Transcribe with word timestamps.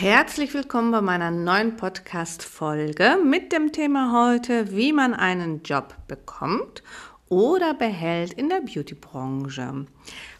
Herzlich 0.00 0.54
willkommen 0.54 0.92
bei 0.92 1.02
meiner 1.02 1.30
neuen 1.30 1.76
Podcast-Folge 1.76 3.18
mit 3.22 3.52
dem 3.52 3.70
Thema 3.70 4.14
heute, 4.14 4.74
wie 4.74 4.94
man 4.94 5.12
einen 5.12 5.62
Job 5.62 5.94
bekommt 6.08 6.82
oder 7.28 7.74
behält 7.74 8.32
in 8.32 8.48
der 8.48 8.62
Beauty-Branche. 8.62 9.84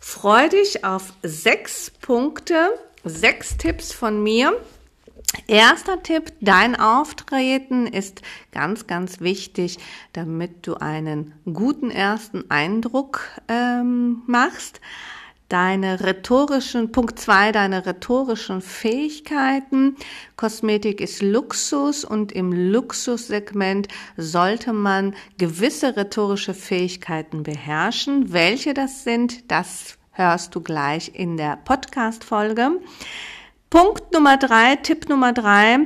Freu 0.00 0.48
dich 0.48 0.82
auf 0.86 1.12
sechs 1.22 1.90
Punkte, 1.90 2.70
sechs 3.04 3.58
Tipps 3.58 3.92
von 3.92 4.22
mir. 4.22 4.58
Erster 5.46 6.02
Tipp, 6.02 6.32
dein 6.40 6.74
Auftreten 6.74 7.86
ist 7.86 8.22
ganz, 8.52 8.86
ganz 8.86 9.20
wichtig, 9.20 9.76
damit 10.14 10.66
du 10.66 10.76
einen 10.76 11.34
guten 11.44 11.90
ersten 11.90 12.50
Eindruck 12.50 13.28
ähm, 13.46 14.22
machst 14.26 14.80
deine 15.50 16.00
rhetorischen, 16.00 16.92
Punkt 16.92 17.18
zwei, 17.18 17.52
deine 17.52 17.84
rhetorischen 17.84 18.62
Fähigkeiten. 18.62 19.96
Kosmetik 20.36 21.00
ist 21.00 21.20
Luxus 21.20 22.04
und 22.04 22.32
im 22.32 22.52
Luxussegment 22.52 23.88
sollte 24.16 24.72
man 24.72 25.14
gewisse 25.38 25.96
rhetorische 25.96 26.54
Fähigkeiten 26.54 27.42
beherrschen. 27.42 28.32
Welche 28.32 28.72
das 28.72 29.04
sind, 29.04 29.50
das 29.50 29.98
hörst 30.12 30.54
du 30.54 30.60
gleich 30.60 31.12
in 31.14 31.36
der 31.36 31.56
Podcast-Folge. 31.56 32.70
Punkt 33.68 34.12
Nummer 34.12 34.36
drei, 34.36 34.76
Tipp 34.76 35.08
Nummer 35.08 35.32
drei. 35.32 35.78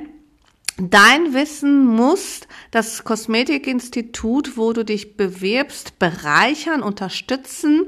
Dein 0.76 1.34
Wissen 1.34 1.86
muss 1.86 2.40
das 2.72 3.04
Kosmetikinstitut, 3.04 4.56
wo 4.56 4.72
du 4.72 4.84
dich 4.84 5.16
bewirbst, 5.16 6.00
bereichern, 6.00 6.82
unterstützen. 6.82 7.86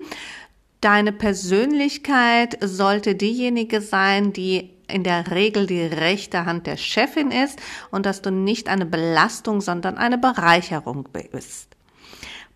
Deine 0.81 1.13
Persönlichkeit 1.13 2.59
sollte 2.61 3.15
diejenige 3.15 3.81
sein, 3.81 4.33
die 4.33 4.71
in 4.89 5.03
der 5.03 5.31
Regel 5.31 5.67
die 5.67 5.83
rechte 5.83 6.47
Hand 6.47 6.67
der 6.67 6.77
Chefin 6.77 7.31
ist 7.31 7.59
und 7.91 8.07
dass 8.07 8.23
du 8.23 8.31
nicht 8.31 8.69
eine 8.69 8.87
Belastung, 8.87 9.61
sondern 9.61 9.99
eine 9.99 10.19
Bereicherung 10.19 11.09
bist. 11.33 11.69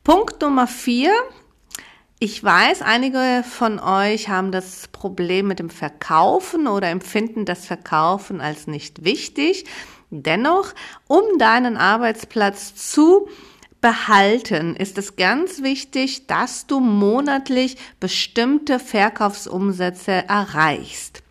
Punkt 0.05 0.41
Nummer 0.43 0.67
vier. 0.67 1.13
Ich 2.19 2.45
weiß, 2.45 2.83
einige 2.83 3.43
von 3.49 3.79
euch 3.81 4.29
haben 4.29 4.53
das 4.53 4.89
Problem 4.89 5.49
mit 5.49 5.59
dem 5.59 5.71
Verkaufen 5.71 6.67
oder 6.67 6.89
empfinden 6.91 7.47
das 7.47 7.65
Verkaufen 7.65 8.43
als 8.43 8.67
nicht 8.67 9.05
wichtig. 9.05 9.65
Dennoch, 10.11 10.75
um 11.09 11.23
deinen 11.39 11.79
Arbeitsplatz 11.79 12.75
zu 12.75 13.29
behalten, 13.81 14.77
ist 14.77 14.99
es 14.99 15.17
ganz 15.17 15.63
wichtig, 15.63 16.27
dass 16.27 16.67
du 16.67 16.81
monatlich 16.81 17.77
bestimmte 17.99 18.79
Verkaufsumsätze 18.79 20.13
erreichst. 20.29 21.23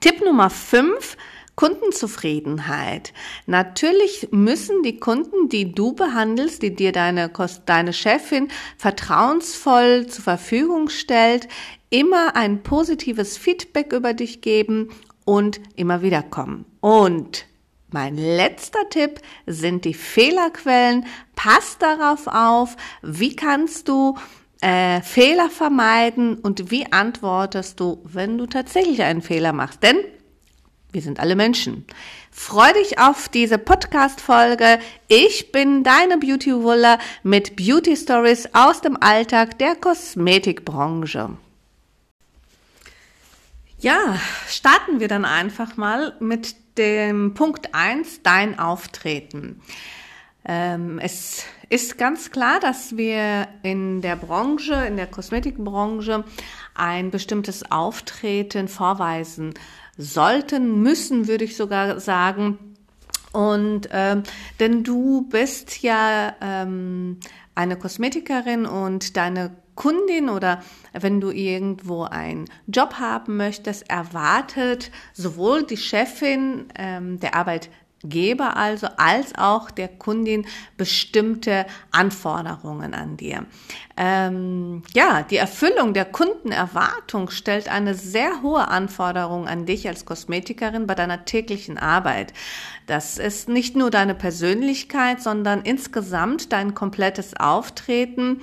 Tipp 0.00 0.22
Nummer 0.24 0.50
5. 0.50 1.16
Kundenzufriedenheit. 1.56 3.12
Natürlich 3.46 4.28
müssen 4.32 4.82
die 4.82 4.98
Kunden, 4.98 5.48
die 5.48 5.72
du 5.72 5.92
behandelst, 5.92 6.62
die 6.62 6.74
dir 6.74 6.90
deine, 6.90 7.30
deine 7.64 7.92
Chefin 7.92 8.48
vertrauensvoll 8.76 10.08
zur 10.08 10.24
Verfügung 10.24 10.88
stellt, 10.88 11.46
immer 11.90 12.34
ein 12.34 12.64
positives 12.64 13.38
Feedback 13.38 13.92
über 13.92 14.14
dich 14.14 14.40
geben 14.40 14.88
und 15.24 15.60
immer 15.76 16.02
wieder 16.02 16.22
kommen. 16.22 16.64
Und 16.80 17.46
mein 17.94 18.16
letzter 18.16 18.90
Tipp 18.90 19.20
sind 19.46 19.84
die 19.84 19.94
Fehlerquellen. 19.94 21.06
Pass 21.36 21.78
darauf 21.78 22.26
auf, 22.26 22.76
wie 23.02 23.36
kannst 23.36 23.88
du 23.88 24.18
äh, 24.60 25.00
Fehler 25.00 25.48
vermeiden 25.48 26.34
und 26.40 26.72
wie 26.72 26.90
antwortest 26.90 27.78
du, 27.78 28.02
wenn 28.02 28.36
du 28.36 28.46
tatsächlich 28.46 29.00
einen 29.02 29.22
Fehler 29.22 29.52
machst. 29.52 29.84
Denn 29.84 29.98
wir 30.90 31.02
sind 31.02 31.20
alle 31.20 31.36
Menschen. 31.36 31.86
Freu 32.32 32.72
dich 32.72 32.98
auf 32.98 33.28
diese 33.28 33.58
Podcast-Folge. 33.58 34.80
Ich 35.06 35.52
bin 35.52 35.84
deine 35.84 36.18
Beauty 36.18 36.52
Wuller 36.52 36.98
mit 37.22 37.54
Beauty 37.54 37.96
Stories 37.96 38.48
aus 38.54 38.80
dem 38.80 38.96
Alltag 39.00 39.56
der 39.60 39.76
Kosmetikbranche. 39.76 41.30
Ja, 43.84 44.18
starten 44.48 44.98
wir 44.98 45.08
dann 45.08 45.26
einfach 45.26 45.76
mal 45.76 46.14
mit 46.18 46.56
dem 46.78 47.34
Punkt 47.34 47.74
eins 47.74 48.22
dein 48.22 48.58
Auftreten. 48.58 49.60
Ähm, 50.46 50.98
es 50.98 51.44
ist 51.68 51.98
ganz 51.98 52.30
klar, 52.30 52.60
dass 52.60 52.96
wir 52.96 53.46
in 53.62 54.00
der 54.00 54.16
Branche, 54.16 54.72
in 54.86 54.96
der 54.96 55.06
Kosmetikbranche, 55.06 56.24
ein 56.74 57.10
bestimmtes 57.10 57.70
Auftreten 57.70 58.68
vorweisen 58.68 59.52
sollten, 59.98 60.80
müssen, 60.80 61.28
würde 61.28 61.44
ich 61.44 61.54
sogar 61.54 62.00
sagen. 62.00 62.58
Und 63.34 63.90
ähm, 63.92 64.22
denn 64.60 64.82
du 64.82 65.28
bist 65.28 65.82
ja 65.82 66.34
ähm, 66.40 67.18
eine 67.54 67.76
Kosmetikerin 67.76 68.66
und 68.66 69.16
deine 69.16 69.56
Kundin 69.74 70.28
oder 70.28 70.62
wenn 70.92 71.20
du 71.20 71.30
irgendwo 71.30 72.04
einen 72.04 72.46
Job 72.66 72.94
haben 72.94 73.36
möchtest, 73.36 73.90
erwartet 73.90 74.90
sowohl 75.12 75.64
die 75.64 75.76
Chefin, 75.76 76.68
ähm, 76.76 77.18
der 77.20 77.34
Arbeit 77.34 77.70
Geber 78.04 78.56
also 78.56 78.88
als 78.96 79.34
auch 79.36 79.70
der 79.70 79.88
Kundin 79.88 80.46
bestimmte 80.76 81.66
Anforderungen 81.90 82.94
an 82.94 83.16
dir. 83.16 83.46
Ähm, 83.96 84.82
ja, 84.92 85.22
die 85.22 85.36
Erfüllung 85.36 85.94
der 85.94 86.04
Kundenerwartung 86.04 87.30
stellt 87.30 87.68
eine 87.68 87.94
sehr 87.94 88.42
hohe 88.42 88.66
Anforderung 88.68 89.46
an 89.46 89.66
dich 89.66 89.86
als 89.86 90.04
Kosmetikerin 90.04 90.86
bei 90.86 90.94
deiner 90.94 91.24
täglichen 91.24 91.78
Arbeit. 91.78 92.32
Das 92.86 93.18
ist 93.18 93.48
nicht 93.48 93.76
nur 93.76 93.90
deine 93.90 94.14
Persönlichkeit, 94.14 95.22
sondern 95.22 95.62
insgesamt 95.62 96.52
dein 96.52 96.74
komplettes 96.74 97.34
Auftreten 97.36 98.42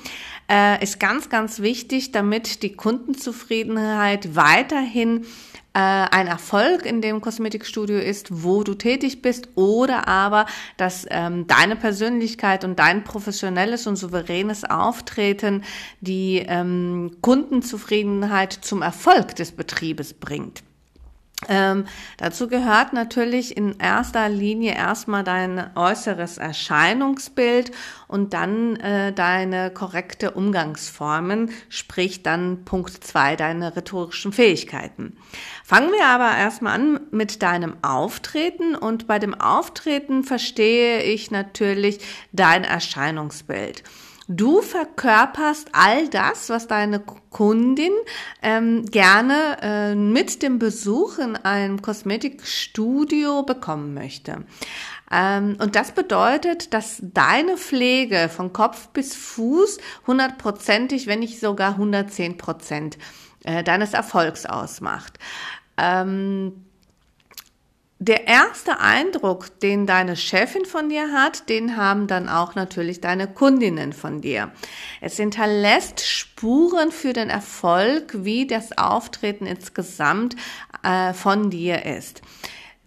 äh, 0.49 0.81
ist 0.81 0.99
ganz, 0.99 1.29
ganz 1.29 1.59
wichtig, 1.59 2.11
damit 2.11 2.63
die 2.63 2.73
Kundenzufriedenheit 2.73 4.35
weiterhin 4.35 5.25
ein 5.79 6.27
Erfolg 6.27 6.85
in 6.85 7.01
dem 7.01 7.21
Kosmetikstudio 7.21 7.97
ist, 7.97 8.43
wo 8.43 8.63
du 8.63 8.73
tätig 8.73 9.21
bist, 9.21 9.49
oder 9.55 10.07
aber, 10.07 10.45
dass 10.77 11.05
ähm, 11.09 11.47
deine 11.47 11.75
Persönlichkeit 11.75 12.63
und 12.63 12.79
dein 12.79 13.03
professionelles 13.03 13.87
und 13.87 13.95
souveränes 13.95 14.65
Auftreten 14.65 15.63
die 16.01 16.43
ähm, 16.45 17.17
Kundenzufriedenheit 17.21 18.53
zum 18.53 18.81
Erfolg 18.81 19.35
des 19.35 19.53
Betriebes 19.53 20.13
bringt. 20.13 20.63
Ähm, 21.49 21.85
dazu 22.17 22.47
gehört 22.47 22.93
natürlich 22.93 23.57
in 23.57 23.79
erster 23.79 24.29
Linie 24.29 24.75
erstmal 24.75 25.23
dein 25.23 25.75
äußeres 25.75 26.37
Erscheinungsbild 26.37 27.71
und 28.07 28.33
dann 28.33 28.75
äh, 28.75 29.11
deine 29.11 29.71
korrekte 29.71 30.31
Umgangsformen, 30.31 31.49
sprich 31.69 32.21
dann 32.21 32.63
Punkt 32.63 33.03
zwei 33.03 33.35
deine 33.35 33.75
rhetorischen 33.75 34.33
Fähigkeiten. 34.33 35.17
Fangen 35.63 35.91
wir 35.91 36.05
aber 36.05 36.37
erstmal 36.37 36.75
an 36.75 36.99
mit 37.09 37.41
deinem 37.41 37.75
Auftreten 37.81 38.75
und 38.75 39.07
bei 39.07 39.17
dem 39.17 39.33
Auftreten 39.33 40.23
verstehe 40.23 41.01
ich 41.01 41.31
natürlich 41.31 41.99
dein 42.31 42.63
Erscheinungsbild. 42.63 43.83
Du 44.33 44.61
verkörperst 44.61 45.71
all 45.73 46.07
das, 46.07 46.49
was 46.49 46.65
deine 46.65 47.01
Kundin 47.01 47.91
ähm, 48.41 48.85
gerne 48.85 49.57
äh, 49.61 49.93
mit 49.93 50.41
dem 50.41 50.57
Besuch 50.57 51.17
in 51.17 51.35
einem 51.35 51.81
Kosmetikstudio 51.81 53.43
bekommen 53.43 53.93
möchte. 53.93 54.45
Ähm, 55.11 55.57
und 55.59 55.75
das 55.75 55.91
bedeutet, 55.91 56.73
dass 56.73 56.99
deine 57.01 57.57
Pflege 57.57 58.29
von 58.29 58.53
Kopf 58.53 58.87
bis 58.89 59.15
Fuß 59.15 59.79
hundertprozentig, 60.07 61.07
wenn 61.07 61.19
nicht 61.19 61.41
sogar 61.41 61.71
110 61.71 62.37
Prozent 62.37 62.97
äh, 63.43 63.65
deines 63.65 63.93
Erfolgs 63.93 64.45
ausmacht. 64.45 65.19
Ähm, 65.75 66.70
der 68.01 68.25
erste 68.25 68.79
Eindruck, 68.79 69.59
den 69.59 69.85
deine 69.85 70.15
Chefin 70.15 70.65
von 70.65 70.89
dir 70.89 71.11
hat, 71.13 71.49
den 71.49 71.77
haben 71.77 72.07
dann 72.07 72.29
auch 72.29 72.55
natürlich 72.55 72.99
deine 72.99 73.27
Kundinnen 73.27 73.93
von 73.93 74.21
dir. 74.21 74.51
Es 75.01 75.17
hinterlässt 75.17 76.01
Spuren 76.01 76.91
für 76.91 77.13
den 77.13 77.29
Erfolg, 77.29 78.25
wie 78.25 78.47
das 78.47 78.75
Auftreten 78.75 79.45
insgesamt 79.45 80.35
äh, 80.81 81.13
von 81.13 81.51
dir 81.51 81.85
ist. 81.85 82.23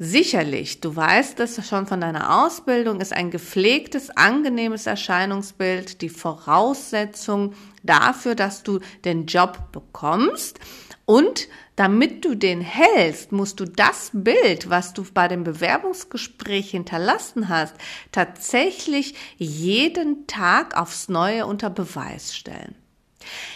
Sicherlich, 0.00 0.80
du 0.80 0.96
weißt 0.96 1.38
es 1.38 1.64
schon 1.64 1.86
von 1.86 2.00
deiner 2.00 2.44
Ausbildung, 2.44 3.00
ist 3.00 3.12
ein 3.12 3.30
gepflegtes, 3.30 4.10
angenehmes 4.10 4.88
Erscheinungsbild 4.88 6.00
die 6.00 6.08
Voraussetzung 6.08 7.54
dafür, 7.84 8.34
dass 8.34 8.64
du 8.64 8.80
den 9.04 9.26
Job 9.26 9.70
bekommst 9.70 10.58
und 11.04 11.46
damit 11.76 12.24
du 12.24 12.34
den 12.34 12.60
hältst, 12.60 13.32
musst 13.32 13.58
du 13.60 13.64
das 13.64 14.10
Bild, 14.12 14.70
was 14.70 14.92
du 14.92 15.04
bei 15.12 15.28
dem 15.28 15.44
Bewerbungsgespräch 15.44 16.70
hinterlassen 16.70 17.48
hast, 17.48 17.74
tatsächlich 18.12 19.14
jeden 19.36 20.26
Tag 20.26 20.76
aufs 20.76 21.08
Neue 21.08 21.46
unter 21.46 21.70
Beweis 21.70 22.34
stellen. 22.34 22.74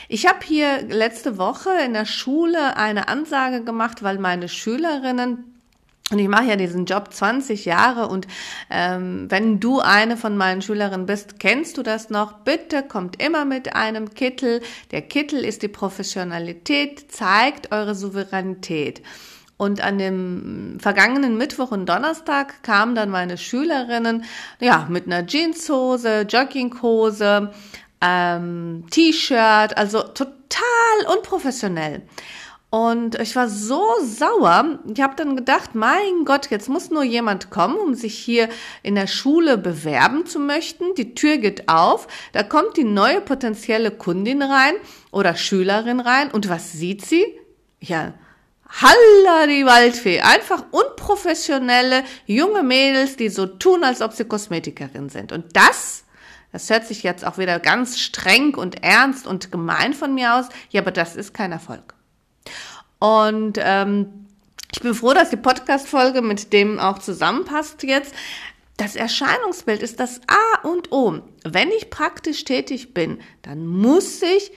Ich 0.08 0.26
habe 0.26 0.44
hier 0.44 0.82
letzte 0.82 1.38
Woche 1.38 1.70
in 1.84 1.92
der 1.92 2.06
Schule 2.06 2.76
eine 2.76 3.08
Ansage 3.08 3.62
gemacht, 3.62 4.02
weil 4.02 4.18
meine 4.18 4.48
Schülerinnen 4.48 5.57
Und 6.10 6.18
ich 6.18 6.28
mache 6.28 6.46
ja 6.46 6.56
diesen 6.56 6.86
Job 6.86 7.12
20 7.12 7.66
Jahre 7.66 8.08
und 8.08 8.26
ähm, 8.70 9.26
wenn 9.28 9.60
du 9.60 9.80
eine 9.80 10.16
von 10.16 10.38
meinen 10.38 10.62
Schülerinnen 10.62 11.04
bist, 11.04 11.38
kennst 11.38 11.76
du 11.76 11.82
das 11.82 12.08
noch? 12.08 12.38
Bitte 12.44 12.82
kommt 12.82 13.22
immer 13.22 13.44
mit 13.44 13.76
einem 13.76 14.14
Kittel. 14.14 14.62
Der 14.90 15.02
Kittel 15.02 15.44
ist 15.44 15.62
die 15.62 15.68
Professionalität, 15.68 17.12
zeigt 17.12 17.72
eure 17.72 17.94
Souveränität. 17.94 19.02
Und 19.58 19.82
an 19.82 19.98
dem 19.98 20.78
vergangenen 20.80 21.36
Mittwoch 21.36 21.72
und 21.72 21.86
Donnerstag 21.86 22.62
kamen 22.62 22.94
dann 22.94 23.10
meine 23.10 23.36
Schülerinnen, 23.36 24.24
ja, 24.60 24.86
mit 24.88 25.06
einer 25.06 25.26
Jeanshose, 25.26 26.22
Jogginghose, 26.22 27.52
ähm, 28.00 28.84
T-Shirt, 28.90 29.76
also 29.76 30.02
total 30.02 31.16
unprofessionell. 31.16 32.02
Und 32.70 33.18
ich 33.18 33.34
war 33.34 33.48
so 33.48 33.82
sauer. 34.02 34.78
Ich 34.92 35.00
habe 35.00 35.16
dann 35.16 35.36
gedacht, 35.36 35.74
mein 35.74 36.26
Gott, 36.26 36.50
jetzt 36.50 36.68
muss 36.68 36.90
nur 36.90 37.02
jemand 37.02 37.48
kommen, 37.48 37.78
um 37.78 37.94
sich 37.94 38.18
hier 38.18 38.50
in 38.82 38.94
der 38.94 39.06
Schule 39.06 39.56
bewerben 39.56 40.26
zu 40.26 40.38
möchten. 40.38 40.94
Die 40.94 41.14
Tür 41.14 41.38
geht 41.38 41.68
auf, 41.68 42.08
da 42.32 42.42
kommt 42.42 42.76
die 42.76 42.84
neue 42.84 43.22
potenzielle 43.22 43.90
Kundin 43.90 44.42
rein 44.42 44.74
oder 45.10 45.34
Schülerin 45.34 46.00
rein. 46.00 46.30
Und 46.30 46.50
was 46.50 46.72
sieht 46.72 47.06
sie? 47.06 47.24
Ja, 47.80 48.12
Halla 48.68 49.46
die 49.46 49.64
Waldfee. 49.64 50.20
Einfach 50.20 50.64
unprofessionelle 50.70 52.04
junge 52.26 52.62
Mädels, 52.62 53.16
die 53.16 53.30
so 53.30 53.46
tun, 53.46 53.82
als 53.82 54.02
ob 54.02 54.12
sie 54.12 54.26
Kosmetikerin 54.26 55.08
sind. 55.08 55.32
Und 55.32 55.56
das, 55.56 56.04
das 56.52 56.68
hört 56.68 56.86
sich 56.86 57.02
jetzt 57.02 57.26
auch 57.26 57.38
wieder 57.38 57.60
ganz 57.60 57.98
streng 57.98 58.54
und 58.54 58.82
ernst 58.82 59.26
und 59.26 59.50
gemein 59.50 59.94
von 59.94 60.14
mir 60.14 60.34
aus. 60.34 60.46
Ja, 60.68 60.82
aber 60.82 60.90
das 60.90 61.16
ist 61.16 61.32
kein 61.32 61.52
Erfolg. 61.52 61.94
Und 62.98 63.58
ähm, 63.60 64.26
ich 64.72 64.80
bin 64.80 64.94
froh, 64.94 65.14
dass 65.14 65.30
die 65.30 65.36
Podcast-Folge 65.36 66.22
mit 66.22 66.52
dem 66.52 66.78
auch 66.78 66.98
zusammenpasst 66.98 67.82
jetzt. 67.82 68.14
Das 68.76 68.94
Erscheinungsbild 68.94 69.82
ist 69.82 69.98
das 69.98 70.20
A 70.28 70.68
und 70.68 70.92
O. 70.92 71.20
Wenn 71.44 71.70
ich 71.70 71.90
praktisch 71.90 72.44
tätig 72.44 72.94
bin, 72.94 73.20
dann 73.42 73.66
muss 73.66 74.22
ich 74.22 74.52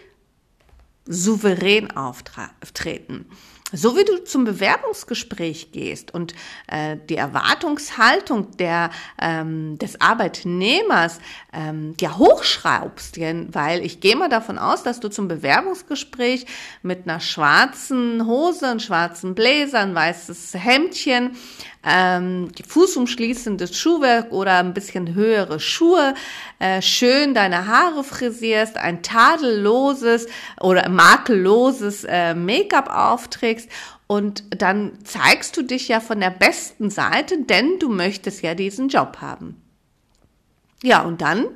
souverän 1.06 1.92
auftreten. 1.92 3.26
So 3.74 3.96
wie 3.96 4.04
du 4.04 4.24
zum 4.24 4.44
Bewerbungsgespräch 4.44 5.72
gehst 5.72 6.14
und 6.14 6.34
äh, 6.68 6.98
die 7.10 7.16
Erwartungshaltung 7.16 8.52
der, 8.58 8.90
ähm, 9.20 9.78
des 9.78 10.02
Arbeitnehmers 10.02 11.20
ähm, 11.54 11.96
ja 12.00 12.18
hochschraubst, 12.18 13.18
weil 13.20 13.86
ich 13.86 14.02
gehe 14.02 14.16
mal 14.16 14.30
davon 14.30 14.58
aus, 14.58 14.84
dass 14.84 15.00
du 15.00 15.10
zum 15.10 15.28
Bewerbungsgespräch 15.28 16.46
mit 16.82 17.08
einer 17.08 17.22
schwarzen 17.22 18.26
Hose, 18.26 18.68
einem 18.68 18.80
schwarzen 18.80 19.36
Bläser, 19.36 19.80
ein 19.80 19.96
weißes 19.96 20.54
Hemdchen, 20.56 21.38
ähm, 21.84 22.52
fußumschließendes 22.68 23.78
Schuhwerk 23.78 24.32
oder 24.32 24.58
ein 24.58 24.74
bisschen 24.74 25.14
höhere 25.16 25.60
Schuhe, 25.60 26.14
äh, 26.60 26.82
schön 26.82 27.34
deine 27.34 27.68
Haare 27.68 28.04
frisierst, 28.04 28.78
ein 28.78 29.02
tadelloses 29.02 30.28
oder 30.60 30.90
makelloses 30.90 32.04
äh, 32.04 32.34
Make-up 32.36 32.90
aufträgst 32.90 33.70
und 34.08 34.44
dann 34.50 35.00
zeigst 35.06 35.56
du 35.56 35.62
dich 35.62 35.88
ja 35.88 36.00
von 36.02 36.20
der 36.20 36.32
besten 36.32 36.90
Seite, 36.90 37.44
denn 37.44 37.80
du 37.80 37.90
möchtest 37.90 38.42
ja 38.42 38.56
diesen 38.56 38.90
Job 38.90 39.18
haben. 39.22 39.62
Ja, 40.84 41.02
und 41.02 41.22
dann, 41.22 41.48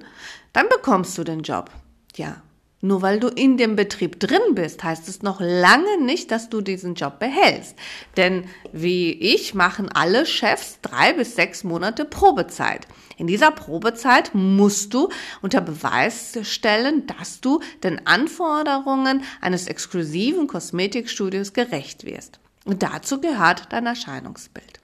dann 0.53 0.69
bekommst 0.69 1.17
du 1.17 1.23
den 1.23 1.41
Job. 1.41 1.69
Ja, 2.15 2.41
nur 2.85 3.01
weil 3.01 3.19
du 3.19 3.27
in 3.27 3.57
dem 3.57 3.75
Betrieb 3.75 4.19
drin 4.19 4.53
bist, 4.53 4.83
heißt 4.83 5.07
es 5.09 5.23
noch 5.23 5.41
lange 5.41 6.01
nicht, 6.01 6.29
dass 6.31 6.49
du 6.49 6.61
diesen 6.61 6.93
Job 6.95 7.19
behältst. 7.19 7.75
Denn 8.15 8.45
wie 8.71 9.11
ich 9.11 9.53
machen 9.53 9.89
alle 9.91 10.25
Chefs 10.25 10.79
drei 10.81 11.13
bis 11.13 11.35
sechs 11.35 11.63
Monate 11.63 12.05
Probezeit. 12.05 12.87
In 13.17 13.27
dieser 13.27 13.51
Probezeit 13.51 14.35
musst 14.35 14.93
du 14.93 15.09
unter 15.41 15.61
Beweis 15.61 16.37
stellen, 16.43 17.07
dass 17.07 17.41
du 17.41 17.61
den 17.83 18.05
Anforderungen 18.05 19.23
eines 19.41 19.67
exklusiven 19.67 20.47
Kosmetikstudios 20.47 21.53
gerecht 21.53 22.05
wirst. 22.05 22.39
Und 22.65 22.83
dazu 22.83 23.19
gehört 23.19 23.71
dein 23.71 23.85
Erscheinungsbild. 23.85 24.79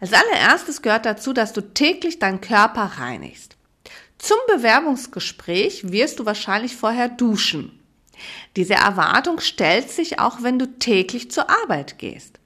Als 0.00 0.12
allererstes 0.12 0.82
gehört 0.82 1.06
dazu, 1.06 1.32
dass 1.32 1.52
du 1.52 1.60
täglich 1.60 2.18
deinen 2.18 2.40
Körper 2.40 2.92
reinigst. 2.98 3.56
Zum 4.22 4.38
Bewerbungsgespräch 4.46 5.90
wirst 5.90 6.20
du 6.20 6.26
wahrscheinlich 6.26 6.76
vorher 6.76 7.08
duschen. 7.08 7.80
Diese 8.54 8.74
Erwartung 8.74 9.40
stellt 9.40 9.90
sich 9.90 10.20
auch, 10.20 10.44
wenn 10.44 10.60
du 10.60 10.78
täglich 10.78 11.32
zur 11.32 11.50
Arbeit 11.50 11.98
gehst. 11.98 12.38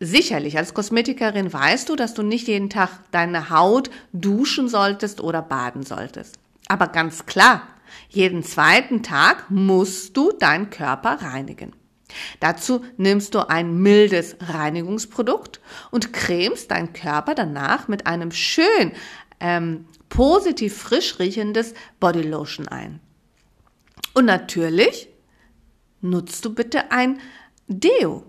Sicherlich, 0.00 0.58
als 0.58 0.74
Kosmetikerin 0.74 1.52
weißt 1.52 1.88
du, 1.88 1.94
dass 1.94 2.14
du 2.14 2.24
nicht 2.24 2.48
jeden 2.48 2.68
Tag 2.68 2.90
deine 3.12 3.48
Haut 3.50 3.90
duschen 4.12 4.68
solltest 4.68 5.20
oder 5.20 5.40
baden 5.40 5.84
solltest. 5.84 6.34
Aber 6.66 6.88
ganz 6.88 7.26
klar, 7.26 7.62
jeden 8.08 8.42
zweiten 8.42 9.04
Tag 9.04 9.48
musst 9.48 10.16
du 10.16 10.32
deinen 10.32 10.70
Körper 10.70 11.22
reinigen. 11.22 11.76
Dazu 12.40 12.84
nimmst 12.96 13.36
du 13.36 13.48
ein 13.48 13.82
mildes 13.82 14.36
Reinigungsprodukt 14.40 15.60
und 15.92 16.12
cremst 16.12 16.72
deinen 16.72 16.92
Körper 16.92 17.36
danach 17.36 17.86
mit 17.86 18.08
einem 18.08 18.32
schön 18.32 18.90
ähm, 19.38 19.86
positiv 20.08 20.76
frisch 20.76 21.18
riechendes 21.18 21.74
Bodylotion 22.00 22.68
ein. 22.68 23.00
Und 24.14 24.26
natürlich 24.26 25.08
nutzt 26.00 26.44
du 26.44 26.54
bitte 26.54 26.90
ein 26.90 27.20
Deo. 27.66 28.24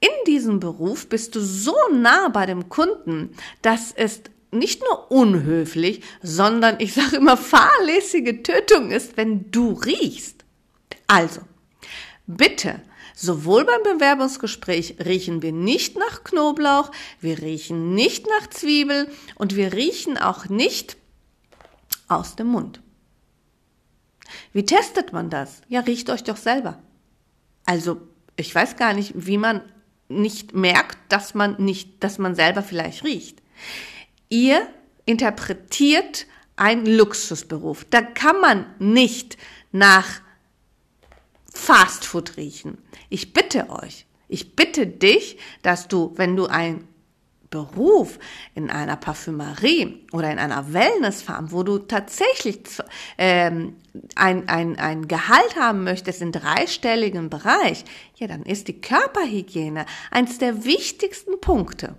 In 0.00 0.10
diesem 0.26 0.60
Beruf 0.60 1.08
bist 1.08 1.34
du 1.34 1.40
so 1.40 1.74
nah 1.92 2.28
bei 2.28 2.46
dem 2.46 2.68
Kunden, 2.68 3.34
dass 3.62 3.92
es 3.92 4.22
nicht 4.50 4.82
nur 4.82 5.10
unhöflich, 5.10 6.02
sondern 6.22 6.76
ich 6.78 6.94
sage 6.94 7.16
immer 7.16 7.36
fahrlässige 7.36 8.42
Tötung 8.42 8.90
ist, 8.90 9.16
wenn 9.16 9.50
du 9.50 9.72
riechst. 9.72 10.44
Also, 11.06 11.42
bitte 12.26 12.80
Sowohl 13.22 13.66
beim 13.66 13.82
Bewerbungsgespräch 13.82 14.96
riechen 15.04 15.42
wir 15.42 15.52
nicht 15.52 15.94
nach 15.98 16.24
Knoblauch, 16.24 16.90
wir 17.20 17.42
riechen 17.42 17.94
nicht 17.94 18.26
nach 18.26 18.48
Zwiebel 18.48 19.10
und 19.34 19.56
wir 19.56 19.74
riechen 19.74 20.16
auch 20.16 20.48
nicht 20.48 20.96
aus 22.08 22.34
dem 22.34 22.46
Mund. 22.46 22.80
Wie 24.54 24.64
testet 24.64 25.12
man 25.12 25.28
das? 25.28 25.60
Ja, 25.68 25.80
riecht 25.80 26.08
euch 26.08 26.24
doch 26.24 26.38
selber. 26.38 26.82
Also, 27.66 28.00
ich 28.36 28.54
weiß 28.54 28.76
gar 28.76 28.94
nicht, 28.94 29.12
wie 29.14 29.36
man 29.36 29.60
nicht 30.08 30.54
merkt, 30.54 30.96
dass 31.10 31.34
man 31.34 31.62
nicht, 31.62 32.02
dass 32.02 32.16
man 32.16 32.34
selber 32.34 32.62
vielleicht 32.62 33.04
riecht. 33.04 33.42
Ihr 34.30 34.66
interpretiert 35.04 36.24
einen 36.56 36.86
Luxusberuf. 36.86 37.84
Da 37.90 38.00
kann 38.00 38.40
man 38.40 38.64
nicht 38.78 39.36
nach 39.72 40.22
Fastfood 41.52 42.36
riechen. 42.36 42.78
Ich 43.08 43.32
bitte 43.32 43.70
euch, 43.70 44.06
ich 44.28 44.54
bitte 44.54 44.86
dich, 44.86 45.38
dass 45.62 45.88
du, 45.88 46.12
wenn 46.16 46.36
du 46.36 46.46
ein 46.46 46.86
Beruf 47.50 48.20
in 48.54 48.70
einer 48.70 48.96
Parfümerie 48.96 50.06
oder 50.12 50.30
in 50.30 50.38
einer 50.38 50.72
Wellnessfarm, 50.72 51.50
wo 51.50 51.64
du 51.64 51.78
tatsächlich 51.78 52.60
ähm, 53.18 53.74
ein, 54.14 54.48
ein, 54.48 54.78
ein 54.78 55.08
Gehalt 55.08 55.56
haben 55.56 55.82
möchtest 55.82 56.22
in 56.22 56.30
dreistelligen 56.30 57.28
Bereich, 57.28 57.84
ja, 58.14 58.28
dann 58.28 58.44
ist 58.44 58.68
die 58.68 58.80
Körperhygiene 58.80 59.84
eins 60.12 60.38
der 60.38 60.64
wichtigsten 60.64 61.40
Punkte. 61.40 61.96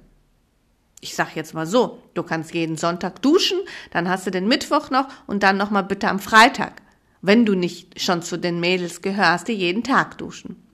Ich 1.02 1.16
sag 1.16 1.36
jetzt 1.36 1.54
mal 1.54 1.68
so, 1.68 2.02
du 2.14 2.24
kannst 2.24 2.54
jeden 2.54 2.78
Sonntag 2.78 3.22
duschen, 3.22 3.60
dann 3.92 4.08
hast 4.08 4.26
du 4.26 4.32
den 4.32 4.48
Mittwoch 4.48 4.90
noch 4.90 5.08
und 5.28 5.44
dann 5.44 5.58
noch 5.58 5.70
mal 5.70 5.82
bitte 5.82 6.08
am 6.08 6.20
Freitag 6.20 6.82
wenn 7.22 7.46
du 7.46 7.56
nicht 7.56 8.02
schon 8.02 8.22
zu 8.22 8.38
den 8.38 8.60
Mädels 8.60 9.02
gehörst, 9.02 9.48
die 9.48 9.54
jeden 9.54 9.84
Tag 9.84 10.18
duschen. 10.18 10.68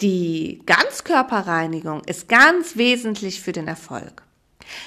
Die 0.00 0.62
Ganzkörperreinigung 0.66 2.02
ist 2.04 2.28
ganz 2.28 2.76
wesentlich 2.76 3.40
für 3.40 3.52
den 3.52 3.66
Erfolg. 3.66 4.22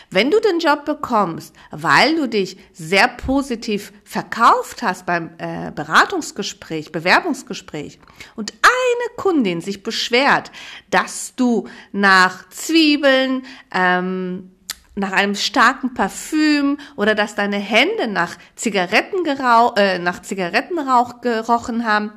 Wenn 0.10 0.30
du 0.30 0.40
den 0.40 0.60
Job 0.60 0.86
bekommst, 0.86 1.56
weil 1.72 2.16
du 2.16 2.28
dich 2.28 2.58
sehr 2.74 3.08
positiv 3.08 3.94
verkauft 4.04 4.82
hast 4.82 5.06
beim 5.06 5.32
äh, 5.38 5.72
Beratungsgespräch, 5.72 6.92
Bewerbungsgespräch 6.92 8.00
und 8.36 8.54
eine 8.62 9.16
Kundin 9.16 9.62
sich 9.62 9.82
beschwert, 9.82 10.52
dass 10.90 11.34
du 11.36 11.68
nach 11.92 12.50
Zwiebeln, 12.50 13.44
ähm, 13.74 14.52
nach 15.00 15.12
einem 15.12 15.36
starken 15.36 15.94
Parfüm 15.94 16.78
oder 16.96 17.16
dass 17.16 17.36
deine 17.36 17.58
Hände 17.58 18.08
nach, 18.08 18.38
Zigarettengerauch, 18.56 19.76
äh, 19.78 20.00
nach 20.00 20.22
Zigarettenrauch 20.22 21.22
gerochen 21.22 21.86
haben, 21.86 22.12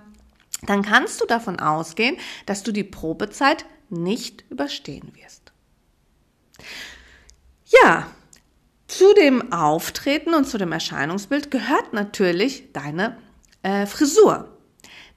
dann 0.67 0.83
kannst 0.83 1.21
du 1.21 1.27
davon 1.27 1.59
ausgehen, 1.61 2.17
dass 2.47 2.63
du 2.63 2.73
die 2.73 2.85
Probezeit 2.85 3.65
nicht 3.89 4.45
überstehen 4.51 5.13
wirst. 5.15 5.53
Ja, 7.83 8.07
zu 8.87 9.15
dem 9.15 9.53
Auftreten 9.53 10.35
und 10.35 10.47
zu 10.47 10.59
dem 10.59 10.73
Erscheinungsbild 10.73 11.51
gehört 11.51 11.93
natürlich 11.93 12.73
deine 12.73 13.17
äh, 13.63 13.87
Frisur. 13.87 14.59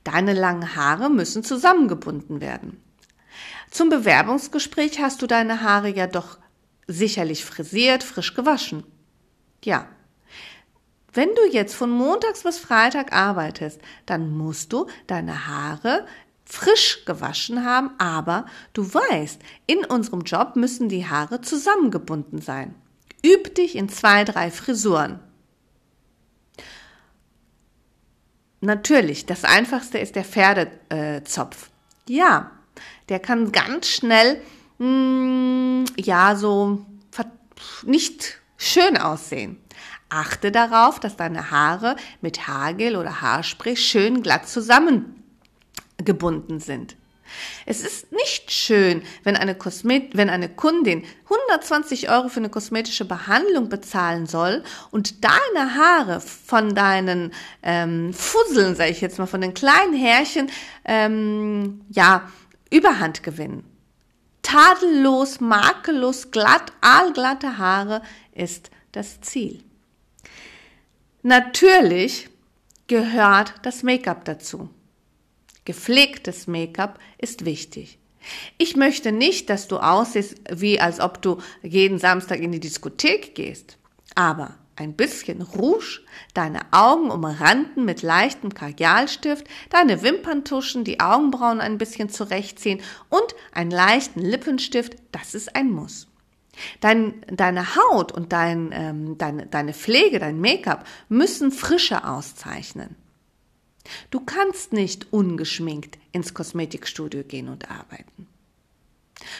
Deine 0.03 0.33
langen 0.33 0.75
Haare 0.75 1.09
müssen 1.09 1.43
zusammengebunden 1.43 2.39
werden. 2.39 2.81
Zum 3.71 3.89
Bewerbungsgespräch 3.89 5.01
hast 5.01 5.21
du 5.21 5.27
deine 5.27 5.61
Haare 5.61 5.89
ja 5.89 6.07
doch 6.07 6.37
sicherlich 6.87 7.45
frisiert, 7.45 8.03
frisch 8.03 8.33
gewaschen. 8.33 8.83
Ja. 9.63 9.87
Wenn 11.13 11.29
du 11.35 11.45
jetzt 11.51 11.75
von 11.75 11.89
Montags 11.89 12.43
bis 12.43 12.57
Freitag 12.57 13.13
arbeitest, 13.13 13.79
dann 14.05 14.35
musst 14.35 14.73
du 14.73 14.87
deine 15.07 15.47
Haare 15.47 16.05
frisch 16.43 17.05
gewaschen 17.05 17.65
haben, 17.65 17.91
aber 17.97 18.45
du 18.73 18.93
weißt, 18.93 19.41
in 19.65 19.83
unserem 19.85 20.21
Job 20.21 20.55
müssen 20.55 20.89
die 20.89 21.07
Haare 21.07 21.41
zusammengebunden 21.41 22.41
sein. 22.41 22.75
Üb 23.25 23.55
dich 23.55 23.75
in 23.75 23.89
zwei, 23.89 24.23
drei 24.23 24.51
Frisuren. 24.51 25.19
Natürlich, 28.61 29.25
das 29.25 29.43
einfachste 29.43 29.97
ist 29.97 30.15
der 30.15 30.25
Pferdezopf. 30.25 31.69
Ja, 32.07 32.51
der 33.09 33.19
kann 33.19 33.51
ganz 33.51 33.87
schnell, 33.87 34.41
mh, 34.77 34.87
mm, 34.87 35.85
ja, 35.97 36.35
so 36.35 36.85
nicht 37.83 38.39
schön 38.57 38.97
aussehen. 38.97 39.57
Achte 40.09 40.51
darauf, 40.51 40.99
dass 40.99 41.17
deine 41.17 41.51
Haare 41.51 41.95
mit 42.21 42.47
Haargel 42.47 42.95
oder 42.95 43.21
Haarspray 43.21 43.75
schön 43.75 44.21
glatt 44.21 44.47
zusammengebunden 44.47 46.59
sind. 46.59 46.95
Es 47.65 47.81
ist 47.81 48.11
nicht 48.11 48.51
schön, 48.51 49.01
wenn 49.23 49.35
eine, 49.35 49.55
Kosmet 49.55 50.15
wenn 50.15 50.29
eine 50.29 50.47
Kundin 50.47 51.03
120 51.23 52.09
Euro 52.09 52.29
für 52.29 52.39
eine 52.39 52.49
kosmetische 52.49 53.03
Behandlung 53.03 53.67
bezahlen 53.67 54.27
soll 54.27 54.63
und 54.91 55.25
deine 55.25 55.75
Haare 55.75 56.21
von 56.21 56.75
deinen 56.75 57.33
ähm, 57.63 58.13
Fusseln, 58.13 58.75
sage 58.75 58.91
ich 58.91 59.01
jetzt 59.01 59.17
mal, 59.17 59.25
von 59.25 59.41
den 59.41 59.55
kleinen 59.55 59.95
Härchen, 59.95 60.51
ähm, 60.85 61.81
ja, 61.89 62.29
Überhand 62.69 63.23
gewinnen. 63.23 63.74
Tadellos, 64.45 65.39
makellos, 65.39 66.29
glatt, 66.29 66.71
aalglatte 66.79 67.57
Haare 67.57 68.03
ist 68.31 68.69
das 68.91 69.19
Ziel. 69.21 69.63
Natürlich 71.23 72.29
gehört 72.85 73.55
das 73.63 73.81
Make-up 73.81 74.23
dazu. 74.23 74.69
Gepflegtes 75.65 76.45
Make-up 76.45 76.99
ist 77.17 77.43
wichtig. 77.43 77.97
Ich 78.59 78.75
möchte 78.75 79.11
nicht, 79.11 79.49
dass 79.49 79.67
du 79.67 79.77
aussiehst, 79.77 80.39
wie 80.51 80.79
als 80.79 80.99
ob 80.99 81.23
du 81.23 81.41
jeden 81.63 81.97
Samstag 81.97 82.39
in 82.39 82.51
die 82.51 82.59
Diskothek 82.59 83.33
gehst. 83.33 83.79
Aber 84.13 84.59
ein 84.75 84.95
bisschen 84.95 85.41
Rouge, 85.41 86.01
deine 86.33 86.61
Augen 86.71 87.09
umranden 87.09 87.85
mit 87.85 88.01
leichtem 88.01 88.53
Kajalstift, 88.53 89.47
deine 89.69 90.01
Wimperntuschen, 90.01 90.83
die 90.83 90.99
Augenbrauen 90.99 91.61
ein 91.61 91.77
bisschen 91.77 92.09
zurechtziehen 92.09 92.81
und 93.09 93.35
einen 93.53 93.71
leichten 93.71 94.19
Lippenstift, 94.19 94.95
das 95.11 95.33
ist 95.33 95.55
ein 95.55 95.71
Muss. 95.71 96.07
Dein, 96.79 97.21
deine 97.27 97.75
Haut 97.75 98.11
und 98.11 98.31
dein, 98.31 98.71
ähm, 98.73 99.17
deine, 99.17 99.45
deine 99.45 99.73
Pflege, 99.73 100.19
dein 100.19 100.39
Make-up 100.39 100.85
müssen 101.09 101.51
Frische 101.51 102.07
auszeichnen. 102.07 102.95
Du 104.09 104.19
kannst 104.19 104.73
nicht 104.73 105.11
ungeschminkt 105.11 105.97
ins 106.11 106.33
Kosmetikstudio 106.33 107.23
gehen 107.23 107.49
und 107.49 107.69
arbeiten. 107.69 108.27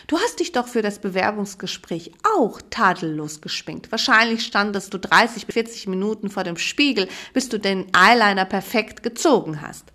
Du 0.08 0.18
hast 0.18 0.40
dich 0.40 0.52
doch 0.52 0.68
für 0.68 0.82
das 0.82 1.00
Bewerbungsgespräch 1.00 2.12
auch 2.38 2.62
tadellos 2.70 3.42
geschminkt. 3.42 3.92
Wahrscheinlich 3.92 4.46
standest 4.46 4.94
du 4.94 5.00
30 5.00 5.46
bis 5.46 5.54
40 5.54 5.88
Minuten 5.88 6.30
vor 6.30 6.44
dem 6.44 6.58
Spiegel, 6.58 7.08
bis 7.34 7.50
du 7.50 7.60
den 7.60 7.88
Eyeliner 7.96 8.46
perfekt 8.46 9.04
gezogen 9.04 9.62
hast. 9.62 9.92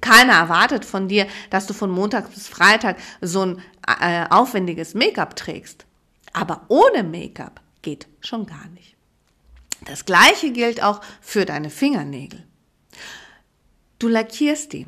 Keiner 0.00 0.34
erwartet 0.34 0.84
von 0.84 1.08
dir, 1.08 1.26
dass 1.50 1.66
du 1.66 1.74
von 1.74 1.90
Montag 1.90 2.32
bis 2.32 2.48
Freitag 2.48 2.98
so 3.20 3.42
ein 3.42 3.62
äh, 4.00 4.26
aufwendiges 4.28 4.94
Make-up 4.94 5.36
trägst. 5.36 5.86
Aber 6.32 6.66
ohne 6.68 7.02
Make-up 7.02 7.60
geht 7.82 8.06
schon 8.20 8.46
gar 8.46 8.68
nicht. 8.68 8.96
Das 9.86 10.04
gleiche 10.04 10.52
gilt 10.52 10.82
auch 10.82 11.00
für 11.20 11.44
deine 11.44 11.70
Fingernägel. 11.70 12.46
Du 13.98 14.08
lackierst 14.08 14.72
die 14.72 14.86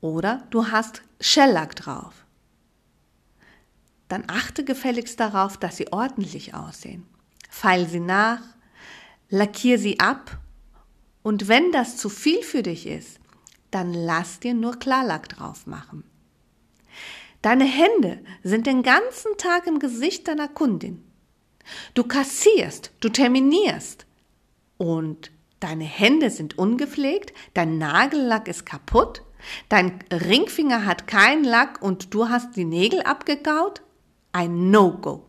oder 0.00 0.46
du 0.50 0.68
hast 0.70 1.02
Shellack 1.20 1.76
drauf. 1.76 2.25
Dann 4.08 4.24
achte 4.28 4.64
gefälligst 4.64 5.18
darauf, 5.18 5.56
dass 5.56 5.76
sie 5.76 5.92
ordentlich 5.92 6.54
aussehen. 6.54 7.06
Feil 7.50 7.88
sie 7.88 8.00
nach, 8.00 8.40
lackier 9.28 9.78
sie 9.78 10.00
ab 10.00 10.38
und 11.22 11.48
wenn 11.48 11.72
das 11.72 11.96
zu 11.96 12.08
viel 12.08 12.42
für 12.42 12.62
dich 12.62 12.86
ist, 12.86 13.18
dann 13.70 13.92
lass 13.92 14.40
dir 14.40 14.54
nur 14.54 14.78
Klarlack 14.78 15.28
drauf 15.28 15.66
machen. 15.66 16.04
Deine 17.42 17.64
Hände 17.64 18.20
sind 18.42 18.66
den 18.66 18.82
ganzen 18.82 19.36
Tag 19.38 19.66
im 19.66 19.78
Gesicht 19.78 20.28
deiner 20.28 20.48
Kundin. 20.48 21.04
Du 21.94 22.04
kassierst, 22.04 22.92
du 23.00 23.08
terminierst 23.08 24.06
und 24.78 25.30
Deine 25.60 25.84
Hände 25.84 26.30
sind 26.30 26.58
ungepflegt, 26.58 27.32
dein 27.54 27.78
Nagellack 27.78 28.46
ist 28.46 28.66
kaputt, 28.66 29.22
dein 29.68 29.98
Ringfinger 30.12 30.84
hat 30.84 31.06
keinen 31.06 31.44
Lack 31.44 31.80
und 31.80 32.12
du 32.12 32.28
hast 32.28 32.56
die 32.56 32.66
Nägel 32.66 33.02
abgekaut? 33.02 33.82
Ein 34.36 34.70
No-Go. 34.70 35.24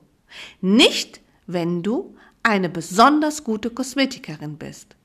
Nicht, 0.60 1.22
wenn 1.46 1.82
du 1.82 2.18
eine 2.44 2.68
besonders 2.68 3.46
gute 3.46 3.70
Kosmetikerin 3.70 4.58
bist. 4.58 4.98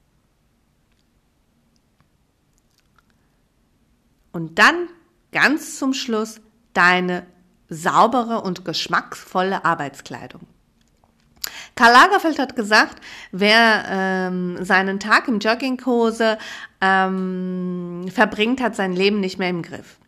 Und 4.33 4.59
dann 4.59 4.89
ganz 5.31 5.79
zum 5.79 5.95
Schluss 5.95 6.41
deine 6.73 7.25
saubere 7.69 8.41
und 8.41 8.65
geschmacksvolle 8.65 9.65
Arbeitskleidung. 9.65 10.49
Karl 11.77 11.93
Lagerfeld 11.93 12.41
hat 12.41 12.57
gesagt, 12.57 13.01
wer 13.31 13.85
ähm, 13.89 14.65
seinen 14.65 14.99
Tag 14.99 15.29
im 15.29 15.39
Jogginghose 15.39 16.39
ähm, 16.81 18.07
verbringt, 18.13 18.61
hat 18.61 18.75
sein 18.75 18.95
Leben 18.95 19.21
nicht 19.21 19.39
mehr 19.39 19.51
im 19.51 19.63
Griff. 19.63 20.01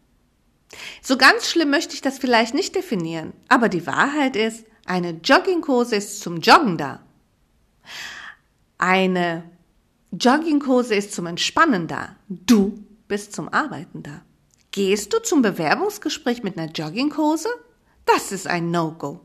So 1.03 1.17
ganz 1.17 1.49
schlimm 1.49 1.71
möchte 1.71 1.95
ich 1.95 2.03
das 2.03 2.19
vielleicht 2.19 2.55
nicht 2.55 2.75
definieren, 2.75 3.33
aber 3.49 3.69
die 3.69 3.87
Wahrheit 3.87 4.37
ist, 4.37 4.65
eine 4.87 5.11
Jogginghose 5.11 5.97
ist 5.97 6.21
zum 6.21 6.39
Joggen 6.41 6.77
da. 6.77 7.01
Eine 8.79 9.45
Jogginghose 10.13 10.95
ist 10.95 11.15
zum 11.15 11.27
Entspannen 11.27 11.87
da. 11.87 12.17
Du 12.29 12.85
bist 13.09 13.33
zum 13.33 13.49
Arbeiten 13.49 14.03
da. 14.03 14.23
Gehst 14.73 15.13
du 15.13 15.23
zum 15.23 15.43
Bewerbungsgespräch 15.43 16.43
mit 16.43 16.59
einer 16.59 16.71
Jogginghose? 16.71 17.49
Das 18.07 18.33
ist 18.33 18.47
ein 18.47 18.71
No-Go. 18.71 19.21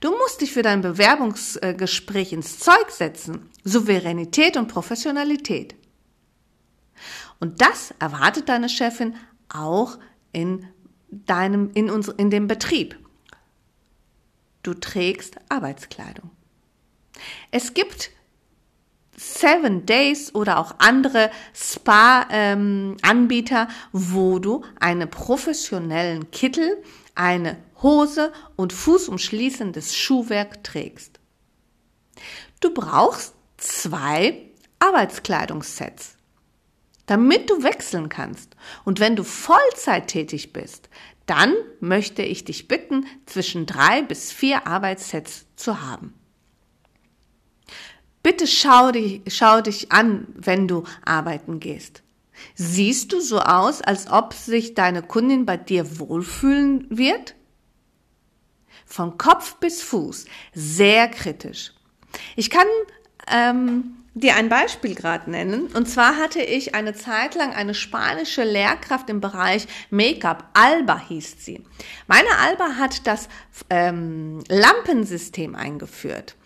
Du 0.00 0.10
musst 0.10 0.40
dich 0.40 0.52
für 0.52 0.62
dein 0.62 0.80
Bewerbungsgespräch 0.82 2.32
ins 2.32 2.58
Zeug 2.58 2.90
setzen. 2.90 3.48
Souveränität 3.64 4.56
und 4.56 4.68
Professionalität. 4.68 5.74
Und 7.40 7.60
das 7.60 7.94
erwartet 7.98 8.48
deine 8.48 8.68
Chefin 8.68 9.16
auch 9.48 9.98
in 10.32 10.66
deinem, 11.10 11.70
in 11.74 11.90
uns, 11.90 12.08
in 12.08 12.30
dem 12.30 12.48
Betrieb. 12.48 12.98
Du 14.62 14.74
trägst 14.74 15.36
Arbeitskleidung. 15.48 16.30
Es 17.50 17.74
gibt 17.74 18.10
Seven 19.16 19.86
Days 19.86 20.34
oder 20.34 20.58
auch 20.58 20.74
andere 20.78 21.30
Spa-Anbieter, 21.54 23.62
ähm, 23.62 23.68
wo 23.92 24.38
du 24.38 24.64
einen 24.80 25.10
professionellen 25.10 26.30
Kittel, 26.30 26.82
eine 27.14 27.58
Hose 27.82 28.32
und 28.56 28.72
fußumschließendes 28.72 29.94
Schuhwerk 29.94 30.64
trägst. 30.64 31.20
Du 32.60 32.72
brauchst 32.72 33.34
zwei 33.58 34.46
Arbeitskleidungssets, 34.78 36.16
damit 37.06 37.50
du 37.50 37.62
wechseln 37.62 38.08
kannst. 38.08 38.56
Und 38.84 39.00
wenn 39.00 39.16
du 39.16 39.24
Vollzeit 39.24 40.08
tätig 40.08 40.52
bist, 40.52 40.88
dann 41.26 41.54
möchte 41.80 42.22
ich 42.22 42.44
dich 42.44 42.68
bitten, 42.68 43.06
zwischen 43.26 43.66
drei 43.66 44.02
bis 44.02 44.32
vier 44.32 44.66
Arbeitssets 44.66 45.46
zu 45.56 45.80
haben. 45.82 46.14
Bitte 48.22 48.46
schau 48.46 48.92
dich, 48.92 49.22
schau 49.28 49.60
dich 49.60 49.90
an, 49.90 50.26
wenn 50.34 50.68
du 50.68 50.84
arbeiten 51.04 51.58
gehst. 51.60 52.02
Siehst 52.54 53.12
du 53.12 53.20
so 53.20 53.40
aus, 53.40 53.82
als 53.82 54.10
ob 54.10 54.32
sich 54.32 54.74
deine 54.74 55.02
Kundin 55.02 55.44
bei 55.44 55.56
dir 55.56 55.98
wohlfühlen 55.98 56.86
wird? 56.90 57.34
von 58.92 59.16
Kopf 59.16 59.56
bis 59.56 59.82
Fuß, 59.82 60.26
sehr 60.52 61.08
kritisch. 61.08 61.72
Ich 62.36 62.50
kann 62.50 62.66
ähm, 63.26 63.96
dir 64.14 64.36
ein 64.36 64.48
Beispiel 64.48 64.94
gerade 64.94 65.30
nennen. 65.30 65.68
Und 65.74 65.88
zwar 65.88 66.16
hatte 66.16 66.40
ich 66.40 66.74
eine 66.74 66.94
Zeit 66.94 67.34
lang 67.34 67.52
eine 67.52 67.74
spanische 67.74 68.44
Lehrkraft 68.44 69.08
im 69.10 69.20
Bereich 69.20 69.66
Make-up. 69.90 70.48
Alba 70.52 70.98
hieß 71.08 71.36
sie. 71.38 71.64
Meine 72.06 72.36
Alba 72.38 72.76
hat 72.78 73.06
das 73.06 73.28
ähm, 73.70 74.40
Lampensystem 74.48 75.54
eingeführt. 75.54 76.36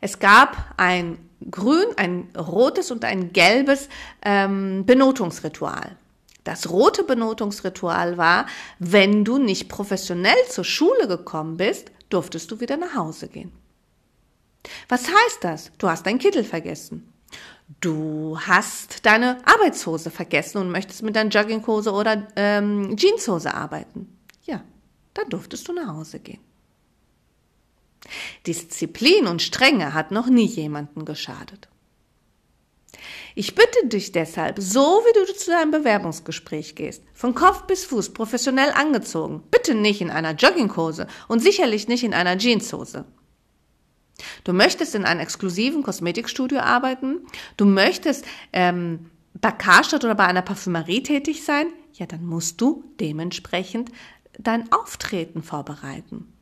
Es 0.00 0.20
gab 0.20 0.74
ein 0.76 1.18
grün, 1.50 1.86
ein 1.96 2.28
rotes 2.36 2.90
und 2.90 3.04
ein 3.04 3.32
gelbes 3.32 3.88
ähm, 4.22 4.86
Benotungsritual. 4.86 5.96
Das 6.44 6.70
rote 6.70 7.02
Benotungsritual 7.02 8.16
war, 8.16 8.46
wenn 8.78 9.24
du 9.24 9.38
nicht 9.38 9.68
professionell 9.68 10.38
zur 10.48 10.64
Schule 10.64 11.08
gekommen 11.08 11.56
bist, 11.56 11.90
durftest 12.08 12.50
du 12.50 12.60
wieder 12.60 12.76
nach 12.76 12.94
Hause 12.94 13.28
gehen. 13.28 13.52
Was 14.88 15.06
heißt 15.06 15.42
das? 15.42 15.70
Du 15.78 15.88
hast 15.88 16.06
deinen 16.06 16.18
Kittel 16.18 16.44
vergessen. 16.44 17.12
Du 17.80 18.38
hast 18.40 19.04
deine 19.04 19.38
Arbeitshose 19.46 20.10
vergessen 20.10 20.58
und 20.58 20.70
möchtest 20.70 21.02
mit 21.02 21.16
deiner 21.16 21.30
Jogginghose 21.30 21.92
oder 21.92 22.26
ähm, 22.36 22.96
Jeanshose 22.96 23.52
arbeiten. 23.52 24.18
Ja, 24.44 24.62
dann 25.14 25.28
durftest 25.28 25.68
du 25.68 25.74
nach 25.74 25.94
Hause 25.94 26.18
gehen. 26.18 26.40
Disziplin 28.46 29.26
und 29.26 29.42
Strenge 29.42 29.92
hat 29.92 30.10
noch 30.12 30.28
nie 30.28 30.46
jemanden 30.46 31.04
geschadet. 31.04 31.68
Ich 33.34 33.54
bitte 33.54 33.86
dich 33.86 34.12
deshalb, 34.12 34.58
so 34.58 34.80
wie 34.80 35.26
du 35.26 35.32
zu 35.32 35.50
deinem 35.50 35.70
Bewerbungsgespräch 35.70 36.74
gehst, 36.74 37.02
von 37.12 37.34
Kopf 37.34 37.64
bis 37.64 37.84
Fuß 37.84 38.12
professionell 38.12 38.72
angezogen, 38.72 39.42
bitte 39.50 39.74
nicht 39.74 40.00
in 40.00 40.10
einer 40.10 40.32
Jogginghose 40.32 41.06
und 41.28 41.40
sicherlich 41.40 41.86
nicht 41.86 42.02
in 42.02 42.14
einer 42.14 42.38
Jeanshose. 42.38 43.04
Du 44.44 44.52
möchtest 44.52 44.94
in 44.94 45.04
einem 45.04 45.20
exklusiven 45.20 45.82
Kosmetikstudio 45.82 46.60
arbeiten? 46.60 47.20
Du 47.56 47.64
möchtest 47.64 48.24
ähm, 48.52 49.10
bei 49.34 49.52
Karstadt 49.52 50.04
oder 50.04 50.14
bei 50.14 50.26
einer 50.26 50.42
Parfümerie 50.42 51.02
tätig 51.02 51.44
sein? 51.44 51.66
Ja, 51.94 52.06
dann 52.06 52.24
musst 52.24 52.60
du 52.60 52.84
dementsprechend 53.00 53.90
dein 54.38 54.70
Auftreten 54.72 55.42
vorbereiten. 55.42 56.32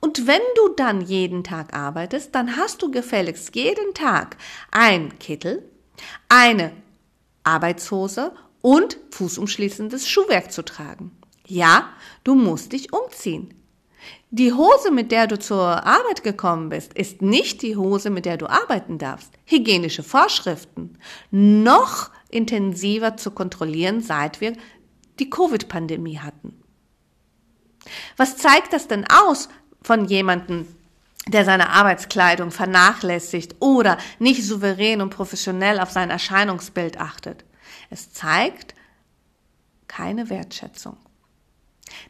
Und 0.00 0.26
wenn 0.26 0.42
du 0.56 0.74
dann 0.76 1.00
jeden 1.00 1.42
Tag 1.42 1.74
arbeitest, 1.74 2.34
dann 2.34 2.56
hast 2.56 2.82
du 2.82 2.90
gefälligst 2.90 3.54
jeden 3.56 3.94
Tag 3.94 4.36
ein 4.70 5.18
Kittel, 5.18 5.68
eine 6.28 6.72
Arbeitshose 7.42 8.32
und 8.62 8.98
fußumschließendes 9.10 10.08
Schuhwerk 10.08 10.52
zu 10.52 10.64
tragen. 10.64 11.12
Ja, 11.46 11.88
du 12.24 12.34
musst 12.34 12.72
dich 12.72 12.92
umziehen. 12.92 13.54
Die 14.30 14.52
Hose, 14.52 14.90
mit 14.90 15.12
der 15.12 15.28
du 15.28 15.38
zur 15.38 15.86
Arbeit 15.86 16.24
gekommen 16.24 16.68
bist, 16.68 16.92
ist 16.94 17.22
nicht 17.22 17.62
die 17.62 17.76
Hose, 17.76 18.10
mit 18.10 18.26
der 18.26 18.36
du 18.36 18.46
arbeiten 18.46 18.98
darfst. 18.98 19.32
Hygienische 19.44 20.02
Vorschriften 20.02 20.98
noch 21.30 22.10
intensiver 22.28 23.16
zu 23.16 23.30
kontrollieren, 23.30 24.00
seit 24.00 24.40
wir 24.40 24.54
die 25.20 25.30
Covid-Pandemie 25.30 26.18
hatten. 26.18 26.60
Was 28.16 28.36
zeigt 28.36 28.72
das 28.72 28.88
denn 28.88 29.06
aus 29.08 29.48
von 29.80 30.06
jemandem, 30.06 30.66
der 31.28 31.44
seine 31.44 31.70
Arbeitskleidung 31.70 32.50
vernachlässigt 32.50 33.56
oder 33.60 33.96
nicht 34.18 34.44
souverän 34.44 35.02
und 35.02 35.10
professionell 35.10 35.78
auf 35.78 35.92
sein 35.92 36.10
Erscheinungsbild 36.10 36.98
achtet? 36.98 37.44
Es 37.90 38.12
zeigt 38.12 38.74
keine 39.86 40.30
Wertschätzung. 40.30 40.96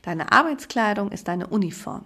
Deine 0.03 0.33
Arbeitskleidung 0.33 1.11
ist 1.13 1.29
deine 1.29 1.47
Uniform. 1.49 2.05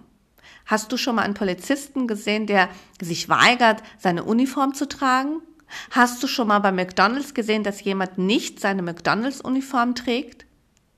Hast 0.65 0.91
du 0.91 0.97
schon 0.97 1.15
mal 1.15 1.23
einen 1.23 1.33
Polizisten 1.33 2.07
gesehen, 2.07 2.47
der 2.47 2.69
sich 3.01 3.29
weigert, 3.29 3.83
seine 3.97 4.23
Uniform 4.23 4.73
zu 4.73 4.87
tragen? 4.87 5.41
Hast 5.91 6.21
du 6.21 6.27
schon 6.27 6.47
mal 6.47 6.59
bei 6.59 6.71
McDonald's 6.71 7.33
gesehen, 7.33 7.63
dass 7.63 7.83
jemand 7.83 8.17
nicht 8.17 8.59
seine 8.59 8.81
McDonald's-Uniform 8.81 9.95
trägt? 9.95 10.45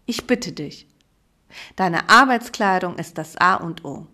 Ich 0.05 0.27
bitte 0.27 0.51
dich. 0.51 0.87
Deine 1.75 2.09
Arbeitskleidung 2.09 2.97
ist 2.97 3.17
das 3.17 3.37
A 3.37 3.55
und 3.55 3.85
O. 3.85 4.07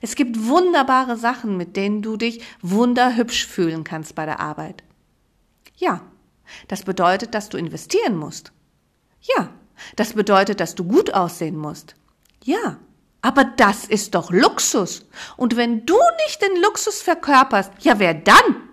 Es 0.00 0.14
gibt 0.14 0.46
wunderbare 0.46 1.16
Sachen, 1.16 1.56
mit 1.56 1.76
denen 1.76 2.02
du 2.02 2.16
dich 2.16 2.42
wunderhübsch 2.62 3.46
fühlen 3.46 3.84
kannst 3.84 4.14
bei 4.14 4.26
der 4.26 4.40
Arbeit. 4.40 4.82
Ja, 5.76 6.00
das 6.68 6.84
bedeutet, 6.84 7.34
dass 7.34 7.48
du 7.48 7.58
investieren 7.58 8.16
musst. 8.16 8.52
Ja, 9.20 9.50
das 9.96 10.14
bedeutet, 10.14 10.60
dass 10.60 10.74
du 10.74 10.84
gut 10.84 11.12
aussehen 11.14 11.56
musst. 11.56 11.94
Ja, 12.46 12.78
aber 13.22 13.42
das 13.42 13.86
ist 13.86 14.14
doch 14.14 14.30
Luxus. 14.30 15.04
Und 15.36 15.56
wenn 15.56 15.84
du 15.84 15.98
nicht 16.24 16.40
den 16.40 16.62
Luxus 16.62 17.02
verkörperst, 17.02 17.72
ja, 17.80 17.98
wer 17.98 18.14
dann? 18.14 18.68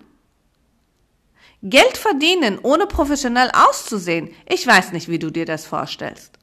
Geld 1.60 1.96
verdienen, 1.96 2.60
ohne 2.62 2.86
professionell 2.86 3.50
auszusehen, 3.52 4.30
ich 4.48 4.64
weiß 4.64 4.92
nicht, 4.92 5.08
wie 5.08 5.18
du 5.18 5.30
dir 5.30 5.44
das 5.44 5.66
vorstellst. 5.66 6.38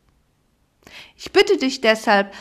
Ich 1.16 1.32
bitte 1.32 1.56
dich 1.56 1.80
deshalb, 1.80 2.34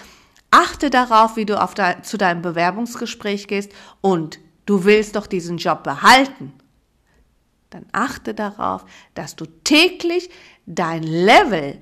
achte 0.50 0.90
darauf, 0.90 1.37
wie 1.37 1.46
du 1.46 1.55
de 1.55 2.03
zu 2.03 2.18
deinem 2.18 2.42
Bewerbungsgespräch 2.42 3.46
gehst 3.46 3.70
und 4.00 4.40
du 4.66 4.85
willst 4.85 5.14
doch 5.14 5.29
diesen 5.29 5.59
Job 5.59 5.85
behalten. 5.85 6.53
Dann 7.68 7.87
achte 7.92 8.35
darauf, 8.35 8.85
dass 9.14 9.37
du 9.37 9.46
täglich 9.62 10.31
dein 10.66 11.05
Level 11.05 11.81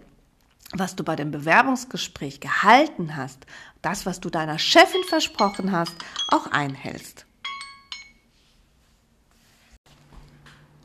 was 0.72 0.96
du 0.96 1.04
bei 1.04 1.16
dem 1.16 1.30
Bewerbungsgespräch 1.30 2.40
gehalten 2.40 3.16
hast, 3.16 3.46
das, 3.82 4.06
was 4.06 4.20
du 4.20 4.30
deiner 4.30 4.58
Chefin 4.58 5.02
versprochen 5.08 5.72
hast, 5.72 5.94
auch 6.30 6.46
einhältst. 6.48 7.24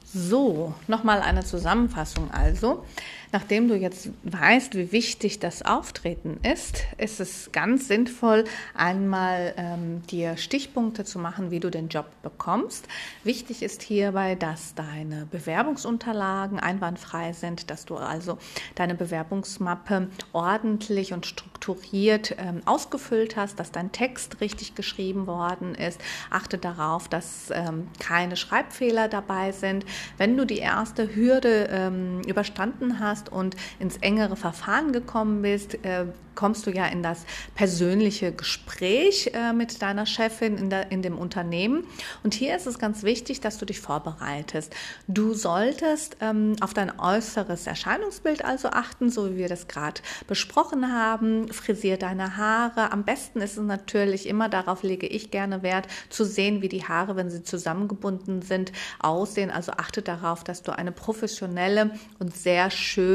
So, 0.05 0.75
nochmal 0.87 1.21
eine 1.21 1.43
Zusammenfassung 1.43 2.29
also. 2.31 2.85
Nachdem 3.33 3.67
du 3.67 3.75
jetzt 3.75 4.09
weißt, 4.21 4.75
wie 4.75 4.91
wichtig 4.91 5.39
das 5.39 5.63
Auftreten 5.63 6.39
ist, 6.43 6.83
ist 6.99 7.19
es 7.19 7.51
ganz 7.51 7.87
sinnvoll, 7.87 8.43
einmal 8.75 9.55
ähm, 9.57 10.03
dir 10.03 10.37
Stichpunkte 10.37 11.03
zu 11.03 11.17
machen, 11.17 11.49
wie 11.49 11.59
du 11.59 11.71
den 11.71 11.87
Job 11.87 12.05
bekommst. 12.21 12.87
Wichtig 13.23 13.63
ist 13.63 13.81
hierbei, 13.81 14.35
dass 14.35 14.75
deine 14.75 15.25
Bewerbungsunterlagen 15.31 16.59
einwandfrei 16.59 17.33
sind, 17.33 17.71
dass 17.71 17.85
du 17.85 17.95
also 17.95 18.37
deine 18.75 18.93
Bewerbungsmappe 18.93 20.09
ordentlich 20.31 21.11
und 21.11 21.25
strukturiert 21.25 22.35
ähm, 22.37 22.61
ausgefüllt 22.65 23.35
hast, 23.35 23.59
dass 23.59 23.71
dein 23.71 23.91
Text 23.91 24.41
richtig 24.41 24.75
geschrieben 24.75 25.25
worden 25.25 25.73
ist. 25.73 25.99
Achte 26.29 26.59
darauf, 26.59 27.07
dass 27.07 27.49
ähm, 27.49 27.87
keine 27.97 28.35
Schreibfehler 28.35 29.07
dabei 29.07 29.53
sind. 29.53 29.85
Wenn 30.19 30.37
du 30.37 30.45
die 30.45 30.59
erste 30.59 31.15
Hürde 31.15 31.67
ähm, 31.71 32.21
überstanden 32.27 32.99
hast, 32.99 33.22
hast 33.23 33.29
und 33.31 33.55
ins 33.79 33.97
engere 33.97 34.35
Verfahren 34.35 34.91
gekommen 34.91 35.41
bist, 35.41 35.75
äh, 35.85 36.05
kommst 36.35 36.65
du 36.65 36.71
ja 36.71 36.87
in 36.87 37.03
das 37.03 37.25
persönliche 37.53 38.31
Gespräch 38.31 39.31
äh, 39.33 39.53
mit 39.53 39.81
deiner 39.83 40.07
Chefin 40.07 40.57
in, 40.57 40.69
der, 40.69 40.91
in 40.91 41.03
dem 41.03 41.17
Unternehmen. 41.17 41.85
Und 42.23 42.33
hier 42.33 42.55
ist 42.55 42.65
es 42.65 42.79
ganz 42.79 43.03
wichtig, 43.03 43.41
dass 43.41 43.59
du 43.59 43.65
dich 43.65 43.79
vorbereitest. 43.79 44.73
Du 45.07 45.33
solltest 45.33 46.17
ähm, 46.21 46.55
auf 46.61 46.73
dein 46.73 46.99
äußeres 46.99 47.67
Erscheinungsbild 47.67 48.43
also 48.43 48.69
achten, 48.69 49.11
so 49.11 49.31
wie 49.31 49.37
wir 49.37 49.47
das 49.47 49.67
gerade 49.67 50.01
besprochen 50.27 50.91
haben. 50.91 51.51
Frisier 51.51 51.97
deine 51.97 52.37
Haare. 52.37 52.91
Am 52.91 53.03
besten 53.03 53.39
ist 53.41 53.57
es 53.57 53.63
natürlich 53.63 54.27
immer, 54.27 54.49
darauf 54.49 54.81
lege 54.83 55.05
ich 55.07 55.29
gerne 55.29 55.61
Wert, 55.61 55.87
zu 56.09 56.25
sehen, 56.25 56.61
wie 56.61 56.69
die 56.69 56.83
Haare, 56.83 57.15
wenn 57.15 57.29
sie 57.29 57.43
zusammengebunden 57.43 58.41
sind, 58.41 58.71
aussehen. 58.99 59.51
Also 59.51 59.73
achte 59.73 60.01
darauf, 60.01 60.43
dass 60.43 60.63
du 60.63 60.75
eine 60.75 60.91
professionelle 60.91 61.91
und 62.19 62.35
sehr 62.35 62.71
schöne, 62.71 63.12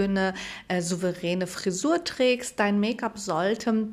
äh, 0.68 0.80
souveräne 0.80 1.46
Frisur 1.46 2.04
trägst. 2.04 2.58
Dein 2.60 2.80
Make-up 2.80 3.18
sollte 3.18 3.88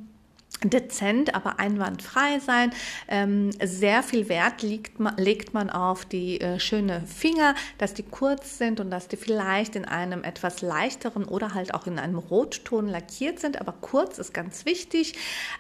dezent, 0.64 1.36
aber 1.36 1.60
einwandfrei 1.60 2.40
sein. 2.40 2.72
Ähm, 3.08 3.52
sehr 3.64 4.04
viel 4.04 4.30
Wert 4.30 4.62
legt 4.62 5.54
man 5.54 5.70
auf 5.70 6.06
die 6.06 6.42
äh, 6.42 6.60
schöne 6.60 7.02
Finger, 7.02 7.56
dass 7.78 7.94
die 7.94 8.04
kurz 8.04 8.58
sind 8.58 8.80
und 8.80 8.90
dass 8.90 9.08
die 9.08 9.18
vielleicht 9.18 9.76
in 9.76 9.86
einem 9.86 10.24
etwas 10.24 10.62
leichteren 10.62 11.26
oder 11.26 11.54
halt 11.54 11.74
auch 11.74 11.88
in 11.88 12.00
einem 12.00 12.18
Rotton 12.18 12.88
lackiert 12.88 13.40
sind, 13.40 13.60
aber 13.60 13.74
kurz 13.74 14.18
ist 14.18 14.34
ganz 14.34 14.66
wichtig. 14.66 15.16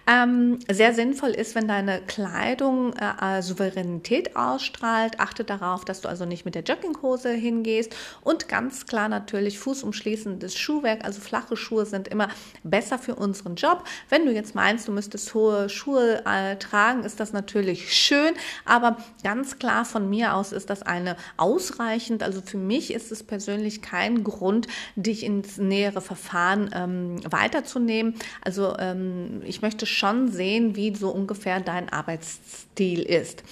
Ähm, 0.07 0.59
sehr 0.71 0.93
sinnvoll 0.93 1.31
ist, 1.31 1.55
wenn 1.55 1.67
deine 1.67 2.01
Kleidung 2.01 2.93
äh, 2.93 3.41
Souveränität 3.41 4.35
ausstrahlt. 4.35 5.19
Achte 5.19 5.43
darauf, 5.43 5.85
dass 5.85 6.01
du 6.01 6.09
also 6.09 6.25
nicht 6.25 6.45
mit 6.45 6.55
der 6.55 6.63
Jogginghose 6.63 7.31
hingehst 7.31 7.95
und 8.21 8.47
ganz 8.47 8.85
klar 8.85 9.09
natürlich 9.09 9.59
fußumschließendes 9.59 10.57
Schuhwerk, 10.57 11.03
also 11.03 11.21
flache 11.21 11.57
Schuhe 11.57 11.85
sind 11.85 12.07
immer 12.07 12.29
besser 12.63 12.97
für 12.97 13.15
unseren 13.15 13.55
Job. 13.55 13.83
Wenn 14.09 14.25
du 14.25 14.31
jetzt 14.31 14.55
meinst, 14.55 14.84
du 14.87 14.91
müsstest 14.91 15.33
hohe 15.33 15.69
Schuhe 15.69 16.23
äh, 16.25 16.55
tragen, 16.57 17.03
ist 17.03 17.19
das 17.19 17.33
natürlich 17.33 17.93
schön, 17.93 18.33
aber 18.65 18.97
ganz 19.23 19.59
klar 19.59 19.85
von 19.85 20.09
mir 20.09 20.35
aus 20.35 20.51
ist 20.51 20.69
das 20.69 20.81
eine 20.83 21.15
ausreichend. 21.37 22.23
Also 22.23 22.41
für 22.41 22.57
mich 22.57 22.93
ist 22.93 23.11
es 23.11 23.23
persönlich 23.23 23.81
kein 23.81 24.23
Grund, 24.23 24.67
dich 24.95 25.23
ins 25.23 25.57
nähere 25.57 26.01
Verfahren 26.01 26.69
ähm, 26.73 27.19
weiterzunehmen. 27.29 28.15
Also 28.41 28.75
ähm, 28.79 29.41
ich 29.45 29.61
möchte 29.61 29.85
schon 29.85 30.31
sehen, 30.31 30.75
wie 30.75 30.95
so 30.95 31.09
ungefähr 31.09 31.59
dein 31.59 31.89
Arbeitsstil 31.89 33.01
ist. 33.01 33.43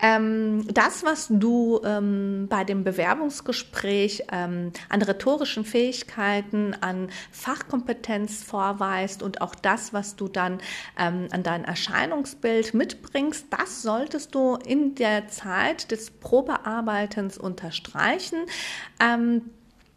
Ähm, 0.00 0.64
das, 0.72 1.04
was 1.04 1.26
du 1.28 1.80
ähm, 1.84 2.46
bei 2.48 2.64
dem 2.64 2.84
Bewerbungsgespräch 2.84 4.24
ähm, 4.30 4.72
an 4.88 5.02
rhetorischen 5.02 5.64
Fähigkeiten, 5.64 6.74
an 6.80 7.08
Fachkompetenz 7.32 8.44
vorweist 8.44 9.22
und 9.22 9.40
auch 9.40 9.54
das, 9.54 9.92
was 9.92 10.16
du 10.16 10.28
dann 10.28 10.60
ähm, 10.98 11.28
an 11.30 11.42
dein 11.42 11.64
Erscheinungsbild 11.64 12.74
mitbringst, 12.74 13.46
das 13.50 13.82
solltest 13.82 14.34
du 14.34 14.56
in 14.56 14.94
der 14.94 15.28
Zeit 15.28 15.90
des 15.90 16.10
Probearbeitens 16.10 17.36
unterstreichen. 17.36 18.38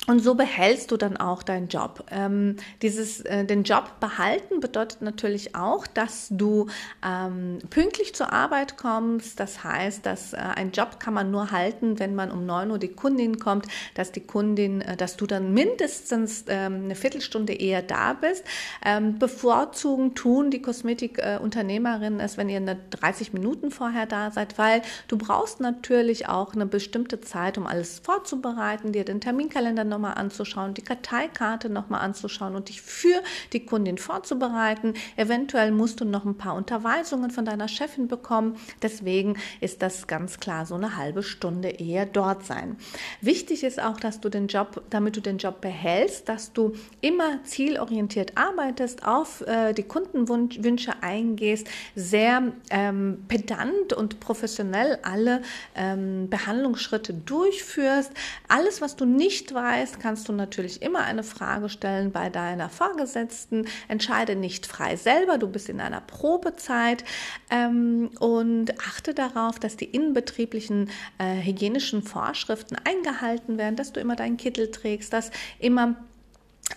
Und 0.08 0.20
so 0.20 0.34
behältst 0.34 0.90
du 0.90 0.98
dann 0.98 1.16
auch 1.18 1.44
deinen 1.44 1.68
Job. 1.68 2.06
Ähm, 2.10 2.56
dieses, 2.82 3.22
äh, 3.22 3.46
den 3.46 3.62
Job 3.62 4.00
behalten 4.00 4.60
bedeutet 4.60 5.04
natürlich 5.04 5.56
auch, 5.56 5.86
dass 5.86 6.28
du 6.32 6.68
ähm, 7.06 7.60
pünktlich 7.70 8.16
zur 8.16 8.34
Arbeit 8.34 8.78
kommst. 8.78 9.40
Das 9.40 9.64
heißt, 9.64 10.04
dass 10.04 10.34
äh, 10.34 10.38
ein 10.38 10.72
Job 10.72 11.00
kann 11.00 11.14
man 11.14 11.30
nur 11.30 11.52
halten, 11.52 12.00
wenn 12.00 12.16
man 12.16 12.32
um 12.32 12.48
9 12.48 12.72
Uhr 12.72 12.80
die 12.80 12.88
Kundin 12.88 13.38
kommt, 13.38 13.68
dass 13.94 14.12
die 14.12 14.22
Kundin, 14.22 14.82
äh, 14.82 14.98
dass 14.98 15.18
du 15.18 15.28
dann 15.28 15.54
mindestens 15.54 16.46
ähm, 16.48 16.86
eine 16.86 16.96
Viertelstunde 16.96 17.54
eher 17.54 17.84
da 17.84 18.14
bist. 18.14 18.44
Ähm, 18.84 19.20
bevorzugen 19.20 20.16
tun 20.16 20.50
die 20.50 20.64
Kosmetikunternehmerinnen 20.64 22.20
es, 22.20 22.38
wenn 22.38 22.50
ihr 22.50 22.58
eine 22.58 22.80
30 22.90 23.34
Minuten 23.34 23.70
vorher 23.70 24.08
da 24.08 24.32
seid, 24.32 24.58
weil 24.58 24.82
du 25.08 25.20
brauchst 25.20 25.60
natürlich 25.60 26.28
auch 26.28 26.56
eine 26.56 26.66
bestimmte 26.66 27.22
Zeit, 27.22 27.60
um 27.60 27.68
alles 27.68 28.00
vorzubereiten, 28.00 28.94
dir 28.94 29.06
den 29.06 29.22
Terminkalender 29.22 29.90
nochmal 29.91 30.15
anzuschauen, 30.15 30.73
die 30.73 30.82
Karteikarte 30.82 31.69
nochmal 31.69 32.01
anzuschauen 32.01 32.56
und 32.56 32.69
dich 32.69 32.82
für 32.82 33.21
die 33.54 33.65
Kundin 33.65 33.99
vorzubereiten. 33.99 34.95
Eventuell 35.15 35.71
musst 35.71 36.01
du 36.01 36.06
noch 36.06 36.25
ein 36.25 36.38
paar 36.38 36.56
Unterweisungen 36.56 37.30
von 37.30 37.45
deiner 37.45 37.67
Chefin 37.67 38.08
bekommen. 38.08 38.56
Deswegen 38.82 39.38
ist 39.60 39.84
das 39.84 40.08
ganz 40.08 40.39
klar 40.39 40.65
so 40.65 40.75
eine 40.75 40.97
halbe 40.97 41.21
Stunde 41.21 41.69
eher 41.69 42.06
dort 42.06 42.45
sein. 42.45 42.77
Wichtig 43.21 43.63
ist 43.63 43.82
auch, 43.82 43.99
dass 43.99 44.19
du 44.19 44.30
den 44.30 44.47
Job, 44.47 44.82
damit 44.89 45.17
du 45.17 45.21
den 45.21 45.38
Job 45.38 45.62
behältst, 45.62 46.27
dass 46.27 46.54
du 46.54 46.73
immer 47.01 47.43
zielorientiert 47.43 48.38
arbeitest, 48.38 49.06
auf 49.06 49.41
äh, 49.41 49.73
die 49.73 49.84
Kundenwünsche 49.84 50.93
eingehst, 51.01 51.67
sehr 51.95 52.54
ähm, 52.69 53.25
pedant 53.27 53.93
und 53.93 54.19
professionell 54.19 54.99
alle 55.04 55.41
ähm, 55.75 56.30
Behandlungsschritte 56.30 57.13
durchführst. 57.13 58.12
Alles, 58.47 58.82
was 58.82 58.95
du 58.95 59.06
nicht 59.06 59.54
weißt, 59.54 59.81
weißt, 59.82 60.00
kannst 60.00 60.30
du 60.30 60.34
natürlich 60.34 60.82
immer 60.82 61.04
eine 61.04 61.24
Frage 61.24 61.70
stellen 61.70 62.12
bei 62.12 62.30
deiner 62.30 62.70
Vorgesetzten. 62.70 63.67
Entscheide 63.88 64.36
nicht 64.36 64.67
frei 64.67 64.96
selber, 64.96 65.38
du 65.38 65.48
bist 65.48 65.70
in 65.70 65.82
einer 65.82 66.02
Probezeit 66.02 67.04
ähm, 67.50 68.12
und 68.20 68.80
achte 68.80 69.13
darauf, 69.13 69.60
dass 69.60 69.78
die 69.78 69.86
innenbetrieblichen 69.86 70.89
äh, 71.17 71.41
hygienischen 71.44 72.04
Vorschriften 72.04 72.76
eingehalten 72.84 73.58
werden, 73.58 73.76
dass 73.76 73.91
du 73.91 74.00
immer 74.00 74.15
deinen 74.15 74.38
Kittel 74.38 74.70
trägst, 74.70 75.13
dass 75.13 75.32
immer 75.60 75.96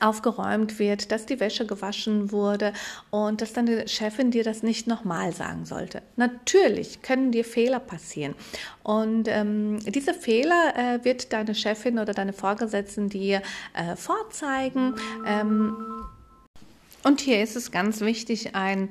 aufgeräumt 0.00 0.78
wird, 0.78 1.12
dass 1.12 1.26
die 1.26 1.40
Wäsche 1.40 1.66
gewaschen 1.66 2.32
wurde 2.32 2.72
und 3.10 3.40
dass 3.40 3.52
deine 3.52 3.88
Chefin 3.88 4.30
dir 4.30 4.44
das 4.44 4.62
nicht 4.62 4.86
nochmal 4.86 5.32
sagen 5.32 5.64
sollte. 5.64 6.02
Natürlich 6.16 7.02
können 7.02 7.32
dir 7.32 7.44
Fehler 7.44 7.80
passieren 7.80 8.34
und 8.82 9.28
ähm, 9.28 9.78
diese 9.86 10.14
Fehler 10.14 10.74
äh, 10.76 11.04
wird 11.04 11.32
deine 11.32 11.54
Chefin 11.54 11.98
oder 11.98 12.12
deine 12.12 12.32
Vorgesetzten 12.32 13.08
dir 13.08 13.42
äh, 13.74 13.96
vorzeigen. 13.96 14.94
Ähm, 15.26 15.76
und 17.02 17.20
hier 17.20 17.42
ist 17.42 17.54
es 17.54 17.70
ganz 17.70 18.00
wichtig, 18.00 18.54
ein 18.54 18.88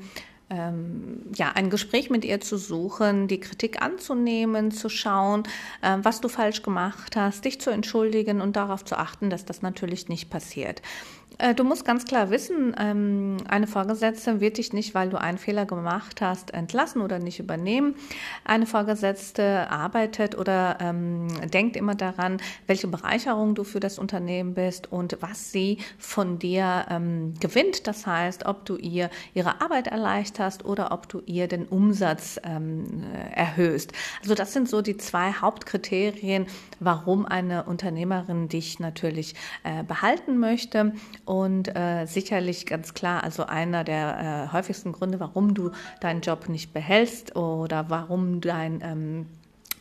ähm, 0.49 1.21
ja, 1.35 1.51
ein 1.53 1.69
Gespräch 1.69 2.09
mit 2.09 2.25
ihr 2.25 2.41
zu 2.41 2.57
suchen, 2.57 3.27
die 3.27 3.39
Kritik 3.39 3.81
anzunehmen, 3.81 4.71
zu 4.71 4.89
schauen, 4.89 5.43
äh, 5.81 5.97
was 6.01 6.21
du 6.21 6.27
falsch 6.27 6.61
gemacht 6.61 7.15
hast, 7.15 7.45
dich 7.45 7.59
zu 7.59 7.69
entschuldigen 7.69 8.41
und 8.41 8.55
darauf 8.55 8.85
zu 8.85 8.97
achten, 8.97 9.29
dass 9.29 9.45
das 9.45 9.61
natürlich 9.61 10.09
nicht 10.09 10.29
passiert. 10.29 10.81
Äh, 11.37 11.55
du 11.55 11.63
musst 11.63 11.85
ganz 11.85 12.05
klar 12.05 12.29
wissen, 12.29 12.75
ähm, 12.79 13.37
eine 13.47 13.67
Vorgesetzte 13.67 14.39
wird 14.39 14.57
dich 14.57 14.73
nicht, 14.73 14.93
weil 14.93 15.09
du 15.09 15.19
einen 15.19 15.37
Fehler 15.37 15.65
gemacht 15.65 16.21
hast, 16.21 16.53
entlassen 16.53 17.01
oder 17.01 17.19
nicht 17.19 17.39
übernehmen. 17.39 17.95
Eine 18.45 18.65
Vorgesetzte 18.65 19.69
arbeitet 19.69 20.37
oder 20.37 20.77
ähm, 20.79 21.27
denkt 21.49 21.75
immer 21.75 21.95
daran, 21.95 22.37
welche 22.67 22.87
Bereicherung 22.87 23.55
du 23.55 23.63
für 23.63 23.79
das 23.79 23.99
Unternehmen 23.99 24.53
bist 24.53 24.91
und 24.91 25.17
was 25.21 25.51
sie 25.51 25.79
von 25.97 26.39
dir 26.39 26.85
ähm, 26.89 27.33
gewinnt. 27.39 27.87
Das 27.87 28.05
heißt, 28.05 28.45
ob 28.45 28.65
du 28.65 28.75
ihr 28.77 29.09
ihre 29.33 29.61
Arbeit 29.61 29.87
erleichterst 29.87 30.65
oder 30.65 30.91
ob 30.91 31.09
du 31.09 31.21
ihr 31.25 31.47
den 31.47 31.65
Umsatz 31.65 32.39
erhöhst. 33.33 33.91
Also 34.21 34.35
das 34.35 34.53
sind 34.53 34.69
so 34.69 34.81
die 34.81 34.97
zwei 34.97 35.33
Hauptkriterien, 35.33 36.45
warum 36.79 37.25
eine 37.25 37.63
Unternehmerin 37.63 38.49
dich 38.49 38.79
natürlich 38.79 39.35
äh, 39.63 39.83
behalten 39.83 40.37
möchte. 40.37 40.93
Und 41.25 41.73
äh, 41.75 42.05
sicherlich 42.05 42.65
ganz 42.65 42.93
klar, 42.93 43.23
also 43.23 43.45
einer 43.45 43.83
der 43.83 44.49
äh, 44.49 44.53
häufigsten 44.53 44.91
Gründe, 44.91 45.19
warum 45.19 45.53
du 45.53 45.71
deinen 46.01 46.21
Job 46.21 46.49
nicht 46.49 46.73
behältst 46.73 47.35
oder 47.35 47.89
warum 47.89 48.41
dein 48.41 48.81
ähm, 48.81 49.25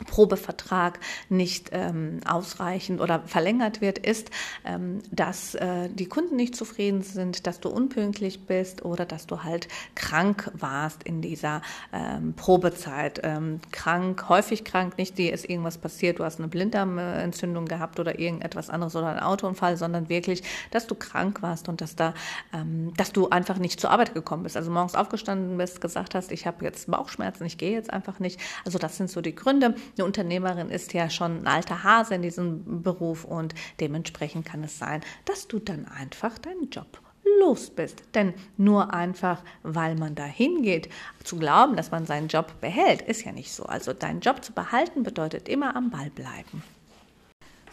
Probevertrag 0.05 0.99
nicht 1.29 1.69
ähm, 1.71 2.19
ausreichend 2.25 3.01
oder 3.01 3.21
verlängert 3.25 3.81
wird, 3.81 3.97
ist, 3.97 4.29
ähm, 4.65 4.99
dass 5.11 5.55
äh, 5.55 5.89
die 5.89 6.05
Kunden 6.05 6.35
nicht 6.35 6.55
zufrieden 6.55 7.01
sind, 7.01 7.47
dass 7.47 7.59
du 7.59 7.69
unpünktlich 7.69 8.45
bist 8.45 8.85
oder 8.85 9.05
dass 9.05 9.27
du 9.27 9.43
halt 9.43 9.67
krank 9.95 10.51
warst 10.53 11.03
in 11.03 11.21
dieser 11.21 11.61
ähm, 11.91 12.33
Probezeit. 12.33 13.21
Ähm, 13.23 13.59
krank, 13.71 14.29
häufig 14.29 14.63
krank, 14.63 14.97
nicht 14.97 15.17
dir 15.17 15.33
ist 15.33 15.49
irgendwas 15.49 15.77
passiert, 15.77 16.19
du 16.19 16.23
hast 16.23 16.39
eine 16.39 16.47
Blinddarmentzündung 16.47 17.65
gehabt 17.65 17.99
oder 17.99 18.19
irgendetwas 18.19 18.69
anderes 18.69 18.95
oder 18.95 19.07
ein 19.07 19.19
Autounfall, 19.19 19.77
sondern 19.77 20.09
wirklich, 20.09 20.43
dass 20.71 20.87
du 20.87 20.95
krank 20.95 21.41
warst 21.41 21.69
und 21.69 21.81
dass 21.81 21.95
da, 21.95 22.13
ähm, 22.53 22.93
dass 22.97 23.11
du 23.11 23.29
einfach 23.29 23.57
nicht 23.57 23.79
zur 23.79 23.91
Arbeit 23.91 24.13
gekommen 24.13 24.43
bist. 24.43 24.57
Also 24.57 24.71
morgens 24.71 24.95
aufgestanden 24.95 25.57
bist, 25.57 25.81
gesagt 25.81 26.15
hast, 26.15 26.31
ich 26.31 26.45
habe 26.47 26.63
jetzt 26.65 26.89
Bauchschmerzen, 26.89 27.45
ich 27.45 27.57
gehe 27.57 27.71
jetzt 27.71 27.91
einfach 27.91 28.19
nicht. 28.19 28.39
Also 28.65 28.77
das 28.79 28.97
sind 28.97 29.09
so 29.09 29.21
die 29.21 29.35
Gründe 29.35 29.75
eine 29.97 30.05
Unternehmerin 30.05 30.69
ist 30.69 30.93
ja 30.93 31.09
schon 31.09 31.41
ein 31.41 31.47
alter 31.47 31.83
Hase 31.83 32.15
in 32.15 32.21
diesem 32.21 32.83
Beruf 32.83 33.25
und 33.25 33.53
dementsprechend 33.79 34.45
kann 34.45 34.63
es 34.63 34.77
sein, 34.77 35.01
dass 35.25 35.47
du 35.47 35.59
dann 35.59 35.85
einfach 35.85 36.37
deinen 36.37 36.69
Job 36.69 36.99
los 37.39 37.69
bist. 37.69 38.03
Denn 38.13 38.33
nur 38.57 38.93
einfach, 38.93 39.41
weil 39.63 39.95
man 39.95 40.15
da 40.15 40.25
hingeht, 40.25 40.89
zu 41.23 41.37
glauben, 41.37 41.75
dass 41.75 41.91
man 41.91 42.05
seinen 42.05 42.27
Job 42.27 42.59
behält, 42.61 43.01
ist 43.01 43.23
ja 43.23 43.31
nicht 43.31 43.51
so. 43.51 43.63
Also 43.63 43.93
deinen 43.93 44.19
Job 44.19 44.43
zu 44.43 44.53
behalten 44.53 45.03
bedeutet 45.03 45.49
immer 45.49 45.75
am 45.75 45.89
Ball 45.89 46.09
bleiben. 46.09 46.63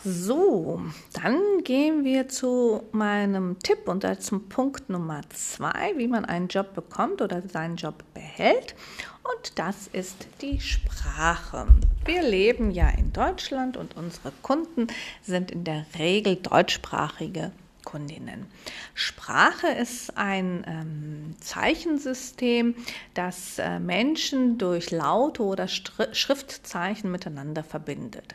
So, 0.03 0.81
dann 1.13 1.63
gehen 1.63 2.05
wir 2.05 2.27
zu 2.27 2.83
meinem 2.91 3.59
Tipp 3.59 3.87
und 3.87 4.07
zum 4.23 4.49
Punkt 4.49 4.89
Nummer 4.89 5.21
zwei, 5.29 5.93
wie 5.97 6.09
man 6.09 6.25
einen 6.25 6.49
Job 6.49 6.73
bekommt 6.75 7.21
oder 7.21 7.43
seinen 7.47 7.77
Job 7.77 8.03
behält. 8.15 8.75
Und 9.23 9.59
das 9.59 9.89
ist 9.89 10.27
die 10.41 10.59
Sprache. 10.59 11.67
Wir 12.07 12.23
leben 12.23 12.71
ja 12.71 12.89
in 12.89 13.13
Deutschland 13.13 13.77
und 13.77 13.95
unsere 13.95 14.33
Kunden 14.41 14.87
sind 15.21 15.51
in 15.51 15.65
der 15.65 15.85
Regel 15.99 16.37
deutschsprachige 16.37 17.53
Kundinnen. 17.85 18.47
Sprache 18.95 19.69
ist 19.69 20.17
ein 20.17 20.65
ähm, 20.67 21.37
Zeichensystem, 21.41 22.75
das 23.13 23.59
äh, 23.59 23.79
Menschen 23.79 24.57
durch 24.57 24.91
Laute 24.91 25.43
oder 25.43 25.69
Str 25.69 26.15
Schriftzeichen 26.15 27.11
miteinander 27.11 27.63
verbindet. 27.63 28.35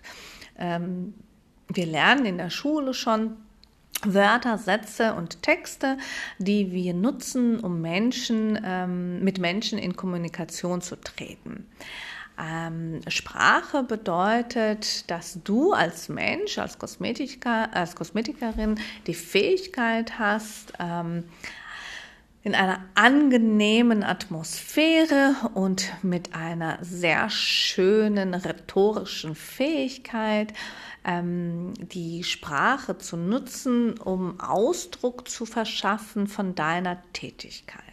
Ähm, 0.58 1.16
wir 1.68 1.86
lernen 1.86 2.26
in 2.26 2.38
der 2.38 2.50
Schule 2.50 2.94
schon 2.94 3.38
Wörter, 4.04 4.58
Sätze 4.58 5.14
und 5.14 5.42
Texte, 5.42 5.98
die 6.38 6.72
wir 6.72 6.94
nutzen, 6.94 7.60
um 7.60 7.82
Menschen, 7.82 8.60
ähm, 8.64 9.24
mit 9.24 9.40
Menschen 9.40 9.80
in 9.80 9.96
Kommunikation 9.96 10.82
zu 10.82 10.96
treten. 10.98 11.66
Ähm, 12.38 13.00
Sprache 13.08 13.84
bedeutet, 13.84 15.10
dass 15.10 15.40
du 15.44 15.72
als 15.72 16.10
Mensch, 16.10 16.58
als 16.58 16.78
Kosmetiker, 16.78 17.74
als 17.74 17.96
Kosmetikerin 17.96 18.80
die 19.08 19.14
Fähigkeit 19.14 20.20
hast, 20.20 20.74
ähm, 20.80 21.24
in 22.44 22.54
einer 22.54 22.82
angenehmen 22.94 24.04
Atmosphäre 24.04 25.36
und 25.56 25.92
mit 26.04 26.36
einer 26.36 26.78
sehr 26.82 27.30
schönen 27.32 28.36
rhetorischen 28.36 29.34
Fähigkeit 29.34 30.54
ähm, 31.06 31.74
die 31.78 32.24
Sprache 32.24 32.98
zu 32.98 33.18
nutzen, 33.18 34.00
um 34.00 34.40
Ausdruck 34.40 35.28
zu 35.30 35.46
verschaffen 35.46 36.28
von 36.28 36.56
deiner 36.56 37.02
Tätigkeit. 37.14 37.84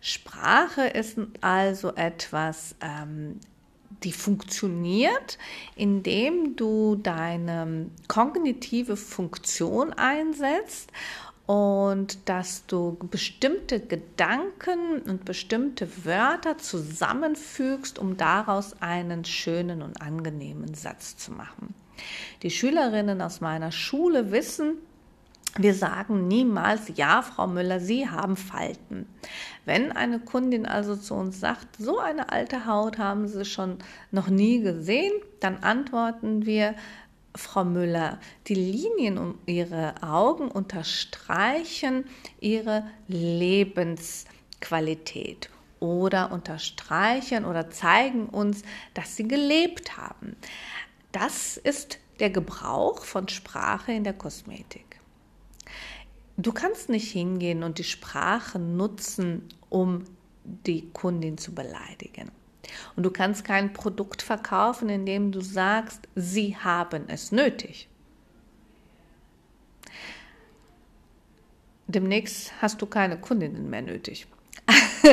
Sprache 0.00 0.82
ist 0.88 1.18
also 1.40 1.94
etwas, 1.94 2.74
ähm, 2.80 3.38
die 4.02 4.12
funktioniert, 4.12 5.38
indem 5.76 6.56
du 6.56 6.96
deine 6.96 7.86
kognitive 8.08 8.96
Funktion 8.96 9.92
einsetzt 9.92 10.90
und 11.46 12.28
dass 12.28 12.66
du 12.66 12.96
bestimmte 13.10 13.80
Gedanken 13.80 15.02
und 15.02 15.24
bestimmte 15.24 16.04
Wörter 16.04 16.58
zusammenfügst, 16.58 17.98
um 17.98 18.16
daraus 18.16 18.80
einen 18.80 19.24
schönen 19.24 19.82
und 19.82 20.00
angenehmen 20.00 20.74
Satz 20.74 21.16
zu 21.16 21.32
machen. 21.32 21.74
Die 22.42 22.50
Schülerinnen 22.50 23.22
aus 23.22 23.40
meiner 23.40 23.72
Schule 23.72 24.30
wissen, 24.30 24.74
wir 25.58 25.74
sagen 25.74 26.28
niemals, 26.28 26.92
ja, 26.96 27.20
Frau 27.20 27.46
Müller, 27.46 27.78
Sie 27.78 28.08
haben 28.08 28.36
Falten. 28.36 29.06
Wenn 29.66 29.92
eine 29.92 30.18
Kundin 30.18 30.64
also 30.64 30.96
zu 30.96 31.14
uns 31.14 31.40
sagt, 31.40 31.76
so 31.76 31.98
eine 31.98 32.32
alte 32.32 32.64
Haut 32.64 32.96
haben 32.96 33.28
Sie 33.28 33.44
schon 33.44 33.76
noch 34.10 34.28
nie 34.28 34.60
gesehen, 34.60 35.12
dann 35.40 35.58
antworten 35.58 36.46
wir, 36.46 36.74
Frau 37.34 37.64
Müller, 37.64 38.20
die 38.46 38.54
Linien 38.54 39.18
um 39.18 39.36
ihre 39.46 39.94
Augen 40.02 40.48
unterstreichen 40.48 42.04
ihre 42.40 42.84
Lebensqualität 43.08 45.50
oder 45.80 46.30
unterstreichen 46.30 47.44
oder 47.44 47.68
zeigen 47.70 48.26
uns, 48.26 48.62
dass 48.94 49.16
sie 49.16 49.26
gelebt 49.26 49.96
haben. 49.96 50.36
Das 51.12 51.56
ist 51.58 51.98
der 52.20 52.30
Gebrauch 52.30 53.04
von 53.04 53.28
Sprache 53.28 53.92
in 53.92 54.04
der 54.04 54.14
Kosmetik. 54.14 55.00
Du 56.36 56.52
kannst 56.52 56.88
nicht 56.88 57.12
hingehen 57.12 57.62
und 57.62 57.78
die 57.78 57.84
Sprache 57.84 58.58
nutzen, 58.58 59.48
um 59.68 60.04
die 60.44 60.90
Kundin 60.92 61.38
zu 61.38 61.54
beleidigen. 61.54 62.30
Und 62.96 63.02
du 63.02 63.10
kannst 63.10 63.44
kein 63.44 63.72
Produkt 63.72 64.22
verkaufen, 64.22 64.88
indem 64.88 65.32
du 65.32 65.40
sagst, 65.40 66.08
sie 66.14 66.56
haben 66.56 67.04
es 67.08 67.32
nötig. 67.32 67.88
Demnächst 71.86 72.52
hast 72.62 72.80
du 72.80 72.86
keine 72.86 73.20
Kundinnen 73.20 73.68
mehr 73.68 73.82
nötig. 73.82 74.26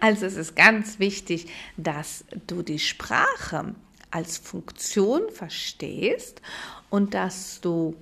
also 0.00 0.26
es 0.26 0.36
ist 0.36 0.56
ganz 0.56 0.98
wichtig, 0.98 1.46
dass 1.76 2.24
du 2.46 2.62
die 2.62 2.80
Sprache 2.80 3.74
als 4.14 4.38
Funktion 4.38 5.28
verstehst 5.30 6.40
und 6.88 7.14
dass 7.14 7.60
du 7.60 7.96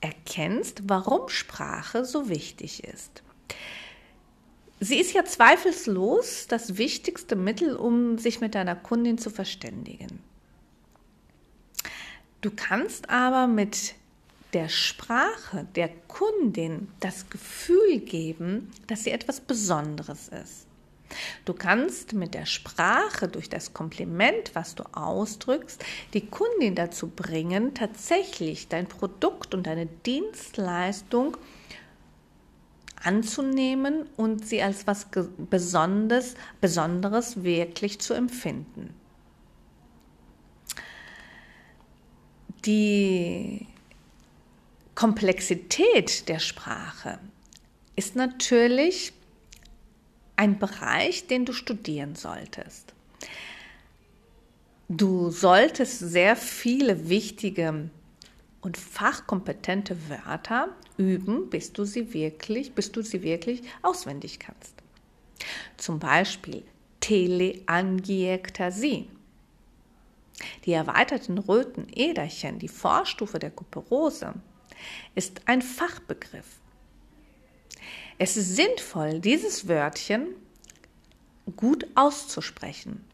erkennst, 0.00 0.82
warum 0.86 1.28
Sprache 1.28 2.06
so 2.06 2.30
wichtig 2.30 2.84
ist. 2.84 3.22
Sie 4.80 4.98
ist 4.98 5.12
ja 5.12 5.24
zweifellos 5.24 6.46
das 6.46 6.78
wichtigste 6.78 7.36
Mittel, 7.36 7.76
um 7.76 8.16
sich 8.16 8.40
mit 8.40 8.54
deiner 8.54 8.76
Kundin 8.76 9.18
zu 9.18 9.28
verständigen. 9.28 10.20
Du 12.40 12.50
kannst 12.54 13.10
aber 13.10 13.48
mit 13.48 13.94
der 14.54 14.68
Sprache 14.68 15.66
der 15.74 15.90
Kundin 16.06 16.88
das 17.00 17.28
Gefühl 17.28 17.98
geben, 17.98 18.70
dass 18.86 19.04
sie 19.04 19.10
etwas 19.10 19.40
Besonderes 19.40 20.28
ist. 20.28 20.67
Du 21.44 21.54
kannst 21.54 22.12
mit 22.12 22.34
der 22.34 22.46
Sprache 22.46 23.28
durch 23.28 23.48
das 23.48 23.72
Kompliment, 23.72 24.54
was 24.54 24.74
du 24.74 24.84
ausdrückst, 24.92 25.84
die 26.14 26.26
Kundin 26.26 26.74
dazu 26.74 27.08
bringen, 27.08 27.74
tatsächlich 27.74 28.68
dein 28.68 28.86
Produkt 28.86 29.54
und 29.54 29.66
deine 29.66 29.86
Dienstleistung 29.86 31.36
anzunehmen 33.02 34.08
und 34.16 34.46
sie 34.46 34.62
als 34.62 34.86
was 34.86 35.06
Besonderes, 35.50 36.34
Besonderes 36.60 37.42
wirklich 37.42 38.00
zu 38.00 38.14
empfinden. 38.14 38.94
Die 42.64 43.66
Komplexität 44.94 46.28
der 46.28 46.40
Sprache 46.40 47.20
ist 47.94 48.16
natürlich 48.16 49.12
ein 50.38 50.58
Bereich, 50.58 51.26
den 51.26 51.44
du 51.44 51.52
studieren 51.52 52.14
solltest. 52.14 52.94
Du 54.88 55.30
solltest 55.30 55.98
sehr 55.98 56.36
viele 56.36 57.08
wichtige 57.08 57.90
und 58.60 58.76
fachkompetente 58.76 59.96
Wörter 60.08 60.68
üben, 60.96 61.50
bis 61.50 61.72
du 61.72 61.84
sie 61.84 62.14
wirklich, 62.14 62.72
bis 62.72 62.92
du 62.92 63.02
sie 63.02 63.22
wirklich 63.22 63.62
auswendig 63.82 64.38
kannst. 64.38 64.74
Zum 65.76 65.98
Beispiel 65.98 66.62
Teleangiektasie. 67.00 69.08
Die 70.64 70.72
erweiterten 70.72 71.38
röten 71.38 71.88
Äderchen, 71.92 72.60
die 72.60 72.68
Vorstufe 72.68 73.40
der 73.40 73.50
Kuperose, 73.50 74.34
ist 75.16 75.40
ein 75.46 75.62
Fachbegriff. 75.62 76.57
Es 78.18 78.36
ist 78.36 78.56
sinnvoll, 78.56 79.20
dieses 79.20 79.68
Wörtchen 79.68 80.26
gut 81.56 81.86
auszusprechen. 81.94 83.04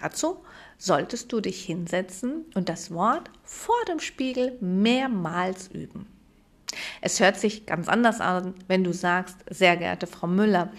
Dazu 0.00 0.38
solltest 0.78 1.32
du 1.32 1.40
dich 1.40 1.64
hinsetzen 1.64 2.44
und 2.54 2.68
das 2.68 2.92
Wort 2.92 3.28
vor 3.42 3.74
dem 3.88 3.98
Spiegel 3.98 4.56
mehrmals 4.60 5.68
üben. 5.68 6.06
Es 7.00 7.18
hört 7.18 7.38
sich 7.38 7.66
ganz 7.66 7.88
anders 7.88 8.20
an, 8.20 8.54
wenn 8.68 8.84
du 8.84 8.92
sagst, 8.92 9.36
sehr 9.50 9.76
geehrte 9.76 10.06
Frau 10.06 10.28
Müller, 10.28 10.72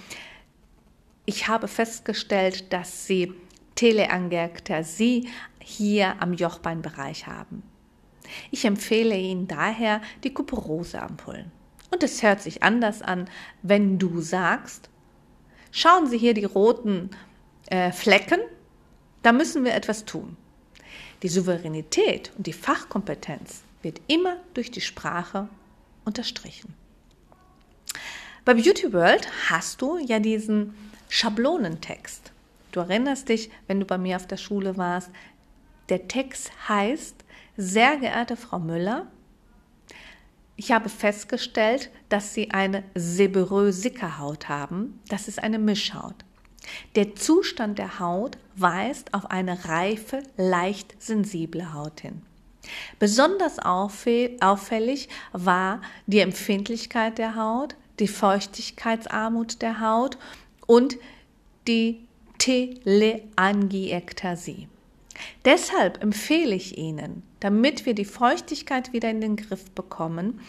ich 1.25 1.47
habe 1.47 1.67
festgestellt, 1.67 2.73
dass 2.73 3.05
Sie 3.07 3.33
Teleangiektasie 3.75 5.29
hier 5.59 6.21
am 6.21 6.33
Jochbeinbereich 6.33 7.27
haben. 7.27 7.63
Ich 8.51 8.65
empfehle 8.65 9.17
Ihnen 9.17 9.47
daher 9.47 10.01
die 10.23 10.33
Kuperose-Ampullen. 10.33 11.51
Und 11.93 12.01
es 12.01 12.23
hört 12.23 12.41
sich 12.41 12.63
anders 12.63 13.03
an, 13.03 13.29
wenn 13.61 13.99
du 13.99 14.19
sagst, 14.19 14.89
schauen 15.71 16.07
Sie 16.07 16.17
hier 16.17 16.33
die 16.33 16.43
roten 16.43 17.11
äh, 17.67 17.91
Flecken, 17.91 18.39
da 19.21 19.31
müssen 19.31 19.63
wir 19.63 19.75
etwas 19.75 20.03
tun. 20.03 20.35
Die 21.21 21.27
Souveränität 21.27 22.31
und 22.35 22.47
die 22.47 22.53
Fachkompetenz 22.53 23.61
wird 23.83 24.01
immer 24.07 24.37
durch 24.55 24.71
die 24.71 24.81
Sprache 24.81 25.49
unterstrichen. 26.03 26.73
Bei 28.43 28.55
Beauty 28.55 28.91
World 28.91 29.27
hast 29.51 29.79
du 29.83 29.99
ja 29.99 30.17
diesen 30.17 30.73
Schablonentext. 31.09 32.31
Du 32.71 32.79
erinnerst 32.79 33.29
dich, 33.29 33.51
wenn 33.67 33.79
du 33.79 33.85
bei 33.85 33.99
mir 33.99 34.15
auf 34.15 34.25
der 34.25 34.37
Schule 34.37 34.77
warst, 34.77 35.11
der 35.89 36.07
Text 36.07 36.51
heißt, 36.67 37.17
sehr 37.55 37.97
geehrte 37.97 38.35
Frau 38.35 38.57
Müller, 38.57 39.11
ich 40.55 40.71
habe 40.71 40.89
festgestellt, 40.89 41.89
dass 42.09 42.33
sie 42.33 42.51
eine 42.51 42.83
seborrhoe 42.95 43.71
Haut 44.19 44.49
haben. 44.49 44.99
Das 45.09 45.27
ist 45.27 45.41
eine 45.41 45.59
Mischhaut. 45.59 46.15
Der 46.95 47.15
Zustand 47.15 47.79
der 47.79 47.99
Haut 47.99 48.37
weist 48.55 49.13
auf 49.13 49.29
eine 49.31 49.65
reife, 49.65 50.23
leicht 50.37 51.01
sensible 51.01 51.73
Haut 51.73 52.01
hin. 52.01 52.21
Besonders 52.99 53.59
auffällig 53.59 55.09
war 55.33 55.81
die 56.07 56.19
Empfindlichkeit 56.19 57.17
der 57.17 57.35
Haut, 57.35 57.75
die 57.99 58.07
Feuchtigkeitsarmut 58.07 59.61
der 59.61 59.81
Haut 59.81 60.17
und 60.65 60.95
die 61.67 62.07
Teleangiektasie. 62.37 64.69
Deshalb 65.45 66.01
empfehle 66.01 66.55
ich 66.55 66.77
Ihnen, 66.77 67.23
damit 67.39 67.85
wir 67.85 67.93
die 67.93 68.05
Feuchtigkeit 68.05 68.93
wieder 68.93 69.09
in 69.09 69.21
den 69.21 69.35
Griff 69.35 69.69
bekommen, 69.71 70.39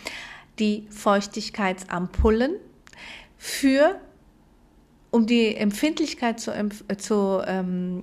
die 0.59 0.87
Feuchtigkeitsampullen 0.91 2.57
für, 3.39 4.01
um 5.11 5.27
die 5.27 5.55
Empfindlichkeit 5.57 6.41
zu, 6.41 6.53
zu 6.99 7.43
ähm, 7.47 8.03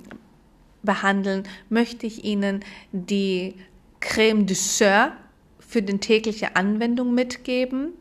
behandeln, 0.83 1.43
möchte 1.69 2.07
ich 2.07 2.23
Ihnen 2.23 2.63
die 2.91 3.55
Creme 3.99 4.45
du 4.45 4.53
Sœur 4.53 5.11
für 5.59 5.81
die 5.81 5.97
tägliche 5.99 6.55
Anwendung 6.55 7.13
mitgeben 7.13 7.93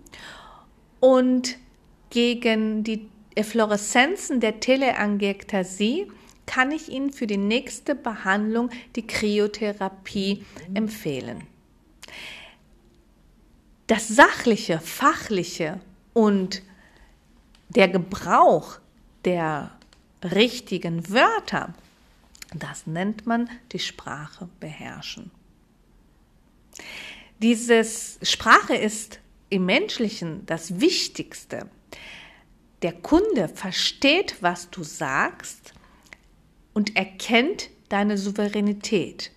und 0.99 1.57
gegen 2.11 2.83
die 2.83 3.09
Effloreszenzen 3.35 4.41
der 4.41 4.61
Teleangiektasie 4.61 6.11
kann 6.51 6.73
ich 6.73 6.89
Ihnen 6.89 7.13
für 7.13 7.29
die 7.29 7.37
nächste 7.37 7.95
Behandlung 7.95 8.71
die 8.97 9.07
Kryotherapie 9.07 10.45
empfehlen. 10.75 11.45
Das 13.87 14.09
sachliche, 14.09 14.81
fachliche 14.81 15.79
und 16.13 16.63
der 17.69 17.87
Gebrauch 17.87 18.81
der 19.25 19.71
richtigen 20.25 21.09
Wörter, 21.09 21.73
das 22.53 22.85
nennt 22.85 23.27
man 23.27 23.49
die 23.71 23.79
Sprache 23.79 24.49
beherrschen. 24.59 25.31
Dieses 27.39 28.19
Sprache 28.23 28.75
ist 28.75 29.21
im 29.51 29.67
Menschlichen 29.67 30.45
das 30.47 30.81
Wichtigste. 30.81 31.71
Der 32.83 32.93
Kunde 32.93 33.47
versteht, 33.47 34.35
was 34.41 34.69
du 34.71 34.83
sagst 34.83 35.75
und 36.73 36.97
erkennt 36.97 37.71
deine 37.89 38.19
Souveränität. 38.19 39.33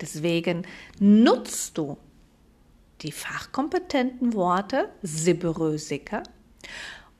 Deswegen 0.00 0.66
nutzt 0.98 1.78
du 1.78 1.96
die 3.02 3.12
fachkompetenten 3.12 4.34
Worte 4.34 4.88
Sibberösiker 5.02 6.22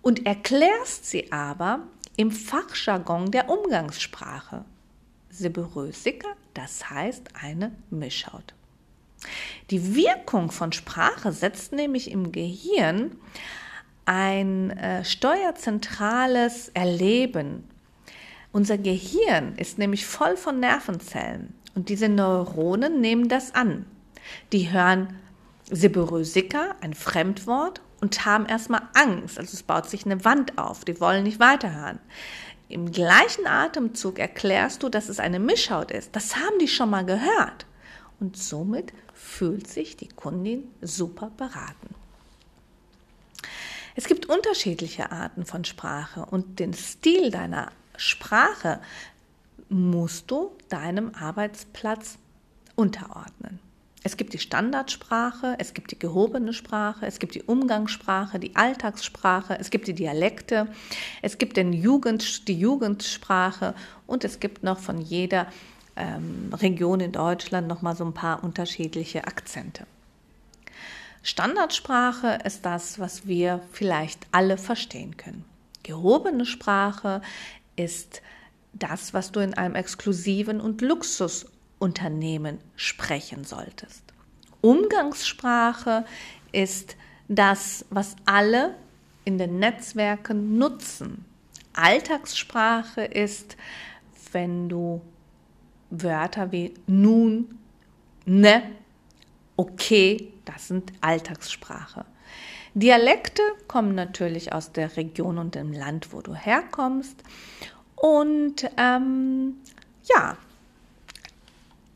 und 0.00 0.26
erklärst 0.26 1.06
sie 1.06 1.32
aber 1.32 1.86
im 2.16 2.30
Fachjargon 2.30 3.30
der 3.30 3.48
Umgangssprache. 3.48 4.64
Sibberösiker, 5.30 6.36
das 6.54 6.90
heißt 6.90 7.28
eine 7.40 7.72
Mischhaut. 7.90 8.54
Die 9.70 9.94
Wirkung 9.94 10.50
von 10.50 10.72
Sprache 10.72 11.32
setzt 11.32 11.72
nämlich 11.72 12.10
im 12.10 12.32
Gehirn 12.32 13.16
ein 14.04 14.70
äh, 14.70 15.04
steuerzentrales 15.04 16.70
Erleben 16.70 17.64
unser 18.52 18.78
Gehirn 18.78 19.56
ist 19.56 19.78
nämlich 19.78 20.06
voll 20.06 20.36
von 20.36 20.60
Nervenzellen 20.60 21.54
und 21.74 21.88
diese 21.88 22.08
Neuronen 22.08 23.00
nehmen 23.00 23.28
das 23.28 23.54
an. 23.54 23.86
Die 24.52 24.70
hören 24.70 25.16
Seborrhoesica, 25.70 26.76
ein 26.80 26.94
Fremdwort, 26.94 27.80
und 28.00 28.26
haben 28.26 28.46
erstmal 28.46 28.82
Angst. 28.94 29.38
Also 29.38 29.54
es 29.54 29.62
baut 29.62 29.88
sich 29.88 30.04
eine 30.04 30.24
Wand 30.24 30.58
auf. 30.58 30.84
Die 30.84 31.00
wollen 31.00 31.22
nicht 31.22 31.38
weiterhören. 31.38 32.00
Im 32.68 32.90
gleichen 32.90 33.46
Atemzug 33.46 34.18
erklärst 34.18 34.82
du, 34.82 34.88
dass 34.88 35.08
es 35.08 35.20
eine 35.20 35.38
Mischhaut 35.38 35.92
ist. 35.92 36.14
Das 36.16 36.36
haben 36.36 36.58
die 36.60 36.68
schon 36.68 36.90
mal 36.90 37.04
gehört. 37.04 37.66
Und 38.18 38.36
somit 38.36 38.92
fühlt 39.14 39.68
sich 39.68 39.96
die 39.96 40.08
Kundin 40.08 40.64
super 40.80 41.30
beraten. 41.36 41.94
Es 43.94 44.06
gibt 44.06 44.26
unterschiedliche 44.26 45.12
Arten 45.12 45.44
von 45.44 45.64
Sprache 45.64 46.26
und 46.26 46.58
den 46.58 46.72
Stil 46.72 47.30
deiner 47.30 47.70
Sprache 47.96 48.80
musst 49.68 50.30
du 50.30 50.52
deinem 50.68 51.14
Arbeitsplatz 51.14 52.18
unterordnen. 52.76 53.58
Es 54.04 54.16
gibt 54.16 54.32
die 54.32 54.38
Standardsprache, 54.38 55.54
es 55.58 55.74
gibt 55.74 55.92
die 55.92 55.98
gehobene 55.98 56.52
Sprache, 56.52 57.06
es 57.06 57.20
gibt 57.20 57.36
die 57.36 57.42
Umgangssprache, 57.42 58.40
die 58.40 58.56
Alltagssprache, 58.56 59.56
es 59.60 59.70
gibt 59.70 59.86
die 59.86 59.94
Dialekte, 59.94 60.66
es 61.22 61.38
gibt 61.38 61.56
den 61.56 61.72
Jugend, 61.72 62.48
die 62.48 62.58
Jugendsprache 62.58 63.74
und 64.08 64.24
es 64.24 64.40
gibt 64.40 64.64
noch 64.64 64.80
von 64.80 65.00
jeder 65.00 65.46
ähm, 65.94 66.50
Region 66.52 66.98
in 66.98 67.12
Deutschland 67.12 67.68
noch 67.68 67.82
mal 67.82 67.94
so 67.94 68.04
ein 68.04 68.14
paar 68.14 68.42
unterschiedliche 68.42 69.24
Akzente. 69.26 69.86
Standardsprache 71.22 72.40
ist 72.44 72.66
das, 72.66 72.98
was 72.98 73.28
wir 73.28 73.60
vielleicht 73.70 74.26
alle 74.32 74.58
verstehen 74.58 75.16
können. 75.16 75.44
Gehobene 75.84 76.44
Sprache 76.44 77.22
ist 77.76 78.22
das, 78.72 79.12
was 79.12 79.32
du 79.32 79.40
in 79.40 79.54
einem 79.54 79.74
exklusiven 79.74 80.60
und 80.60 80.80
Luxus 80.80 81.46
Unternehmen 81.78 82.58
sprechen 82.76 83.44
solltest. 83.44 84.04
Umgangssprache 84.60 86.04
ist 86.52 86.96
das, 87.28 87.84
was 87.90 88.14
alle 88.24 88.76
in 89.24 89.38
den 89.38 89.58
Netzwerken 89.58 90.58
nutzen. 90.58 91.24
Alltagssprache 91.72 93.02
ist, 93.02 93.56
wenn 94.32 94.68
du 94.68 95.00
Wörter 95.90 96.52
wie 96.52 96.74
nun, 96.86 97.58
ne, 98.24 98.62
okay, 99.56 100.32
das 100.44 100.68
sind 100.68 100.92
Alltagssprache. 101.00 102.04
Dialekte 102.74 103.42
kommen 103.68 103.94
natürlich 103.94 104.52
aus 104.52 104.72
der 104.72 104.96
Region 104.96 105.36
und 105.36 105.54
dem 105.54 105.72
Land, 105.72 106.12
wo 106.12 106.22
du 106.22 106.34
herkommst. 106.34 107.22
Und 107.96 108.68
ähm, 108.78 109.56
ja, 110.04 110.38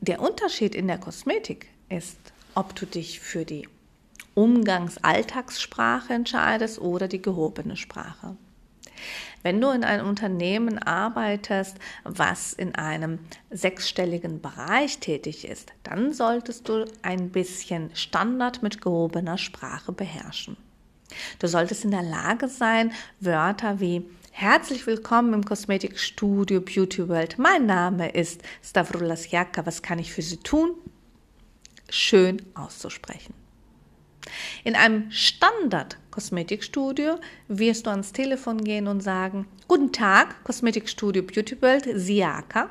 der 0.01 0.21
Unterschied 0.21 0.75
in 0.75 0.87
der 0.87 0.99
Kosmetik 0.99 1.69
ist, 1.89 2.19
ob 2.55 2.75
du 2.75 2.85
dich 2.85 3.21
für 3.21 3.47
die 3.47 3.69
Umgangs-Alltagssprache 4.35 6.13
entscheidest 6.13 6.79
oder 6.79 7.09
die 7.09 7.23
gehobene 7.23 7.77
Sprache. 7.77 8.37
Wenn 9.43 9.61
du 9.61 9.71
in 9.71 9.83
einem 9.83 10.07
Unternehmen 10.07 10.79
arbeitest, 10.79 11.79
was 12.05 12.53
in 12.53 12.75
einem 12.75 13.19
sechsstelligen 13.51 14.43
Bereich 14.43 14.99
tätig 14.99 15.47
ist, 15.47 15.73
dann 15.85 16.13
solltest 16.13 16.69
du 16.69 16.85
ein 17.03 17.31
bisschen 17.31 17.95
Standard 17.95 18.63
mit 18.63 18.83
gehobener 18.83 19.39
Sprache 19.39 19.93
beherrschen. 19.93 20.57
Du 21.39 21.49
solltest 21.49 21.85
in 21.85 21.91
der 21.91 22.03
Lage 22.03 22.49
sein, 22.49 22.93
Wörter 23.21 23.81
wie 23.81 24.05
Herzlich 24.39 24.87
willkommen 24.87 25.33
im 25.33 25.47
Kosmetikstudio 25.47 26.61
Beauty 26.61 27.09
World. 27.09 27.39
Mein 27.39 27.65
Name 27.65 28.11
ist 28.11 28.43
Stavroulas 28.63 29.31
Jaka. 29.31 29.65
Was 29.65 29.81
kann 29.81 29.99
ich 29.99 30.13
für 30.13 30.21
Sie 30.21 30.37
tun? 30.37 30.75
Schön 31.89 32.43
auszusprechen. 32.53 33.33
In 34.63 34.77
einem 34.77 35.11
Standard-Kosmetikstudio 35.11 37.19
wirst 37.49 37.87
du 37.87 37.91
ans 37.91 38.13
Telefon 38.13 38.63
gehen 38.63 38.89
und 38.89 39.01
sagen, 39.01 39.49
Guten 39.69 39.93
Tag, 39.93 40.45
Kosmetikstudio 40.45 41.23
Beauty 41.23 41.63
World, 41.63 41.89
Siaka. 41.95 42.69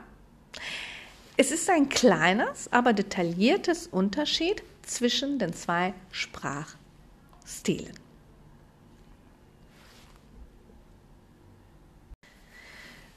Es 1.36 1.50
ist 1.50 1.68
ein 1.72 1.90
kleines, 1.90 2.72
aber 2.72 2.94
detailliertes 2.94 3.88
Unterschied 3.88 4.62
zwischen 4.84 5.40
den 5.40 5.54
zwei 5.54 5.96
Sprachstilen. 6.12 8.05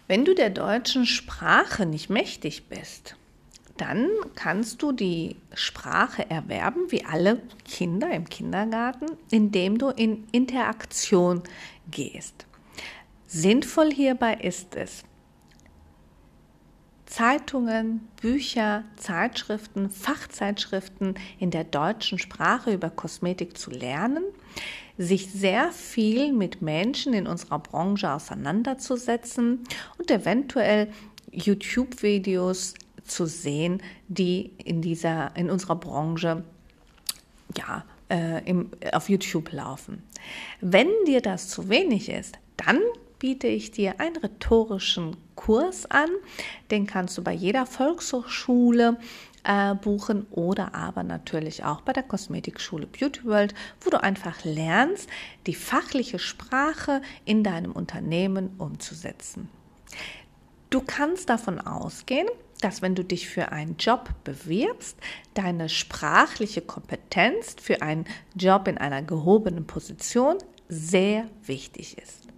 Wenn 0.08 0.24
du 0.24 0.34
der 0.34 0.48
deutschen 0.48 1.04
Sprache 1.04 1.84
nicht 1.84 2.08
mächtig 2.08 2.68
bist, 2.70 3.14
dann 3.76 4.08
kannst 4.34 4.80
du 4.82 4.90
die 4.90 5.36
Sprache 5.52 6.28
erwerben, 6.30 6.90
wie 6.90 7.04
alle 7.04 7.42
Kinder 7.66 8.10
im 8.10 8.26
Kindergarten, 8.28 9.06
indem 9.30 9.76
du 9.76 9.90
in 9.90 10.26
Interaktion 10.32 11.42
gehst. 11.90 12.46
Sinnvoll 13.26 13.92
hierbei 13.92 14.34
ist 14.34 14.74
es, 14.76 15.04
Zeitungen, 17.04 18.08
Bücher, 18.20 18.84
Zeitschriften, 18.96 19.90
Fachzeitschriften 19.90 21.14
in 21.38 21.50
der 21.50 21.64
deutschen 21.64 22.18
Sprache 22.18 22.72
über 22.72 22.88
Kosmetik 22.90 23.58
zu 23.58 23.70
lernen, 23.70 24.24
sich 24.98 25.30
sehr 25.30 25.70
viel 25.70 26.32
mit 26.32 26.60
Menschen 26.60 27.14
in 27.14 27.26
unserer 27.26 27.60
Branche 27.60 28.12
auseinanderzusetzen 28.12 29.64
und 29.96 30.10
eventuell 30.10 30.88
YouTube-Videos 31.30 32.74
zu 33.04 33.26
sehen, 33.26 33.82
die 34.08 34.52
in 34.64 34.82
dieser, 34.82 35.34
in 35.36 35.50
unserer 35.50 35.76
Branche 35.76 36.44
ja, 37.56 37.84
äh, 38.10 38.44
im, 38.44 38.70
auf 38.92 39.08
YouTube 39.08 39.52
laufen. 39.52 40.02
Wenn 40.60 40.88
dir 41.06 41.20
das 41.20 41.48
zu 41.48 41.68
wenig 41.68 42.08
ist, 42.10 42.36
dann 42.56 42.80
biete 43.18 43.46
ich 43.46 43.70
dir 43.70 44.00
einen 44.00 44.16
rhetorischen 44.16 45.16
Kurs 45.34 45.86
an. 45.90 46.08
Den 46.70 46.86
kannst 46.86 47.18
du 47.18 47.22
bei 47.22 47.32
jeder 47.32 47.66
Volkshochschule 47.66 48.96
äh, 49.48 49.74
buchen 49.74 50.26
oder 50.30 50.74
aber 50.74 51.02
natürlich 51.02 51.64
auch 51.64 51.80
bei 51.80 51.94
der 51.94 52.02
Kosmetikschule 52.02 52.86
Beauty 52.86 53.24
World, 53.24 53.54
wo 53.80 53.90
du 53.90 54.00
einfach 54.00 54.44
lernst, 54.44 55.08
die 55.46 55.54
fachliche 55.54 56.18
Sprache 56.18 57.00
in 57.24 57.42
deinem 57.42 57.72
Unternehmen 57.72 58.50
umzusetzen. 58.58 59.48
Du 60.68 60.82
kannst 60.82 61.30
davon 61.30 61.58
ausgehen, 61.60 62.28
dass 62.60 62.82
wenn 62.82 62.94
du 62.94 63.02
dich 63.02 63.28
für 63.28 63.50
einen 63.50 63.76
Job 63.78 64.10
bewirbst, 64.24 64.98
deine 65.32 65.70
sprachliche 65.70 66.60
Kompetenz 66.60 67.56
für 67.58 67.80
einen 67.80 68.04
Job 68.34 68.68
in 68.68 68.76
einer 68.76 69.00
gehobenen 69.00 69.66
Position 69.66 70.36
sehr 70.68 71.26
wichtig 71.46 71.96
ist. 71.96 72.28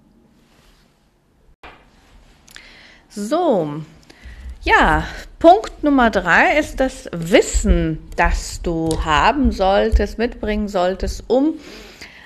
So, 3.08 3.82
ja, 4.62 5.04
Punkt 5.40 5.82
Nummer 5.82 6.10
drei 6.10 6.58
ist 6.58 6.80
das 6.80 7.08
Wissen, 7.12 8.10
das 8.14 8.60
du 8.60 8.90
haben 9.06 9.52
solltest, 9.52 10.18
mitbringen 10.18 10.68
solltest, 10.68 11.24
um 11.28 11.54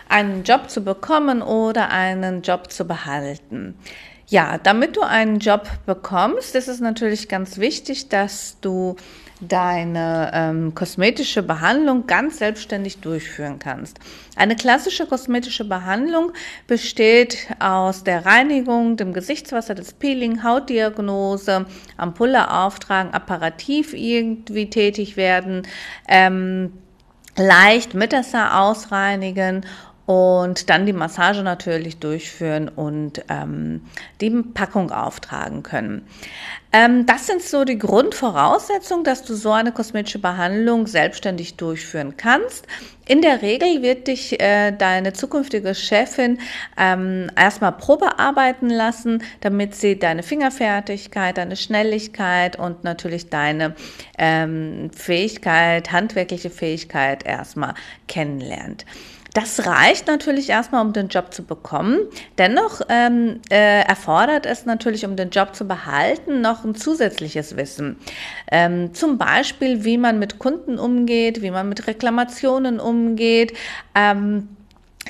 einen 0.09 0.43
Job 0.43 0.69
zu 0.69 0.83
bekommen 0.83 1.41
oder 1.41 1.91
einen 1.91 2.43
Job 2.43 2.73
zu 2.73 2.85
behalten. 2.87 3.79
Ja, 4.27 4.59
damit 4.59 4.97
du 4.97 5.03
einen 5.03 5.39
Job 5.39 5.69
bekommst, 5.87 6.57
ist 6.57 6.67
es 6.67 6.81
natürlich 6.81 7.29
ganz 7.29 7.59
wichtig, 7.59 8.09
dass 8.09 8.59
du 8.61 8.97
deine 9.41 10.31
ähm, 10.33 10.75
kosmetische 10.75 11.43
Behandlung 11.43 12.07
ganz 12.07 12.39
selbstständig 12.39 12.99
durchführen 12.99 13.59
kannst. 13.59 13.99
Eine 14.37 14.57
klassische 14.57 15.07
kosmetische 15.07 15.65
Behandlung 15.65 16.33
besteht 16.67 17.49
aus 17.59 18.05
der 18.05 18.27
Reinigung, 18.27 18.97
dem 18.97 19.13
Gesichtswasser, 19.13 19.75
des 19.75 19.93
Peeling, 19.93 20.43
Hautdiagnose, 20.43 21.67
Ampulle 21.97 22.51
auftragen, 22.51 23.13
apparativ 23.13 23.93
irgendwie 23.93 24.71
tätig 24.71 25.17
werden, 25.17 25.63
ähm, 26.09 26.73
leicht 27.37 27.95
mit 27.95 28.13
Wasser 28.13 28.61
ausreinigen 28.61 29.67
und 30.07 30.69
dann 30.69 30.85
die 30.87 30.93
Massage 30.93 31.43
natürlich 31.43 31.99
durchführen 31.99 32.69
und 32.69 33.25
ähm, 33.29 33.83
die 34.21 34.31
Packung 34.31 34.91
auftragen 34.91 35.63
können. 35.63 36.07
Ähm, 36.73 37.07
das 37.07 37.27
sind 37.27 37.41
so 37.41 37.65
die 37.65 37.79
Grundvoraussetzungen, 37.79 39.05
dass 39.05 39.23
du 39.23 39.35
so 39.35 39.53
eine 39.53 39.73
kosmetische 39.73 40.19
Behandlung 40.19 40.87
selbstständig 40.87 41.57
durchführen 41.57 42.17
kannst. 42.17 42.67
In 43.07 43.23
der 43.23 43.43
Regel 43.43 43.83
wird 43.83 44.09
dich 44.09 44.41
äh, 44.41 44.73
deine 44.73 45.13
zukünftige 45.13 45.75
Chefin 45.75 46.39
ähm, 46.77 47.31
erstmal 47.37 47.73
Probe 47.73 48.19
arbeiten 48.19 48.71
lassen, 48.71 49.23
damit 49.41 49.75
sie 49.75 49.99
deine 49.99 50.23
Fingerfertigkeit, 50.23 51.39
deine 51.39 51.57
Schnelligkeit 51.57 52.59
und 52.59 52.83
natürlich 52.83 53.31
deine 53.31 53.75
ähm, 54.19 54.91
Fähigkeit, 54.95 55.93
handwerkliche 55.93 56.51
Fähigkeit 56.51 57.25
erstmal 57.25 57.75
kennenlernt. 58.09 58.85
Das 59.35 59.67
reicht 59.67 60.07
natürlich 60.07 60.49
erstmal, 60.49 60.81
um 60.81 60.93
den 60.93 61.09
Job 61.09 61.35
zu 61.35 61.43
bekommen. 61.43 61.99
Dennoch 62.39 62.83
ähm, 62.89 63.41
äh, 63.51 63.83
erfordert 63.83 64.47
es 64.47 64.65
natürlich, 64.65 65.05
um 65.05 65.17
den 65.17 65.31
Job 65.31 65.57
zu 65.57 65.67
behalten, 65.67 66.41
noch 66.41 66.65
ein 66.65 66.77
zusätzliches 66.77 67.57
Wissen. 67.57 67.99
Ähm, 68.51 68.95
zum 68.95 69.19
Beispiel, 69.19 69.85
wie 69.85 69.99
man 69.99 70.21
mit 70.21 70.39
Kunden 70.39 70.79
umgeht, 70.79 71.43
wie 71.43 71.51
man 71.51 71.69
mit 71.69 71.89
Reklamationen 71.89 72.79
umgeht. 72.79 73.57
Ähm, 73.97 74.54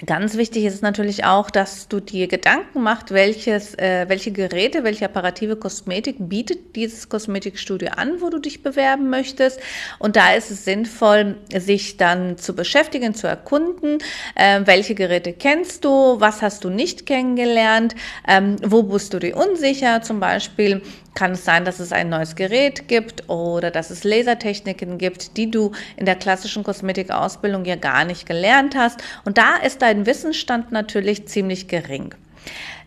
Ganz 0.06 0.36
wichtig 0.36 0.64
ist 0.64 0.82
natürlich 0.82 1.24
auch, 1.24 1.50
dass 1.50 1.88
du 1.88 2.00
dir 2.00 2.26
Gedanken 2.26 2.82
machst, 2.82 3.12
welches, 3.12 3.74
äh, 3.78 4.06
welche 4.08 4.32
Geräte, 4.32 4.84
welche 4.84 5.04
apparative 5.04 5.56
Kosmetik 5.56 6.16
bietet 6.18 6.74
dieses 6.76 7.08
Kosmetikstudio 7.08 7.90
an, 7.96 8.20
wo 8.20 8.28
du 8.28 8.38
dich 8.38 8.62
bewerben 8.62 9.08
möchtest. 9.08 9.60
Und 9.98 10.16
da 10.16 10.34
ist 10.34 10.50
es 10.50 10.64
sinnvoll, 10.64 11.36
sich 11.56 11.96
dann 11.96 12.36
zu 12.36 12.54
beschäftigen, 12.54 13.14
zu 13.14 13.28
erkunden, 13.28 13.98
äh, 14.34 14.60
welche 14.64 14.94
Geräte 14.94 15.32
kennst 15.32 15.84
du, 15.84 16.20
was 16.20 16.42
hast 16.42 16.64
du 16.64 16.70
nicht 16.70 17.06
kennengelernt, 17.06 17.94
ähm, 18.26 18.56
wo 18.62 18.82
bist 18.82 19.14
du 19.14 19.20
dir 19.20 19.36
unsicher, 19.36 20.02
zum 20.02 20.20
Beispiel 20.20 20.82
kann 21.14 21.32
es 21.32 21.44
sein, 21.44 21.64
dass 21.64 21.80
es 21.80 21.92
ein 21.92 22.08
neues 22.08 22.36
Gerät 22.36 22.88
gibt 22.88 23.28
oder 23.28 23.70
dass 23.70 23.90
es 23.90 24.04
Lasertechniken 24.04 24.98
gibt, 24.98 25.36
die 25.36 25.50
du 25.50 25.72
in 25.96 26.06
der 26.06 26.16
klassischen 26.16 26.64
Kosmetikausbildung 26.64 27.64
ja 27.64 27.76
gar 27.76 28.04
nicht 28.04 28.26
gelernt 28.26 28.74
hast. 28.76 29.02
Und 29.24 29.38
da 29.38 29.56
ist 29.56 29.80
dein 29.94 30.06
Wissensstand 30.06 30.72
natürlich 30.72 31.26
ziemlich 31.26 31.68
gering. 31.68 32.14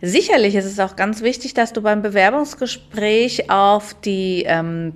Sicherlich 0.01 0.55
ist 0.55 0.65
es 0.65 0.79
auch 0.79 0.95
ganz 0.95 1.21
wichtig, 1.21 1.53
dass 1.53 1.73
du 1.73 1.81
beim 1.81 2.01
Bewerbungsgespräch 2.01 3.49
auf 3.49 3.95
die 3.95 4.43
ähm, 4.45 4.93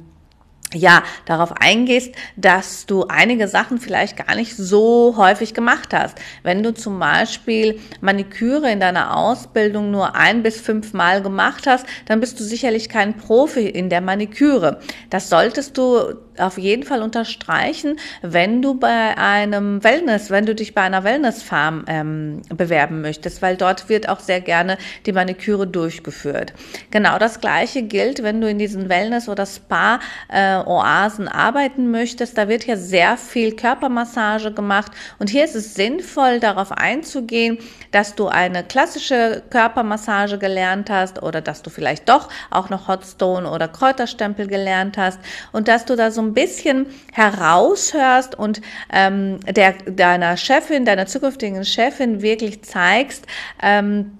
ja, 0.73 1.03
darauf 1.25 1.53
eingehst, 1.59 2.15
dass 2.35 2.85
du 2.85 3.05
einige 3.07 3.47
Sachen 3.47 3.79
vielleicht 3.79 4.25
gar 4.25 4.35
nicht 4.35 4.55
so 4.55 5.15
häufig 5.17 5.53
gemacht 5.53 5.93
hast. 5.93 6.17
Wenn 6.43 6.63
du 6.63 6.73
zum 6.73 6.99
Beispiel 6.99 7.79
Maniküre 7.99 8.71
in 8.71 8.79
deiner 8.79 9.17
Ausbildung 9.17 9.91
nur 9.91 10.15
ein 10.15 10.43
bis 10.43 10.61
fünf 10.61 10.93
Mal 10.93 11.21
gemacht 11.21 11.67
hast, 11.67 11.85
dann 12.05 12.19
bist 12.19 12.39
du 12.39 12.43
sicherlich 12.43 12.89
kein 12.89 13.17
Profi 13.17 13.67
in 13.67 13.89
der 13.89 14.01
Maniküre. 14.01 14.79
Das 15.09 15.29
solltest 15.29 15.77
du 15.77 16.15
auf 16.37 16.57
jeden 16.57 16.83
Fall 16.83 17.01
unterstreichen, 17.01 17.99
wenn 18.21 18.61
du 18.61 18.75
bei 18.75 19.17
einem 19.17 19.83
Wellness, 19.83 20.29
wenn 20.29 20.45
du 20.45 20.55
dich 20.55 20.73
bei 20.73 20.81
einer 20.81 21.03
Wellnessfarm 21.03 21.85
ähm, 21.87 22.41
bewerben 22.49 23.01
möchtest, 23.01 23.41
weil 23.41 23.57
dort 23.57 23.89
wird 23.89 24.09
auch 24.09 24.19
sehr 24.19 24.41
gerne 24.41 24.77
die 25.05 25.11
Maniküre 25.11 25.67
durchgeführt. 25.67 26.53
Genau 26.89 27.17
das 27.17 27.41
Gleiche 27.41 27.83
gilt, 27.83 28.23
wenn 28.23 28.41
du 28.41 28.49
in 28.49 28.57
diesen 28.57 28.89
Wellness- 28.89 29.29
oder 29.29 29.45
Spa-Oasen 29.45 29.99
äh, 30.29 30.60
arbeiten 30.67 31.91
möchtest. 31.91 32.37
Da 32.37 32.47
wird 32.47 32.65
ja 32.65 32.77
sehr 32.77 33.17
viel 33.17 33.55
Körpermassage 33.55 34.51
gemacht 34.51 34.91
und 35.19 35.29
hier 35.29 35.45
ist 35.45 35.55
es 35.55 35.75
sinnvoll, 35.75 36.39
darauf 36.39 36.71
einzugehen, 36.71 37.57
dass 37.91 38.15
du 38.15 38.27
eine 38.27 38.63
klassische 38.63 39.43
Körpermassage 39.49 40.37
gelernt 40.37 40.89
hast 40.89 41.21
oder 41.21 41.41
dass 41.41 41.61
du 41.61 41.69
vielleicht 41.69 42.09
doch 42.09 42.29
auch 42.49 42.69
noch 42.69 42.87
Hotstone 42.87 43.49
oder 43.49 43.67
Kräuterstempel 43.67 44.47
gelernt 44.47 44.97
hast 44.97 45.19
und 45.51 45.67
dass 45.67 45.85
du 45.85 45.95
da 45.95 46.11
so 46.11 46.21
ein 46.21 46.33
bisschen 46.33 46.87
heraushörst 47.13 48.35
und 48.35 48.61
ähm, 48.91 49.39
der, 49.41 49.73
deiner 49.85 50.37
Chefin, 50.37 50.85
deiner 50.85 51.05
zukünftigen 51.05 51.65
Chefin 51.65 52.21
wirklich 52.21 52.63
zeigst, 52.63 53.25
ähm, 53.61 54.17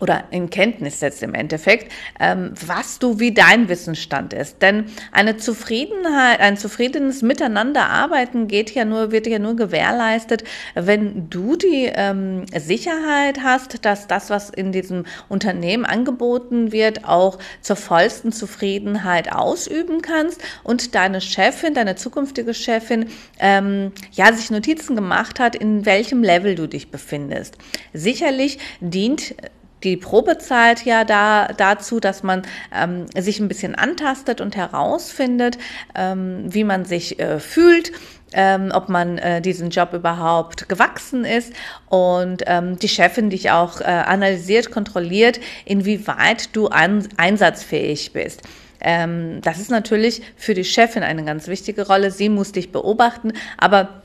oder 0.00 0.24
in 0.30 0.50
Kenntnis 0.50 1.00
setzt 1.00 1.22
im 1.22 1.34
Endeffekt, 1.34 1.92
ähm, 2.18 2.52
was 2.66 2.98
du, 2.98 3.20
wie 3.20 3.32
dein 3.32 3.68
Wissensstand 3.68 4.32
ist. 4.32 4.62
Denn 4.62 4.86
eine 5.12 5.36
Zufriedenheit, 5.36 6.40
ein 6.40 6.56
zufriedenes 6.56 7.22
Miteinanderarbeiten 7.22 8.48
geht 8.48 8.70
ja 8.74 8.84
nur, 8.84 9.12
wird 9.12 9.26
ja 9.26 9.38
nur 9.38 9.56
gewährleistet, 9.56 10.44
wenn 10.74 11.28
du 11.28 11.56
die 11.56 11.90
ähm, 11.92 12.46
Sicherheit 12.56 13.42
hast, 13.42 13.84
dass 13.84 14.06
das, 14.06 14.30
was 14.30 14.50
in 14.50 14.72
diesem 14.72 15.04
Unternehmen 15.28 15.84
angeboten 15.84 16.72
wird, 16.72 17.04
auch 17.04 17.38
zur 17.60 17.76
vollsten 17.76 18.32
Zufriedenheit 18.32 19.32
ausüben 19.32 20.02
kannst 20.02 20.42
und 20.64 20.94
deine 20.94 21.20
Chefin, 21.20 21.74
deine 21.74 21.96
zukünftige 21.96 22.54
Chefin, 22.54 23.06
ähm, 23.38 23.92
ja, 24.12 24.32
sich 24.32 24.50
Notizen 24.50 24.96
gemacht 24.96 25.38
hat, 25.38 25.54
in 25.54 25.84
welchem 25.84 26.22
Level 26.22 26.54
du 26.54 26.66
dich 26.66 26.90
befindest. 26.90 27.56
Sicherlich 27.92 28.58
dient 28.80 29.34
die 29.82 29.96
Probezeit 29.96 30.84
ja 30.84 31.04
da, 31.04 31.48
dazu, 31.48 32.00
dass 32.00 32.22
man 32.22 32.42
ähm, 32.74 33.06
sich 33.16 33.40
ein 33.40 33.48
bisschen 33.48 33.74
antastet 33.74 34.40
und 34.40 34.56
herausfindet, 34.56 35.58
ähm, 35.94 36.44
wie 36.48 36.64
man 36.64 36.84
sich 36.84 37.18
äh, 37.18 37.40
fühlt. 37.40 37.92
Ähm, 38.32 38.70
ob 38.72 38.88
man 38.88 39.18
äh, 39.18 39.42
diesen 39.42 39.70
Job 39.70 39.92
überhaupt 39.92 40.68
gewachsen 40.68 41.24
ist 41.24 41.52
und 41.88 42.44
ähm, 42.46 42.78
die 42.78 42.86
Chefin 42.86 43.28
dich 43.28 43.50
auch 43.50 43.80
äh, 43.80 43.86
analysiert, 43.86 44.70
kontrolliert, 44.70 45.40
inwieweit 45.64 46.54
du 46.54 46.68
an, 46.68 47.08
einsatzfähig 47.16 48.12
bist. 48.12 48.42
Ähm, 48.80 49.40
das 49.42 49.58
ist 49.58 49.70
natürlich 49.70 50.22
für 50.36 50.54
die 50.54 50.64
Chefin 50.64 51.02
eine 51.02 51.24
ganz 51.24 51.48
wichtige 51.48 51.88
Rolle. 51.88 52.12
Sie 52.12 52.28
muss 52.28 52.52
dich 52.52 52.70
beobachten, 52.70 53.32
aber 53.58 53.99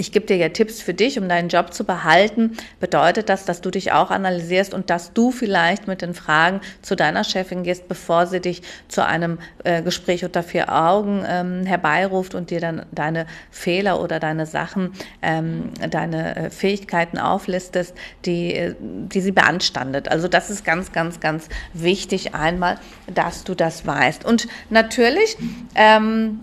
ich 0.00 0.12
gebe 0.12 0.24
dir 0.24 0.36
ja 0.36 0.48
Tipps 0.48 0.80
für 0.80 0.94
dich, 0.94 1.18
um 1.18 1.28
deinen 1.28 1.50
Job 1.50 1.74
zu 1.74 1.84
behalten. 1.84 2.56
Bedeutet 2.80 3.28
das, 3.28 3.44
dass 3.44 3.60
du 3.60 3.70
dich 3.70 3.92
auch 3.92 4.10
analysierst 4.10 4.72
und 4.72 4.88
dass 4.88 5.12
du 5.12 5.30
vielleicht 5.30 5.86
mit 5.86 6.00
den 6.00 6.14
Fragen 6.14 6.62
zu 6.80 6.96
deiner 6.96 7.22
Chefin 7.22 7.62
gehst, 7.64 7.86
bevor 7.86 8.26
sie 8.26 8.40
dich 8.40 8.62
zu 8.88 9.04
einem 9.04 9.38
äh, 9.62 9.82
Gespräch 9.82 10.24
unter 10.24 10.42
vier 10.42 10.72
Augen 10.72 11.22
ähm, 11.28 11.66
herbeiruft 11.66 12.34
und 12.34 12.50
dir 12.50 12.60
dann 12.60 12.86
deine 12.92 13.26
Fehler 13.50 14.00
oder 14.00 14.18
deine 14.20 14.46
Sachen, 14.46 14.94
ähm, 15.20 15.70
deine 15.90 16.36
äh, 16.36 16.50
Fähigkeiten 16.50 17.18
auflistest, 17.18 17.94
die, 18.24 18.54
äh, 18.54 18.74
die 18.80 19.20
sie 19.20 19.32
beanstandet. 19.32 20.08
Also 20.08 20.28
das 20.28 20.48
ist 20.48 20.64
ganz, 20.64 20.92
ganz, 20.92 21.20
ganz 21.20 21.50
wichtig 21.74 22.34
einmal, 22.34 22.78
dass 23.12 23.44
du 23.44 23.54
das 23.54 23.86
weißt. 23.86 24.24
Und 24.24 24.48
natürlich 24.70 25.36
ähm, 25.74 26.40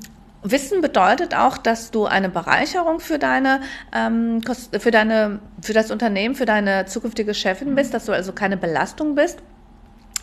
Wissen 0.52 0.82
bedeutet 0.82 1.36
auch, 1.36 1.58
dass 1.58 1.92
du 1.92 2.06
eine 2.06 2.30
Bereicherung 2.30 3.00
für 3.00 3.20
deine, 3.20 3.62
ähm, 3.94 4.42
für 4.80 4.92
deine, 4.92 5.40
für 5.62 5.74
das 5.74 5.92
Unternehmen, 5.92 6.36
für 6.36 6.46
deine 6.46 6.86
zukünftige 6.86 7.34
Chefin 7.34 7.76
bist, 7.76 7.94
dass 7.94 8.06
du 8.06 8.12
also 8.12 8.34
keine 8.34 8.58
Belastung 8.58 9.16
bist. 9.16 9.40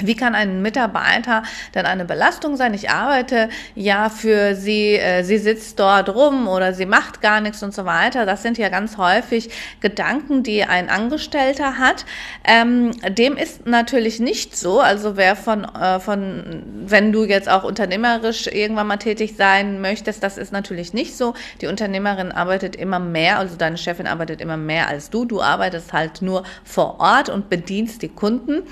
Wie 0.07 0.17
kann 0.17 0.35
ein 0.35 0.63
Mitarbeiter 0.63 1.43
denn 1.75 1.87
eine 1.87 2.05
Belastung 2.05 2.57
sein? 2.57 2.75
Ich 2.75 2.91
arbeite 2.91 3.49
ja 3.75 4.11
für 4.11 4.55
sie, 4.55 4.97
äh, 4.97 5.23
sie 5.23 5.39
sitzt 5.39 5.79
dort 5.79 6.09
rum 6.15 6.47
oder 6.47 6.75
sie 6.75 6.87
macht 6.87 7.23
gar 7.23 7.41
nichts 7.41 7.63
und 7.63 7.75
so 7.75 7.85
weiter. 7.85 8.27
Das 8.27 8.43
sind 8.43 8.59
ja 8.59 8.69
ganz 8.69 8.99
häufig 8.99 9.51
Gedanken, 9.81 10.43
die 10.43 10.65
ein 10.65 10.91
Angestellter 10.91 11.79
hat. 11.79 12.05
Ähm, 12.45 12.93
dem 13.09 13.37
ist 13.37 13.67
natürlich 13.67 14.21
nicht 14.21 14.57
so. 14.57 14.81
Also 14.81 15.17
wer 15.17 15.37
von, 15.37 15.65
äh, 15.65 16.01
von, 16.01 16.63
wenn 16.87 17.13
du 17.13 17.25
jetzt 17.25 17.49
auch 17.49 17.65
unternehmerisch 17.65 18.47
irgendwann 18.47 18.87
mal 18.87 18.97
tätig 18.99 19.35
sein 19.37 19.81
möchtest, 19.81 20.23
das 20.23 20.37
ist 20.39 20.53
natürlich 20.53 20.93
nicht 20.93 21.17
so. 21.17 21.35
Die 21.61 21.67
Unternehmerin 21.67 22.33
arbeitet 22.33 22.77
immer 22.77 22.99
mehr, 22.99 23.39
also 23.39 23.57
deine 23.57 23.79
Chefin 23.79 24.07
arbeitet 24.07 24.41
immer 24.41 24.57
mehr 24.57 24.89
als 24.89 25.11
du. 25.11 25.25
Du 25.25 25.41
arbeitest 25.41 25.93
halt 25.93 26.23
nur 26.23 26.45
vor 26.65 27.01
Ort 27.01 27.29
und 27.29 27.49
bedienst 27.49 28.03
die 28.03 28.09
Kunden. 28.09 28.63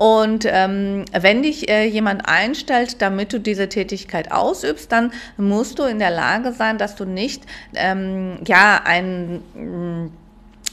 Und 0.00 0.46
ähm, 0.48 1.04
wenn 1.12 1.42
dich 1.42 1.68
äh, 1.68 1.84
jemand 1.84 2.26
einstellt, 2.26 3.02
damit 3.02 3.34
du 3.34 3.38
diese 3.38 3.68
Tätigkeit 3.68 4.32
ausübst, 4.32 4.90
dann 4.90 5.12
musst 5.36 5.78
du 5.78 5.82
in 5.82 5.98
der 5.98 6.10
Lage 6.10 6.52
sein, 6.52 6.78
dass 6.78 6.96
du 6.96 7.04
nicht 7.04 7.42
ähm, 7.74 8.38
ja 8.46 8.80
ein 8.82 9.42
mm, 9.54 10.10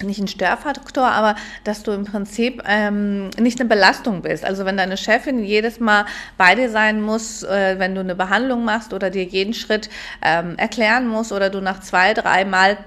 nicht 0.05 0.21
ein 0.21 0.29
Störfaktor, 0.29 1.07
aber 1.07 1.35
dass 1.65 1.83
du 1.83 1.91
im 1.91 2.05
Prinzip 2.05 2.63
ähm, 2.65 3.29
nicht 3.37 3.59
eine 3.59 3.67
Belastung 3.67 4.21
bist. 4.21 4.45
Also 4.45 4.63
wenn 4.63 4.77
deine 4.77 4.95
Chefin 4.95 5.43
jedes 5.43 5.81
Mal 5.81 6.05
bei 6.37 6.55
dir 6.55 6.69
sein 6.69 7.01
muss, 7.01 7.43
äh, 7.43 7.75
wenn 7.79 7.95
du 7.95 7.99
eine 7.99 8.15
Behandlung 8.15 8.63
machst 8.63 8.93
oder 8.93 9.09
dir 9.09 9.25
jeden 9.25 9.53
Schritt 9.53 9.89
ähm, 10.21 10.57
erklären 10.57 11.05
muss 11.05 11.33
oder 11.33 11.49
du 11.49 11.59
nach 11.59 11.81
zwei, 11.81 12.13
drei 12.13 12.45
Mal 12.45 12.77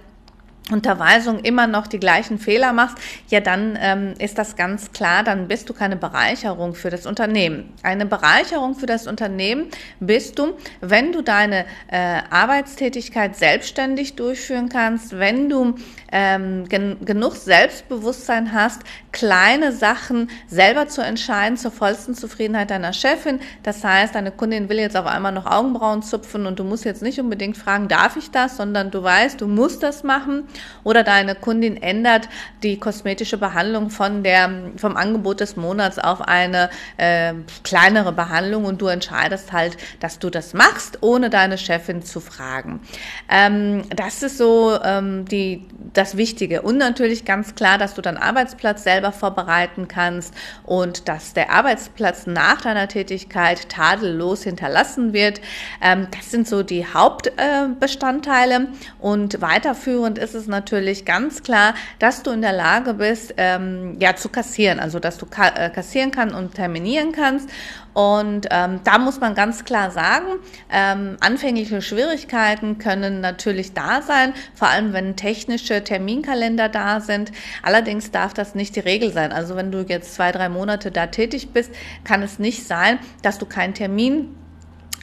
Unterweisung 0.70 1.40
immer 1.40 1.66
noch 1.66 1.86
die 1.86 1.98
gleichen 1.98 2.38
Fehler 2.38 2.72
machst, 2.72 2.96
ja, 3.28 3.40
dann 3.40 3.78
ähm, 3.80 4.14
ist 4.18 4.38
das 4.38 4.56
ganz 4.56 4.92
klar, 4.92 5.22
dann 5.24 5.48
bist 5.48 5.68
du 5.68 5.74
keine 5.74 5.96
Bereicherung 5.96 6.74
für 6.74 6.90
das 6.90 7.06
Unternehmen. 7.06 7.72
Eine 7.82 8.06
Bereicherung 8.06 8.74
für 8.74 8.86
das 8.86 9.06
Unternehmen 9.06 9.68
bist 10.00 10.38
du, 10.38 10.54
wenn 10.80 11.12
du 11.12 11.22
deine 11.22 11.64
äh, 11.88 12.20
Arbeitstätigkeit 12.30 13.36
selbstständig 13.36 14.16
durchführen 14.16 14.68
kannst, 14.68 15.18
wenn 15.18 15.48
du 15.48 15.74
ähm, 16.12 16.68
gen 16.68 17.04
genug 17.04 17.36
Selbstbewusstsein 17.36 18.52
hast, 18.52 18.82
kleine 19.12 19.72
Sachen 19.72 20.30
selber 20.48 20.88
zu 20.88 21.02
entscheiden 21.02 21.56
zur 21.56 21.70
vollsten 21.70 22.14
Zufriedenheit 22.14 22.70
deiner 22.70 22.92
Chefin. 22.92 23.40
Das 23.62 23.84
heißt, 23.84 24.14
deine 24.14 24.32
Kundin 24.32 24.68
will 24.68 24.78
jetzt 24.78 24.96
auf 24.96 25.06
einmal 25.06 25.32
noch 25.32 25.46
Augenbrauen 25.46 26.02
zupfen 26.02 26.46
und 26.46 26.58
du 26.58 26.64
musst 26.64 26.84
jetzt 26.84 27.02
nicht 27.02 27.20
unbedingt 27.20 27.56
fragen, 27.56 27.88
darf 27.88 28.16
ich 28.16 28.30
das, 28.30 28.56
sondern 28.56 28.90
du 28.90 29.02
weißt, 29.02 29.40
du 29.40 29.46
musst 29.46 29.82
das 29.82 30.02
machen 30.02 30.44
oder 30.84 31.02
deine 31.02 31.34
Kundin 31.34 31.76
ändert 31.82 32.28
die 32.62 32.78
kosmetische 32.78 33.38
Behandlung 33.38 33.90
von 33.90 34.22
der, 34.22 34.50
vom 34.76 34.96
Angebot 34.96 35.40
des 35.40 35.56
Monats 35.56 35.98
auf 35.98 36.20
eine 36.22 36.70
äh, 36.96 37.34
kleinere 37.64 38.12
Behandlung 38.12 38.64
und 38.64 38.80
du 38.80 38.86
entscheidest 38.86 39.52
halt, 39.52 39.76
dass 40.00 40.18
du 40.18 40.30
das 40.30 40.54
machst, 40.54 40.98
ohne 41.02 41.30
deine 41.30 41.58
Chefin 41.58 42.02
zu 42.02 42.20
fragen. 42.20 42.80
Ähm, 43.28 43.82
das 43.94 44.22
ist 44.22 44.38
so 44.38 44.78
ähm, 44.82 45.24
die, 45.26 45.66
das 45.92 46.16
Wichtige. 46.16 46.62
Und 46.62 46.78
natürlich 46.78 47.24
ganz 47.24 47.54
klar, 47.54 47.78
dass 47.78 47.94
du 47.94 48.02
deinen 48.02 48.18
Arbeitsplatz 48.18 48.84
selber 48.84 49.12
vorbereiten 49.12 49.88
kannst 49.88 50.34
und 50.64 51.08
dass 51.08 51.32
der 51.32 51.50
Arbeitsplatz 51.50 52.26
nach 52.26 52.60
deiner 52.60 52.88
Tätigkeit 52.88 53.68
tadellos 53.68 54.42
hinterlassen 54.44 55.12
wird. 55.12 55.40
Ähm, 55.82 56.08
das 56.16 56.30
sind 56.30 56.48
so 56.48 56.62
die 56.62 56.86
Hauptbestandteile. 56.86 58.54
Äh, 58.54 58.66
und 59.00 59.40
weiterführend 59.40 60.18
ist 60.18 60.34
es 60.34 60.46
natürlich 60.50 61.04
ganz 61.04 61.42
klar, 61.42 61.74
dass 61.98 62.22
du 62.22 62.30
in 62.30 62.42
der 62.42 62.52
Lage 62.52 62.94
bist, 62.94 63.34
ähm, 63.38 63.96
ja, 64.00 64.14
zu 64.16 64.28
kassieren. 64.28 64.80
Also, 64.80 64.98
dass 64.98 65.16
du 65.16 65.26
ka 65.26 65.48
äh, 65.48 65.70
kassieren 65.70 66.10
kannst 66.10 66.34
und 66.34 66.54
terminieren 66.54 67.12
kannst. 67.12 67.48
Und 67.92 68.46
ähm, 68.50 68.80
da 68.84 68.98
muss 68.98 69.20
man 69.20 69.34
ganz 69.34 69.64
klar 69.64 69.90
sagen, 69.90 70.38
ähm, 70.70 71.16
anfängliche 71.20 71.82
Schwierigkeiten 71.82 72.78
können 72.78 73.20
natürlich 73.20 73.74
da 73.74 74.00
sein, 74.00 74.32
vor 74.54 74.68
allem 74.68 74.92
wenn 74.92 75.16
technische 75.16 75.82
Terminkalender 75.82 76.68
da 76.68 77.00
sind. 77.00 77.32
Allerdings 77.62 78.10
darf 78.10 78.32
das 78.32 78.54
nicht 78.54 78.76
die 78.76 78.80
Regel 78.80 79.12
sein. 79.12 79.32
Also 79.32 79.56
wenn 79.56 79.72
du 79.72 79.84
jetzt 79.88 80.14
zwei, 80.14 80.30
drei 80.30 80.48
Monate 80.48 80.90
da 80.90 81.08
tätig 81.08 81.50
bist, 81.52 81.72
kann 82.04 82.22
es 82.22 82.38
nicht 82.38 82.66
sein, 82.66 82.98
dass 83.22 83.38
du 83.38 83.46
keinen 83.46 83.74
Termin 83.74 84.36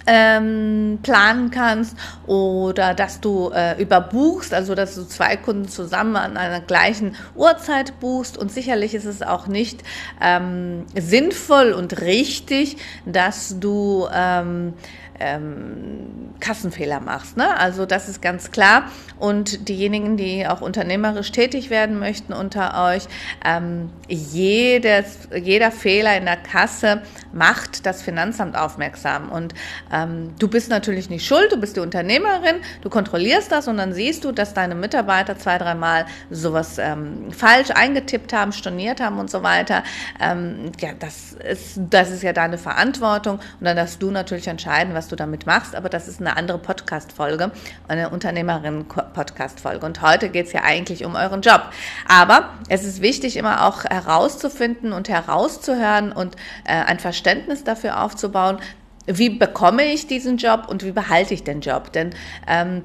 ähm, 0.07 0.99
planen 1.03 1.51
kannst 1.51 1.95
oder 2.25 2.93
dass 2.93 3.19
du 3.19 3.51
äh, 3.53 3.79
überbuchst, 3.79 4.53
also 4.53 4.73
dass 4.73 4.95
du 4.95 5.03
zwei 5.03 5.35
Kunden 5.35 5.67
zusammen 5.67 6.15
an 6.15 6.37
einer 6.37 6.61
gleichen 6.61 7.15
Uhrzeit 7.35 7.99
buchst. 7.99 8.37
Und 8.37 8.51
sicherlich 8.51 8.95
ist 8.95 9.05
es 9.05 9.21
auch 9.21 9.47
nicht 9.47 9.83
ähm, 10.21 10.85
sinnvoll 10.95 11.73
und 11.73 12.01
richtig, 12.01 12.77
dass 13.05 13.59
du 13.59 14.07
ähm, 14.11 14.73
ähm, 15.19 16.27
Kassenfehler 16.39 16.99
machst. 16.99 17.37
Ne? 17.37 17.57
Also 17.57 17.85
das 17.85 18.09
ist 18.09 18.21
ganz 18.21 18.51
klar. 18.51 18.91
Und 19.17 19.67
diejenigen, 19.69 20.17
die 20.17 20.47
auch 20.47 20.61
unternehmerisch 20.61 21.31
tätig 21.31 21.69
werden 21.69 21.97
möchten 21.99 22.33
unter 22.33 22.85
euch, 22.91 23.07
ähm, 23.43 23.89
jedes, 24.07 25.27
jeder 25.35 25.71
Fehler 25.71 26.15
in 26.17 26.25
der 26.25 26.37
Kasse 26.37 27.01
macht 27.33 27.85
das 27.85 28.01
Finanzamt 28.01 28.55
aufmerksam. 28.55 29.31
Und 29.31 29.53
ähm, 29.91 30.35
du 30.37 30.47
bist 30.47 30.69
natürlich 30.69 31.09
nicht 31.09 31.25
schuld, 31.25 31.51
du 31.51 31.57
bist 31.57 31.75
die 31.75 31.79
Unternehmerin, 31.79 32.57
du 32.81 32.89
kontrollierst 32.89 33.51
das 33.51 33.67
und 33.67 33.77
dann 33.77 33.93
siehst 33.93 34.23
du, 34.23 34.31
dass 34.31 34.53
deine 34.53 34.75
Mitarbeiter 34.75 35.37
zwei, 35.37 35.57
dreimal 35.57 36.05
sowas 36.29 36.77
ähm, 36.77 37.31
falsch 37.31 37.71
eingetippt 37.71 38.33
haben, 38.33 38.51
storniert 38.51 39.01
haben 39.01 39.17
und 39.17 39.31
so 39.31 39.41
weiter. 39.43 39.83
Ähm, 40.19 40.71
ja, 40.79 40.89
das 40.97 41.33
ist, 41.33 41.79
das 41.89 42.11
ist 42.11 42.23
ja 42.23 42.33
deine 42.33 42.57
Verantwortung 42.57 43.35
und 43.37 43.65
dann 43.65 43.75
darfst 43.77 44.01
du 44.01 44.11
natürlich 44.11 44.47
entscheiden, 44.47 44.93
was 44.93 45.06
du 45.07 45.15
damit 45.15 45.45
machst, 45.45 45.75
aber 45.75 45.89
das 45.89 46.07
ist 46.07 46.19
eine 46.19 46.37
andere 46.37 46.57
Podcast-Folge, 46.57 47.51
eine 47.87 48.09
Unternehmerin-Podcast-Folge. 48.09 49.85
Und 49.85 50.01
heute 50.01 50.29
geht 50.29 50.47
es 50.47 50.53
ja 50.53 50.61
eigentlich 50.63 51.05
um 51.05 51.15
euren 51.15 51.41
Job. 51.41 51.61
Aber 52.07 52.49
es 52.69 52.83
ist 52.83 53.01
wichtig, 53.01 53.37
immer 53.37 53.65
auch 53.65 53.83
herauszufinden 53.85 54.93
und 54.93 55.09
herauszuhören 55.09 56.11
und 56.11 56.35
äh, 56.65 56.73
ein 56.73 56.99
Verständnis 56.99 57.63
dafür 57.63 58.01
aufzubauen, 58.01 58.59
wie 59.07 59.29
bekomme 59.29 59.85
ich 59.85 60.07
diesen 60.07 60.37
Job 60.37 60.65
und 60.67 60.83
wie 60.83 60.91
behalte 60.91 61.33
ich 61.33 61.43
den 61.43 61.61
Job? 61.61 61.93
Denn 61.93 62.11
ähm, 62.45 62.83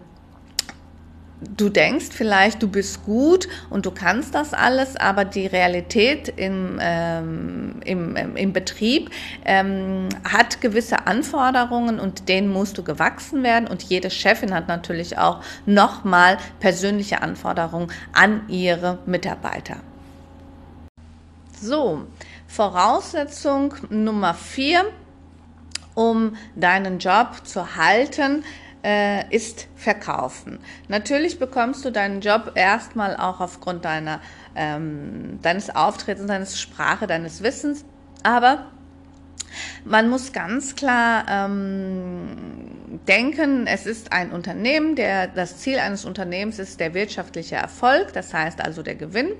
du 1.56 1.68
denkst 1.68 2.08
vielleicht, 2.10 2.62
du 2.62 2.68
bist 2.68 3.04
gut 3.04 3.48
und 3.70 3.86
du 3.86 3.90
kannst 3.90 4.34
das 4.34 4.54
alles, 4.54 4.96
aber 4.96 5.24
die 5.24 5.46
Realität 5.46 6.28
im, 6.36 6.78
ähm, 6.80 7.80
im, 7.84 8.36
im 8.36 8.52
Betrieb 8.52 9.10
ähm, 9.44 10.08
hat 10.24 10.60
gewisse 10.60 11.06
Anforderungen 11.06 12.00
und 12.00 12.28
denen 12.28 12.48
musst 12.48 12.78
du 12.78 12.82
gewachsen 12.82 13.42
werden. 13.42 13.68
Und 13.68 13.82
jede 13.82 14.10
Chefin 14.10 14.54
hat 14.54 14.68
natürlich 14.68 15.18
auch 15.18 15.42
nochmal 15.66 16.38
persönliche 16.60 17.22
Anforderungen 17.22 17.90
an 18.12 18.48
ihre 18.48 18.98
Mitarbeiter. 19.06 19.76
So, 21.60 22.06
Voraussetzung 22.48 23.74
Nummer 23.88 24.34
vier, 24.34 24.84
um 25.94 26.36
deinen 26.56 26.98
Job 26.98 27.42
zu 27.44 27.76
halten, 27.76 28.44
äh, 28.84 29.34
ist 29.34 29.68
Verkaufen. 29.76 30.58
Natürlich 30.88 31.38
bekommst 31.38 31.84
du 31.84 31.90
deinen 31.90 32.20
Job 32.20 32.52
erstmal 32.54 33.16
auch 33.16 33.40
aufgrund 33.40 33.84
deiner, 33.84 34.20
ähm, 34.54 35.38
deines 35.42 35.74
Auftretens, 35.74 36.26
deines 36.26 36.60
Sprache, 36.60 37.06
deines 37.06 37.42
Wissens, 37.42 37.84
aber 38.22 38.66
man 39.84 40.08
muss 40.08 40.32
ganz 40.32 40.74
klar 40.76 41.26
ähm, 41.28 42.28
denken, 43.06 43.66
es 43.66 43.86
ist 43.86 44.12
ein 44.12 44.30
Unternehmen, 44.32 44.96
der 44.96 45.26
das 45.28 45.58
Ziel 45.58 45.78
eines 45.78 46.04
Unternehmens 46.04 46.58
ist 46.58 46.80
der 46.80 46.94
wirtschaftliche 46.94 47.56
Erfolg, 47.56 48.12
das 48.12 48.32
heißt 48.32 48.60
also 48.64 48.82
der 48.82 48.94
Gewinn. 48.94 49.32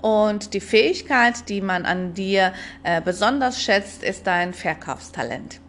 Und 0.00 0.54
die 0.54 0.60
Fähigkeit, 0.60 1.48
die 1.48 1.60
man 1.60 1.84
an 1.84 2.14
dir 2.14 2.54
äh, 2.84 3.02
besonders 3.02 3.62
schätzt, 3.62 4.02
ist 4.02 4.26
dein 4.26 4.54
Verkaufstalent. 4.54 5.60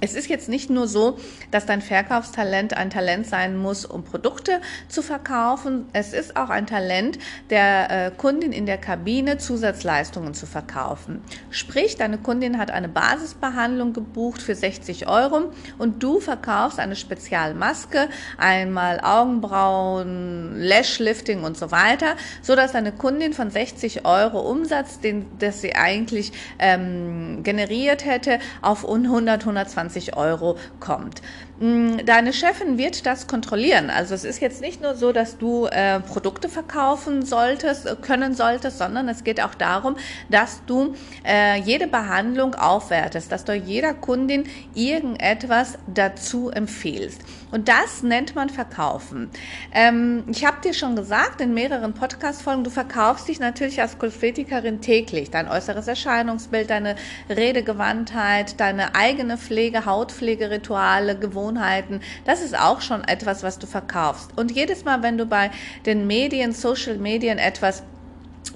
Es 0.00 0.14
ist 0.14 0.28
jetzt 0.28 0.48
nicht 0.48 0.70
nur 0.70 0.86
so, 0.86 1.18
dass 1.50 1.66
dein 1.66 1.82
Verkaufstalent 1.82 2.76
ein 2.76 2.90
Talent 2.90 3.26
sein 3.26 3.56
muss, 3.56 3.84
um 3.84 4.04
Produkte 4.04 4.60
zu 4.88 5.02
verkaufen. 5.02 5.86
Es 5.92 6.12
ist 6.12 6.36
auch 6.36 6.50
ein 6.50 6.66
Talent 6.66 7.18
der 7.50 7.90
äh, 7.90 8.10
Kundin 8.16 8.52
in 8.52 8.64
der 8.64 8.78
Kabine, 8.78 9.38
Zusatzleistungen 9.38 10.34
zu 10.34 10.46
verkaufen. 10.46 11.22
Sprich, 11.50 11.96
deine 11.96 12.18
Kundin 12.18 12.58
hat 12.58 12.70
eine 12.70 12.88
Basisbehandlung 12.88 13.92
gebucht 13.92 14.40
für 14.40 14.54
60 14.54 15.08
Euro 15.08 15.52
und 15.78 16.02
du 16.02 16.20
verkaufst 16.20 16.78
eine 16.78 16.94
Spezialmaske, 16.94 18.08
einmal 18.36 19.00
Augenbrauen, 19.02 20.60
Lashlifting 20.60 21.42
und 21.42 21.56
so 21.56 21.72
weiter, 21.72 22.14
so 22.40 22.54
dass 22.54 22.72
deine 22.72 22.92
Kundin 22.92 23.32
von 23.32 23.50
60 23.50 24.06
Euro 24.06 24.40
Umsatz, 24.48 25.00
den, 25.00 25.26
das 25.40 25.60
sie 25.60 25.74
eigentlich 25.74 26.32
ähm, 26.60 27.42
generiert 27.42 28.04
hätte, 28.04 28.38
auf 28.62 28.88
100, 28.88 29.40
120 29.40 29.87
20 29.88 30.16
Euro 30.16 30.56
kommt. 30.80 31.22
Mm, 31.60 32.04
deine 32.04 32.32
Chefin 32.32 32.78
wird 32.78 33.04
das 33.04 33.26
kontrollieren. 33.26 33.90
Also 33.90 34.14
es 34.14 34.24
ist 34.24 34.40
jetzt 34.40 34.60
nicht 34.60 34.80
nur 34.80 34.94
so, 34.94 35.10
dass 35.10 35.38
du 35.38 35.66
äh, 35.66 35.98
Produkte 35.98 36.48
verkaufen 36.48 37.24
solltest, 37.24 37.86
äh, 37.86 37.96
können 38.00 38.34
solltest, 38.34 38.78
sondern 38.78 39.08
es 39.08 39.24
geht 39.24 39.42
auch 39.42 39.54
darum, 39.54 39.96
dass 40.28 40.62
du 40.66 40.94
äh, 41.26 41.58
jede 41.60 41.88
Behandlung 41.88 42.54
aufwertest, 42.54 43.32
dass 43.32 43.44
du 43.44 43.54
jeder 43.54 43.92
Kundin 43.92 44.44
irgendetwas 44.74 45.78
dazu 45.92 46.50
empfiehlst. 46.50 47.22
Und 47.50 47.68
das 47.68 48.02
nennt 48.04 48.36
man 48.36 48.50
Verkaufen. 48.50 49.30
Ähm, 49.72 50.24
ich 50.28 50.44
habe 50.44 50.60
dir 50.62 50.74
schon 50.74 50.94
gesagt 50.94 51.40
in 51.40 51.54
mehreren 51.54 51.92
Podcast-Folgen, 51.92 52.62
du 52.62 52.70
verkaufst 52.70 53.26
dich 53.26 53.40
natürlich 53.40 53.80
als 53.80 53.98
Kosmetikerin 53.98 54.80
täglich. 54.80 55.30
Dein 55.30 55.48
äußeres 55.48 55.88
Erscheinungsbild, 55.88 56.70
deine 56.70 56.94
Redegewandtheit, 57.28 58.60
deine 58.60 58.94
eigene 58.94 59.38
Pflege, 59.38 59.86
Hautpflegerituale, 59.86 61.18
Gewohnheiten, 61.18 61.47
Gewohnheiten, 61.48 62.00
das 62.24 62.42
ist 62.42 62.58
auch 62.58 62.80
schon 62.80 63.04
etwas, 63.04 63.42
was 63.42 63.58
du 63.58 63.66
verkaufst. 63.66 64.36
Und 64.36 64.50
jedes 64.50 64.84
Mal, 64.84 65.02
wenn 65.02 65.16
du 65.18 65.26
bei 65.26 65.50
den 65.86 66.06
Medien, 66.06 66.52
Social 66.52 66.96
Medien 66.96 67.38
etwas 67.38 67.82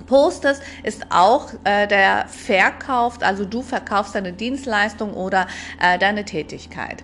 postest, 0.07 0.62
ist 0.82 1.07
auch 1.11 1.53
äh, 1.64 1.86
der 1.86 2.26
Verkauf, 2.28 3.22
also 3.22 3.45
du 3.45 3.62
verkaufst 3.62 4.14
deine 4.14 4.32
Dienstleistung 4.32 5.14
oder 5.14 5.47
äh, 5.80 5.99
deine 5.99 6.24
Tätigkeit. 6.24 7.03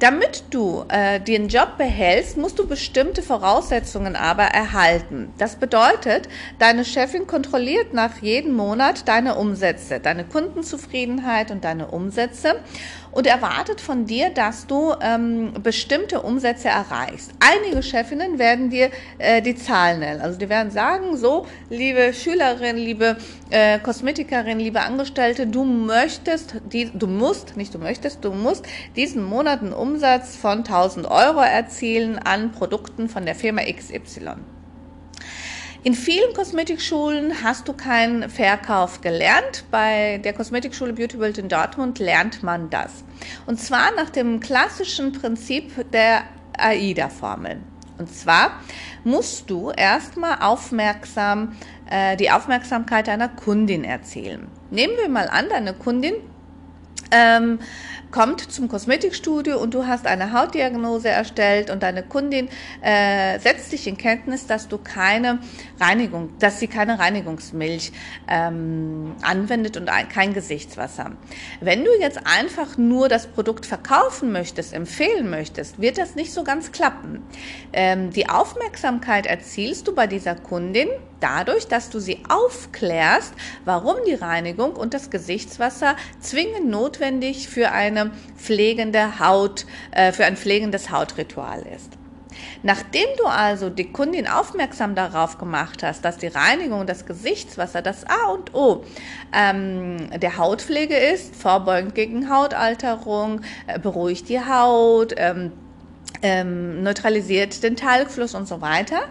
Damit 0.00 0.44
du 0.50 0.84
äh, 0.88 1.20
den 1.20 1.48
Job 1.48 1.78
behältst, 1.78 2.36
musst 2.36 2.58
du 2.58 2.66
bestimmte 2.66 3.22
Voraussetzungen 3.22 4.16
aber 4.16 4.42
erhalten. 4.42 5.32
Das 5.38 5.56
bedeutet, 5.56 6.28
deine 6.58 6.84
Chefin 6.84 7.26
kontrolliert 7.26 7.94
nach 7.94 8.18
jedem 8.20 8.54
Monat 8.54 9.08
deine 9.08 9.36
Umsätze, 9.36 10.00
deine 10.00 10.24
Kundenzufriedenheit 10.24 11.50
und 11.52 11.64
deine 11.64 11.86
Umsätze 11.86 12.56
und 13.14 13.26
erwartet 13.26 13.80
von 13.80 14.06
dir, 14.06 14.30
dass 14.30 14.66
du 14.66 14.92
ähm, 15.00 15.52
bestimmte 15.62 16.22
Umsätze 16.22 16.68
erreichst. 16.68 17.32
Einige 17.40 17.82
Chefinnen 17.82 18.38
werden 18.38 18.70
dir 18.70 18.90
äh, 19.18 19.40
die 19.40 19.54
Zahlen 19.54 20.00
nennen. 20.00 20.20
Also 20.20 20.38
die 20.38 20.48
werden 20.48 20.70
sagen, 20.70 21.16
so, 21.16 21.46
liebe 21.70 22.12
Schülerin, 22.12 22.76
liebe 22.76 23.16
äh, 23.50 23.78
Kosmetikerin, 23.78 24.58
liebe 24.58 24.80
Angestellte, 24.80 25.46
du 25.46 25.64
möchtest, 25.64 26.56
die, 26.72 26.90
du 26.92 27.06
musst, 27.06 27.56
nicht 27.56 27.72
du 27.74 27.78
möchtest, 27.78 28.24
du 28.24 28.32
musst 28.32 28.66
diesen 28.96 29.22
Monat 29.22 29.60
einen 29.60 29.72
Umsatz 29.72 30.36
von 30.36 30.58
1000 30.58 31.06
Euro 31.06 31.40
erzielen 31.40 32.18
an 32.18 32.52
Produkten 32.52 33.08
von 33.08 33.24
der 33.24 33.34
Firma 33.34 33.62
XY. 33.62 34.53
In 35.84 35.92
vielen 35.92 36.32
Kosmetikschulen 36.32 37.44
hast 37.44 37.68
du 37.68 37.74
keinen 37.74 38.30
Verkauf 38.30 39.02
gelernt. 39.02 39.66
Bei 39.70 40.16
der 40.16 40.32
Kosmetikschule 40.32 40.94
Beauty 40.94 41.18
World 41.18 41.36
in 41.36 41.50
Dortmund 41.50 41.98
lernt 41.98 42.42
man 42.42 42.70
das. 42.70 43.04
Und 43.44 43.60
zwar 43.60 43.94
nach 43.94 44.08
dem 44.08 44.40
klassischen 44.40 45.12
Prinzip 45.12 45.90
der 45.90 46.22
AIDA-Formel. 46.56 47.58
Und 47.98 48.10
zwar 48.10 48.60
musst 49.04 49.50
du 49.50 49.72
erstmal 49.72 50.38
aufmerksam 50.40 51.54
äh, 51.90 52.16
die 52.16 52.30
Aufmerksamkeit 52.30 53.06
deiner 53.06 53.28
Kundin 53.28 53.84
erzielen. 53.84 54.48
Nehmen 54.70 54.94
wir 54.96 55.10
mal 55.10 55.28
an, 55.28 55.50
deine 55.50 55.74
Kundin 55.74 56.14
ähm, 57.10 57.58
kommt 58.14 58.52
zum 58.52 58.68
Kosmetikstudio 58.68 59.58
und 59.58 59.74
du 59.74 59.88
hast 59.88 60.06
eine 60.06 60.32
Hautdiagnose 60.32 61.08
erstellt 61.08 61.68
und 61.68 61.82
deine 61.82 62.04
Kundin 62.04 62.48
äh, 62.80 63.40
setzt 63.40 63.72
dich 63.72 63.88
in 63.88 63.96
Kenntnis, 63.96 64.46
dass 64.46 64.68
du 64.68 64.78
keine 64.78 65.40
Reinigung, 65.80 66.28
dass 66.38 66.60
sie 66.60 66.68
keine 66.68 67.00
Reinigungsmilch 67.00 67.90
ähm, 68.28 69.16
anwendet 69.22 69.76
und 69.76 69.88
ein, 69.88 70.08
kein 70.08 70.32
Gesichtswasser. 70.32 71.10
Wenn 71.60 71.84
du 71.84 71.90
jetzt 71.98 72.20
einfach 72.24 72.78
nur 72.78 73.08
das 73.08 73.26
Produkt 73.26 73.66
verkaufen 73.66 74.30
möchtest, 74.30 74.74
empfehlen 74.74 75.28
möchtest, 75.28 75.80
wird 75.80 75.98
das 75.98 76.14
nicht 76.14 76.32
so 76.32 76.44
ganz 76.44 76.70
klappen. 76.70 77.20
Ähm, 77.72 78.10
die 78.10 78.28
Aufmerksamkeit 78.28 79.26
erzielst 79.26 79.88
du 79.88 79.92
bei 79.92 80.06
dieser 80.06 80.36
Kundin 80.36 80.86
dadurch, 81.18 81.66
dass 81.66 81.90
du 81.90 81.98
sie 81.98 82.22
aufklärst, 82.28 83.32
warum 83.64 83.96
die 84.06 84.14
Reinigung 84.14 84.76
und 84.76 84.94
das 84.94 85.10
Gesichtswasser 85.10 85.96
zwingend 86.20 86.68
notwendig 86.68 87.48
für 87.48 87.72
eine 87.72 88.03
pflegende 88.36 89.18
Haut, 89.18 89.66
äh, 89.92 90.12
für 90.12 90.24
ein 90.24 90.36
pflegendes 90.36 90.90
Hautritual 90.90 91.62
ist. 91.74 91.92
Nachdem 92.62 93.06
du 93.18 93.26
also 93.26 93.70
die 93.70 93.92
Kundin 93.92 94.26
aufmerksam 94.26 94.94
darauf 94.94 95.38
gemacht 95.38 95.82
hast, 95.82 96.04
dass 96.04 96.18
die 96.18 96.28
Reinigung 96.28 96.86
das 96.86 97.06
Gesichtswasser 97.06 97.82
das 97.82 98.04
A 98.06 98.30
und 98.32 98.54
O 98.54 98.84
ähm, 99.32 100.08
der 100.18 100.38
Hautpflege 100.38 100.96
ist, 100.96 101.36
vorbeugend 101.36 101.94
gegen 101.94 102.30
Hautalterung, 102.30 103.42
äh, 103.66 103.78
beruhigt 103.78 104.28
die 104.28 104.40
Haut, 104.40 105.14
ähm, 105.16 105.52
ähm, 106.22 106.82
neutralisiert 106.82 107.62
den 107.62 107.76
Talgfluss 107.76 108.34
und 108.34 108.48
so 108.48 108.60
weiter, 108.60 109.02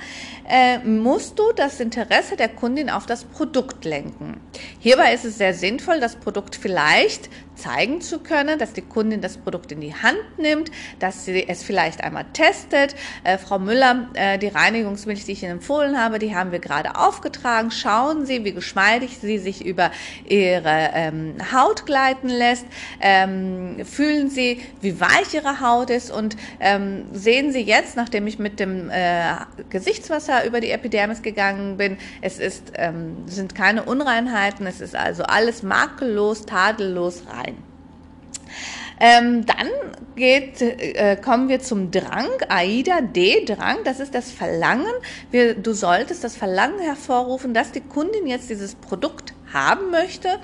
äh, 0.50 0.80
musst 0.80 1.40
du 1.40 1.44
das 1.56 1.80
Interesse 1.80 2.36
der 2.36 2.50
Kundin 2.50 2.90
auf 2.90 3.06
das 3.06 3.24
Produkt 3.24 3.86
lenken. 3.86 4.40
Hierbei 4.80 5.14
ist 5.14 5.26
es 5.26 5.38
sehr 5.38 5.54
sinnvoll, 5.54 6.00
das 6.00 6.16
Produkt 6.16 6.56
vielleicht 6.56 7.30
zeigen 7.56 8.02
zu 8.02 8.20
können, 8.20 8.60
dass 8.60 8.74
die 8.74 8.82
Kundin 8.82 9.22
das 9.22 9.38
Produkt 9.38 9.72
in 9.72 9.82
die 9.82 9.94
Hand 9.94 10.18
nimmt, 10.38 10.72
dass 11.00 11.26
sie 11.26 11.48
es 11.48 11.64
vielleicht 11.64 12.04
einmal 12.04 12.26
testet. 12.34 12.96
Äh, 13.24 13.38
Frau 13.38 13.60
Müller, 13.60 14.10
äh, 14.14 14.38
die 14.38 14.48
Reinigungsmilch, 14.48 15.26
die 15.26 15.34
ich 15.34 15.44
Ihnen 15.44 15.54
empfohlen 15.54 16.00
habe, 16.00 16.20
die 16.20 16.36
haben 16.36 16.52
wir 16.52 16.60
gerade 16.60 16.96
aufgetragen. 16.96 17.72
Schauen 17.72 18.26
Sie, 18.26 18.44
wie 18.44 18.54
geschmeidig 18.54 19.20
sie 19.20 19.38
sich 19.38 19.66
über 19.66 19.92
Ihre 20.28 20.90
ähm, 20.94 21.36
Haut 21.54 21.86
gleiten 21.86 22.30
lässt. 22.30 22.66
Ähm, 23.00 23.86
fühlen 23.86 24.30
Sie, 24.30 24.62
wie 24.82 25.00
weich 25.00 25.34
Ihre 25.34 25.60
Haut 25.60 25.90
ist 25.90 26.12
und 26.12 26.36
ähm, 26.60 27.06
sehen 27.14 27.52
Sie 27.52 27.62
jetzt, 27.62 27.96
nachdem 27.96 28.28
ich 28.28 28.40
mit 28.40 28.60
dem 28.60 28.90
äh, 28.90 29.36
Gesichtswasser 29.70 30.33
über 30.42 30.62
die 30.62 30.72
Epidermis 30.72 31.22
gegangen 31.22 31.78
bin, 31.78 31.98
es 32.22 32.40
ist, 32.40 32.74
ähm, 32.76 33.28
sind 33.28 33.56
keine 33.56 33.84
Unreinheiten, 33.84 34.68
es 34.68 34.82
ist 34.82 34.96
also 34.96 35.24
alles 35.24 35.64
makellos, 35.64 36.46
tadellos 36.46 37.24
rein. 37.28 37.58
Ähm, 39.00 39.46
dann 39.46 39.68
geht, 40.16 40.62
äh, 40.62 41.18
kommen 41.18 41.50
wir 41.50 41.60
zum 41.60 41.92
Drang, 41.92 42.30
AIDA 42.48 43.02
D, 43.02 43.44
Drang, 43.46 43.78
das 43.84 44.00
ist 44.00 44.14
das 44.14 44.32
Verlangen. 44.32 44.94
Wir, 45.32 45.56
du 45.56 45.74
solltest 45.74 46.24
das 46.24 46.38
Verlangen 46.38 46.80
hervorrufen, 46.80 47.54
dass 47.54 47.72
die 47.72 47.82
Kundin 47.82 48.28
jetzt 48.28 48.50
dieses 48.50 48.76
Produkt 48.76 49.33
haben 49.54 49.92
möchte. 49.92 50.40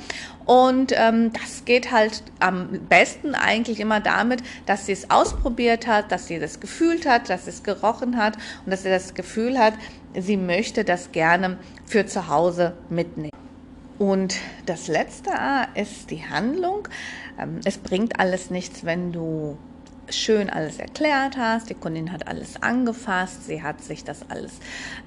Und 0.45 0.93
ähm, 0.95 1.31
das 1.33 1.65
geht 1.65 1.91
halt 1.91 2.23
am 2.39 2.69
besten 2.89 3.35
eigentlich 3.35 3.79
immer 3.79 3.99
damit, 3.99 4.41
dass 4.65 4.85
sie 4.85 4.93
es 4.93 5.11
ausprobiert 5.11 5.85
hat, 5.85 6.11
dass 6.11 6.27
sie 6.27 6.39
das 6.39 6.59
gefühlt 6.59 7.07
hat, 7.07 7.29
dass 7.29 7.45
sie 7.45 7.51
es 7.51 7.63
gerochen 7.63 8.17
hat 8.17 8.35
und 8.65 8.71
dass 8.71 8.83
sie 8.83 8.89
das 8.89 9.13
Gefühl 9.13 9.59
hat, 9.59 9.73
sie 10.17 10.37
möchte 10.37 10.83
das 10.83 11.11
gerne 11.11 11.59
für 11.85 12.05
zu 12.05 12.27
Hause 12.27 12.73
mitnehmen. 12.89 13.29
Und 13.99 14.37
das 14.65 14.87
letzte 14.87 15.37
A 15.37 15.67
ist 15.75 16.09
die 16.09 16.25
Handlung. 16.25 16.87
Ähm, 17.37 17.59
es 17.65 17.77
bringt 17.77 18.19
alles 18.19 18.49
nichts, 18.49 18.85
wenn 18.85 19.11
du 19.11 19.57
schön 20.11 20.49
alles 20.49 20.79
erklärt 20.79 21.37
hast, 21.37 21.69
die 21.69 21.73
Kundin 21.73 22.11
hat 22.11 22.27
alles 22.27 22.61
angefasst, 22.61 23.45
sie 23.45 23.63
hat 23.63 23.81
sich 23.83 24.03
das 24.03 24.29
alles 24.29 24.53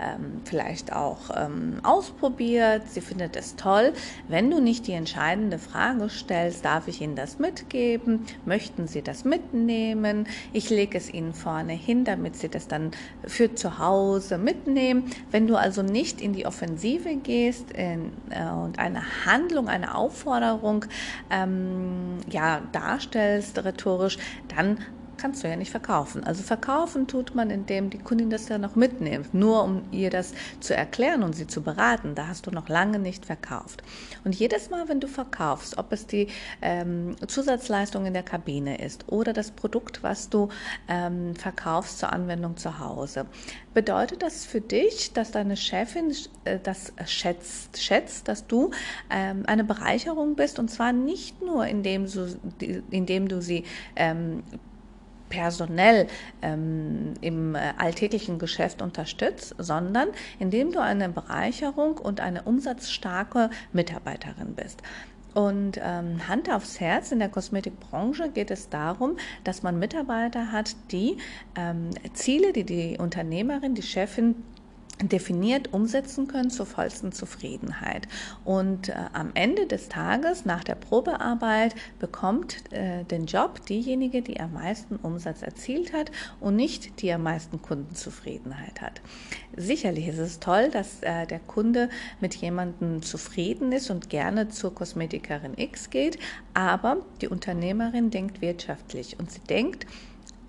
ähm, 0.00 0.40
vielleicht 0.44 0.92
auch 0.92 1.30
ähm, 1.34 1.80
ausprobiert, 1.82 2.82
sie 2.88 3.00
findet 3.00 3.36
es 3.36 3.56
toll. 3.56 3.92
Wenn 4.28 4.50
du 4.50 4.60
nicht 4.60 4.86
die 4.86 4.92
entscheidende 4.92 5.58
Frage 5.58 6.08
stellst, 6.08 6.64
darf 6.64 6.88
ich 6.88 7.00
Ihnen 7.00 7.16
das 7.16 7.38
mitgeben? 7.38 8.26
Möchten 8.44 8.86
Sie 8.86 9.02
das 9.02 9.24
mitnehmen? 9.24 10.26
Ich 10.52 10.70
lege 10.70 10.98
es 10.98 11.12
Ihnen 11.12 11.34
vorne 11.34 11.72
hin, 11.72 12.04
damit 12.04 12.36
Sie 12.36 12.48
das 12.48 12.68
dann 12.68 12.90
für 13.26 13.54
zu 13.54 13.78
Hause 13.78 14.38
mitnehmen. 14.38 15.10
Wenn 15.30 15.46
du 15.46 15.56
also 15.56 15.82
nicht 15.82 16.20
in 16.20 16.32
die 16.32 16.46
Offensive 16.46 17.16
gehst 17.16 17.70
in, 17.72 18.12
äh, 18.30 18.48
und 18.50 18.78
eine 18.78 19.02
Handlung, 19.26 19.68
eine 19.68 19.94
Aufforderung 19.94 20.84
ähm, 21.30 22.18
ja, 22.30 22.62
darstellst 22.72 23.62
rhetorisch, 23.64 24.18
dann 24.54 24.78
kannst 25.22 25.44
du 25.44 25.48
ja 25.48 25.54
nicht 25.54 25.70
verkaufen. 25.70 26.24
Also 26.24 26.42
verkaufen 26.42 27.06
tut 27.06 27.36
man, 27.36 27.48
indem 27.50 27.90
die 27.90 27.98
Kundin 27.98 28.28
das 28.28 28.48
ja 28.48 28.58
noch 28.58 28.74
mitnimmt, 28.74 29.32
nur 29.32 29.62
um 29.62 29.84
ihr 29.92 30.10
das 30.10 30.32
zu 30.58 30.74
erklären 30.74 31.22
und 31.22 31.36
sie 31.36 31.46
zu 31.46 31.62
beraten. 31.62 32.16
Da 32.16 32.26
hast 32.26 32.48
du 32.48 32.50
noch 32.50 32.68
lange 32.68 32.98
nicht 32.98 33.24
verkauft. 33.24 33.84
Und 34.24 34.34
jedes 34.34 34.68
Mal, 34.68 34.88
wenn 34.88 34.98
du 34.98 35.06
verkaufst, 35.06 35.78
ob 35.78 35.92
es 35.92 36.08
die 36.08 36.26
ähm, 36.60 37.14
Zusatzleistung 37.28 38.04
in 38.04 38.14
der 38.14 38.24
Kabine 38.24 38.84
ist 38.84 39.04
oder 39.12 39.32
das 39.32 39.52
Produkt, 39.52 40.02
was 40.02 40.28
du 40.28 40.48
ähm, 40.88 41.36
verkaufst 41.36 42.00
zur 42.00 42.12
Anwendung 42.12 42.56
zu 42.56 42.80
Hause, 42.80 43.26
bedeutet 43.74 44.22
das 44.22 44.44
für 44.44 44.60
dich, 44.60 45.12
dass 45.12 45.30
deine 45.30 45.56
Chefin 45.56 46.12
äh, 46.44 46.58
das 46.60 46.92
schätzt, 47.06 47.80
schätzt, 47.80 48.26
dass 48.26 48.48
du 48.48 48.72
ähm, 49.08 49.44
eine 49.46 49.62
Bereicherung 49.62 50.34
bist 50.34 50.58
und 50.58 50.68
zwar 50.68 50.92
nicht 50.92 51.40
nur 51.42 51.64
indem 51.64 52.10
du, 52.10 52.26
indem 52.90 53.28
du 53.28 53.40
sie 53.40 53.62
ähm, 53.94 54.42
personell 55.32 56.08
ähm, 56.42 57.14
im 57.22 57.54
äh, 57.54 57.72
alltäglichen 57.78 58.38
Geschäft 58.38 58.82
unterstützt, 58.82 59.54
sondern 59.56 60.08
indem 60.38 60.72
du 60.72 60.80
eine 60.80 61.08
Bereicherung 61.08 61.96
und 61.96 62.20
eine 62.20 62.42
umsatzstarke 62.42 63.48
Mitarbeiterin 63.72 64.54
bist. 64.54 64.82
Und 65.32 65.80
ähm, 65.82 66.28
Hand 66.28 66.52
aufs 66.52 66.80
Herz, 66.80 67.10
in 67.10 67.18
der 67.18 67.30
Kosmetikbranche 67.30 68.28
geht 68.28 68.50
es 68.50 68.68
darum, 68.68 69.16
dass 69.44 69.62
man 69.62 69.78
Mitarbeiter 69.78 70.52
hat, 70.52 70.76
die 70.90 71.16
ähm, 71.56 71.88
Ziele, 72.12 72.52
die 72.52 72.64
die 72.64 72.98
Unternehmerin, 72.98 73.74
die 73.74 73.82
Chefin 73.82 74.34
definiert 75.00 75.72
umsetzen 75.72 76.28
können 76.28 76.50
zur 76.50 76.66
vollsten 76.66 77.12
Zufriedenheit. 77.12 78.08
Und 78.44 78.88
äh, 78.88 78.94
am 79.12 79.30
Ende 79.34 79.66
des 79.66 79.88
Tages, 79.88 80.44
nach 80.44 80.64
der 80.64 80.74
Probearbeit, 80.74 81.74
bekommt 81.98 82.72
äh, 82.72 83.04
den 83.04 83.26
Job 83.26 83.64
diejenige, 83.66 84.22
die 84.22 84.40
am 84.40 84.52
meisten 84.52 84.96
Umsatz 84.96 85.42
erzielt 85.42 85.92
hat 85.92 86.10
und 86.40 86.56
nicht 86.56 87.02
die 87.02 87.12
am 87.12 87.22
meisten 87.22 87.60
Kundenzufriedenheit 87.62 88.80
hat. 88.80 89.00
Sicherlich 89.56 90.08
ist 90.08 90.18
es 90.18 90.40
toll, 90.40 90.68
dass 90.70 91.02
äh, 91.02 91.26
der 91.26 91.40
Kunde 91.40 91.88
mit 92.20 92.34
jemandem 92.34 93.02
zufrieden 93.02 93.72
ist 93.72 93.90
und 93.90 94.08
gerne 94.08 94.48
zur 94.48 94.74
Kosmetikerin 94.74 95.54
X 95.56 95.90
geht, 95.90 96.18
aber 96.54 96.98
die 97.20 97.28
Unternehmerin 97.28 98.10
denkt 98.10 98.40
wirtschaftlich 98.40 99.18
und 99.18 99.30
sie 99.30 99.40
denkt, 99.40 99.86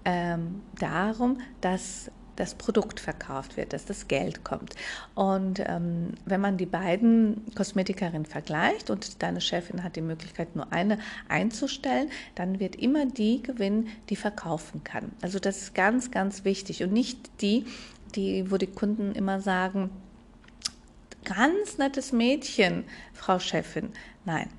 ähm, 0.06 0.62
darum, 0.80 1.40
dass 1.62 2.12
das 2.36 2.56
Produkt 2.56 3.00
verkauft 3.00 3.58
wird, 3.58 3.74
dass 3.74 3.86
das 3.86 4.08
Geld 4.08 4.44
kommt. 4.44 4.76
Und 5.16 5.62
ähm, 5.66 6.14
wenn 6.26 6.42
man 6.42 6.58
die 6.58 6.66
beiden 6.66 7.44
Kosmetikerinnen 7.56 8.26
vergleicht 8.26 8.90
und 8.90 9.22
deine 9.22 9.42
Chefin 9.42 9.84
hat 9.84 9.96
die 9.96 10.02
Möglichkeit, 10.02 10.56
nur 10.56 10.72
eine 10.72 10.98
einzustellen, 11.30 12.10
dann 12.36 12.60
wird 12.60 12.76
immer 12.76 13.06
die 13.06 13.42
gewinnen, 13.42 13.88
die 14.10 14.16
verkaufen 14.16 14.84
kann. 14.84 15.12
Also 15.22 15.40
das 15.40 15.58
ist 15.58 15.76
ganz, 15.76 16.12
ganz 16.12 16.46
wichtig 16.46 16.84
und 16.84 16.94
nicht 16.94 17.42
die, 17.42 17.66
die, 18.16 18.50
wo 18.52 18.58
die 18.58 18.68
Kunden 18.68 19.14
immer 19.14 19.40
sagen, 19.40 19.90
ganz 21.24 21.78
nettes 21.78 22.12
Mädchen, 22.12 22.84
Frau 23.14 23.40
Chefin. 23.40 23.90
Nein, 24.26 24.50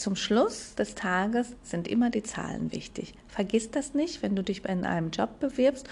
zum 0.00 0.16
Schluss 0.16 0.74
des 0.74 0.94
Tages 0.94 1.54
sind 1.62 1.86
immer 1.86 2.10
die 2.10 2.22
Zahlen 2.22 2.72
wichtig. 2.72 3.14
Vergiss 3.28 3.70
das 3.70 3.94
nicht, 3.94 4.22
wenn 4.22 4.34
du 4.34 4.42
dich 4.42 4.64
in 4.64 4.84
einem 4.84 5.10
Job 5.10 5.40
bewirbst. 5.40 5.88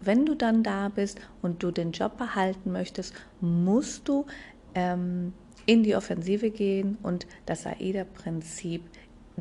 Wenn 0.00 0.26
du 0.26 0.34
dann 0.34 0.62
da 0.62 0.88
bist 0.88 1.20
und 1.42 1.62
du 1.62 1.70
den 1.70 1.92
Job 1.92 2.18
behalten 2.18 2.72
möchtest, 2.72 3.14
musst 3.40 4.08
du 4.08 4.26
ähm, 4.74 5.32
in 5.66 5.82
die 5.82 5.96
Offensive 5.96 6.50
gehen 6.50 6.98
und 7.02 7.26
das 7.46 7.66
AIDA-Prinzip 7.66 8.82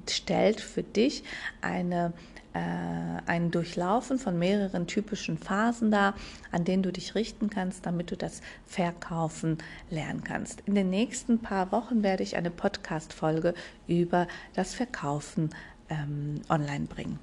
stellt 0.10 0.62
für 0.62 0.84
dich 0.84 1.24
eine 1.62 2.14
ein 2.60 3.52
Durchlaufen 3.52 4.20
von 4.20 4.38
mehreren 4.38 4.88
typischen 4.88 5.38
Phasen 5.38 5.92
dar, 5.92 6.14
an 6.52 6.66
denen 6.66 6.84
du 6.84 6.92
dich 6.92 7.16
richten 7.16 7.50
kannst, 7.50 7.86
damit 7.86 8.12
du 8.12 8.18
das 8.18 8.42
Verkaufen 8.66 9.58
lernen 9.90 10.24
kannst. 10.24 10.62
In 10.66 10.76
den 10.76 10.90
nächsten 10.90 11.40
paar 11.40 11.72
Wochen 11.72 12.04
werde 12.04 12.24
ich 12.24 12.38
eine 12.38 12.52
Podcast-Folge 12.52 13.54
über 13.88 14.28
das 14.54 14.74
Verkaufen 14.76 15.50
ähm, 15.90 16.42
online 16.50 16.86
bringen. 16.86 17.20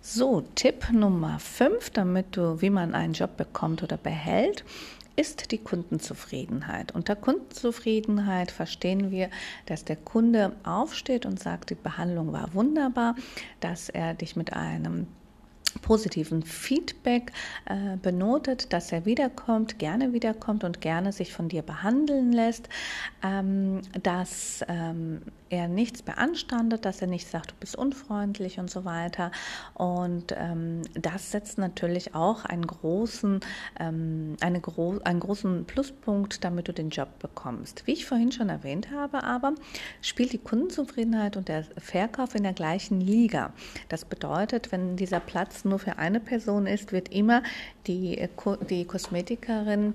So, 0.00 0.42
Tipp 0.56 0.90
Nummer 0.90 1.38
5, 1.38 1.90
damit 1.90 2.36
du, 2.36 2.60
wie 2.60 2.70
man 2.70 2.94
einen 2.94 3.12
Job 3.12 3.36
bekommt 3.36 3.84
oder 3.84 3.96
behält, 3.96 4.64
ist 5.16 5.52
die 5.52 5.58
Kundenzufriedenheit. 5.58 6.92
Unter 6.92 7.16
Kundenzufriedenheit 7.16 8.50
verstehen 8.50 9.10
wir, 9.10 9.30
dass 9.66 9.84
der 9.84 9.96
Kunde 9.96 10.52
aufsteht 10.64 11.26
und 11.26 11.40
sagt, 11.40 11.70
die 11.70 11.74
Behandlung 11.74 12.32
war 12.32 12.54
wunderbar, 12.54 13.16
dass 13.60 13.88
er 13.88 14.14
dich 14.14 14.36
mit 14.36 14.52
einem 14.52 15.06
positiven 15.80 16.42
Feedback 16.42 17.32
äh, 17.64 17.96
benotet, 17.96 18.72
dass 18.72 18.92
er 18.92 19.06
wiederkommt, 19.06 19.78
gerne 19.78 20.12
wiederkommt 20.12 20.64
und 20.64 20.80
gerne 20.80 21.12
sich 21.12 21.32
von 21.32 21.48
dir 21.48 21.62
behandeln 21.62 22.32
lässt, 22.32 22.68
ähm, 23.22 23.80
dass 24.02 24.64
ähm, 24.68 25.22
er 25.52 25.68
nichts 25.68 26.02
beanstandet, 26.02 26.86
dass 26.86 27.02
er 27.02 27.08
nicht 27.08 27.28
sagt, 27.28 27.50
du 27.50 27.54
bist 27.60 27.76
unfreundlich 27.76 28.58
und 28.58 28.70
so 28.70 28.86
weiter. 28.86 29.30
Und 29.74 30.34
ähm, 30.36 30.80
das 30.94 31.30
setzt 31.30 31.58
natürlich 31.58 32.14
auch 32.14 32.46
einen 32.46 32.66
großen, 32.66 33.40
ähm, 33.78 34.36
eine 34.40 34.60
gro 34.60 34.98
einen 35.04 35.20
großen 35.20 35.66
Pluspunkt, 35.66 36.42
damit 36.42 36.68
du 36.68 36.72
den 36.72 36.88
Job 36.88 37.18
bekommst. 37.18 37.86
Wie 37.86 37.92
ich 37.92 38.06
vorhin 38.06 38.32
schon 38.32 38.48
erwähnt 38.48 38.90
habe, 38.90 39.22
aber 39.24 39.54
spielt 40.00 40.32
die 40.32 40.38
Kundenzufriedenheit 40.38 41.36
und 41.36 41.48
der 41.48 41.64
Verkauf 41.76 42.34
in 42.34 42.44
der 42.44 42.54
gleichen 42.54 43.00
Liga. 43.00 43.52
Das 43.90 44.06
bedeutet, 44.06 44.72
wenn 44.72 44.96
dieser 44.96 45.20
Platz 45.20 45.66
nur 45.66 45.78
für 45.78 45.98
eine 45.98 46.20
Person 46.20 46.66
ist, 46.66 46.92
wird 46.92 47.12
immer 47.12 47.42
die, 47.86 48.26
die 48.70 48.86
Kosmetikerin 48.86 49.94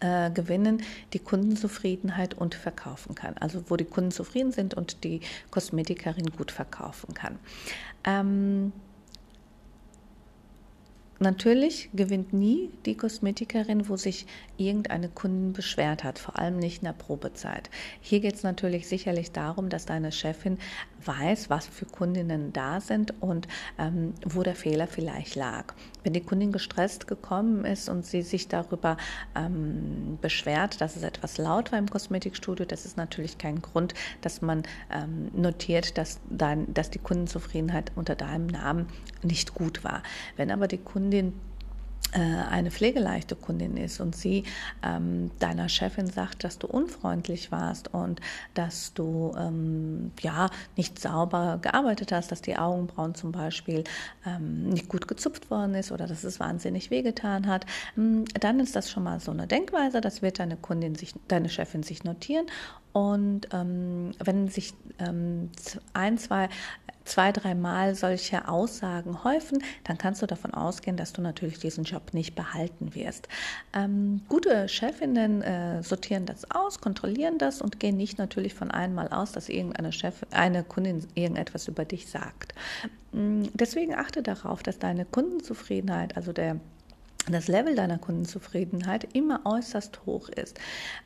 äh, 0.00 0.30
gewinnen, 0.30 0.82
die 1.12 1.18
Kundenzufriedenheit 1.18 2.34
und 2.34 2.54
verkaufen 2.54 3.14
kann. 3.14 3.34
Also 3.38 3.64
wo 3.68 3.76
die 3.76 3.84
Kunden 3.84 4.10
zufrieden 4.10 4.52
sind 4.52 4.74
und 4.74 5.04
die 5.04 5.20
Kosmetikerin 5.50 6.30
gut 6.30 6.50
verkaufen 6.50 7.14
kann. 7.14 7.38
Ähm, 8.04 8.72
Natürlich 11.18 11.88
gewinnt 11.94 12.34
nie 12.34 12.70
die 12.84 12.94
Kosmetikerin, 12.94 13.88
wo 13.88 13.96
sich 13.96 14.26
irgendeine 14.58 15.08
Kundin 15.08 15.54
beschwert 15.54 16.04
hat, 16.04 16.18
vor 16.18 16.38
allem 16.38 16.58
nicht 16.58 16.82
in 16.82 16.84
der 16.84 16.92
Probezeit. 16.92 17.70
Hier 18.02 18.20
geht 18.20 18.34
es 18.34 18.42
natürlich 18.42 18.86
sicherlich 18.86 19.32
darum, 19.32 19.70
dass 19.70 19.86
deine 19.86 20.12
Chefin 20.12 20.58
weiß, 21.04 21.50
was 21.50 21.66
für 21.66 21.86
Kundinnen 21.86 22.52
da 22.52 22.80
sind 22.80 23.14
und 23.20 23.48
ähm, 23.78 24.14
wo 24.24 24.42
der 24.42 24.54
Fehler 24.54 24.86
vielleicht 24.86 25.34
lag. 25.34 25.74
Wenn 26.02 26.12
die 26.12 26.22
Kundin 26.22 26.52
gestresst 26.52 27.06
gekommen 27.06 27.64
ist 27.64 27.88
und 27.88 28.04
sie 28.04 28.22
sich 28.22 28.48
darüber 28.48 28.96
ähm, 29.34 30.18
beschwert, 30.20 30.80
dass 30.80 30.96
es 30.96 31.02
etwas 31.02 31.38
laut 31.38 31.72
war 31.72 31.78
im 31.78 31.90
Kosmetikstudio, 31.90 32.64
das 32.64 32.84
ist 32.84 32.96
natürlich 32.96 33.38
kein 33.38 33.62
Grund, 33.62 33.94
dass 34.20 34.42
man 34.42 34.62
ähm, 34.90 35.30
notiert, 35.34 35.98
dass, 35.98 36.20
dein, 36.30 36.72
dass 36.72 36.90
die 36.90 36.98
Kundenzufriedenheit 36.98 37.92
unter 37.94 38.14
deinem 38.14 38.46
Namen 38.46 38.86
nicht 39.22 39.54
gut 39.54 39.84
war. 39.84 40.02
Wenn 40.36 40.50
aber 40.50 40.68
die 40.68 40.78
Kundin 40.78 41.34
eine 42.20 42.70
pflegeleichte 42.70 43.36
Kundin 43.36 43.76
ist 43.76 44.00
und 44.00 44.16
sie 44.16 44.44
ähm, 44.82 45.30
deiner 45.38 45.68
Chefin 45.68 46.06
sagt, 46.06 46.44
dass 46.44 46.58
du 46.58 46.66
unfreundlich 46.66 47.52
warst 47.52 47.92
und 47.92 48.20
dass 48.54 48.94
du 48.94 49.34
ähm, 49.38 50.12
ja 50.20 50.50
nicht 50.76 50.98
sauber 50.98 51.58
gearbeitet 51.60 52.12
hast, 52.12 52.32
dass 52.32 52.42
die 52.42 52.56
Augenbrauen 52.56 53.14
zum 53.14 53.32
Beispiel 53.32 53.84
ähm, 54.26 54.70
nicht 54.70 54.88
gut 54.88 55.08
gezupft 55.08 55.50
worden 55.50 55.74
ist 55.74 55.92
oder 55.92 56.06
dass 56.06 56.24
es 56.24 56.40
wahnsinnig 56.40 56.90
wehgetan 56.90 57.46
hat, 57.46 57.66
ähm, 57.96 58.24
dann 58.40 58.60
ist 58.60 58.76
das 58.76 58.90
schon 58.90 59.02
mal 59.02 59.20
so 59.20 59.30
eine 59.30 59.46
Denkweise. 59.46 60.00
Das 60.00 60.22
wird 60.22 60.38
deine 60.38 60.56
Kundin 60.56 60.94
sich, 60.94 61.14
deine 61.28 61.48
Chefin 61.48 61.82
sich 61.82 62.04
notieren 62.04 62.46
und 62.96 63.48
ähm, 63.52 64.12
wenn 64.24 64.48
sich 64.48 64.72
ähm, 64.98 65.50
ein, 65.92 66.16
zwei 66.16 66.48
zwei, 67.04 67.30
dreimal 67.30 67.94
solche 67.94 68.48
Aussagen 68.48 69.22
häufen, 69.22 69.62
dann 69.84 69.98
kannst 69.98 70.22
du 70.22 70.26
davon 70.26 70.54
ausgehen, 70.54 70.96
dass 70.96 71.12
du 71.12 71.20
natürlich 71.20 71.58
diesen 71.58 71.84
Job 71.84 72.14
nicht 72.14 72.34
behalten 72.34 72.94
wirst. 72.94 73.28
Ähm, 73.74 74.22
gute 74.30 74.66
Chefinnen 74.66 75.42
äh, 75.42 75.82
sortieren 75.82 76.24
das 76.24 76.50
aus, 76.50 76.80
kontrollieren 76.80 77.36
das 77.36 77.60
und 77.60 77.78
gehen 77.78 77.98
nicht 77.98 78.16
natürlich 78.16 78.54
von 78.54 78.70
einmal 78.70 79.08
aus, 79.08 79.30
dass 79.30 79.50
irgendeine 79.50 79.92
Chef, 79.92 80.24
eine 80.30 80.64
Kundin 80.64 81.06
irgendetwas 81.14 81.68
über 81.68 81.84
dich 81.84 82.08
sagt. 82.08 82.54
Mm, 83.12 83.44
deswegen 83.52 83.94
achte 83.94 84.22
darauf, 84.22 84.62
dass 84.62 84.78
deine 84.78 85.04
Kundenzufriedenheit, 85.04 86.16
also 86.16 86.32
der 86.32 86.58
das 87.32 87.48
Level 87.48 87.74
deiner 87.74 87.98
Kundenzufriedenheit 87.98 89.08
immer 89.14 89.40
äußerst 89.44 90.06
hoch 90.06 90.28
ist. 90.28 90.58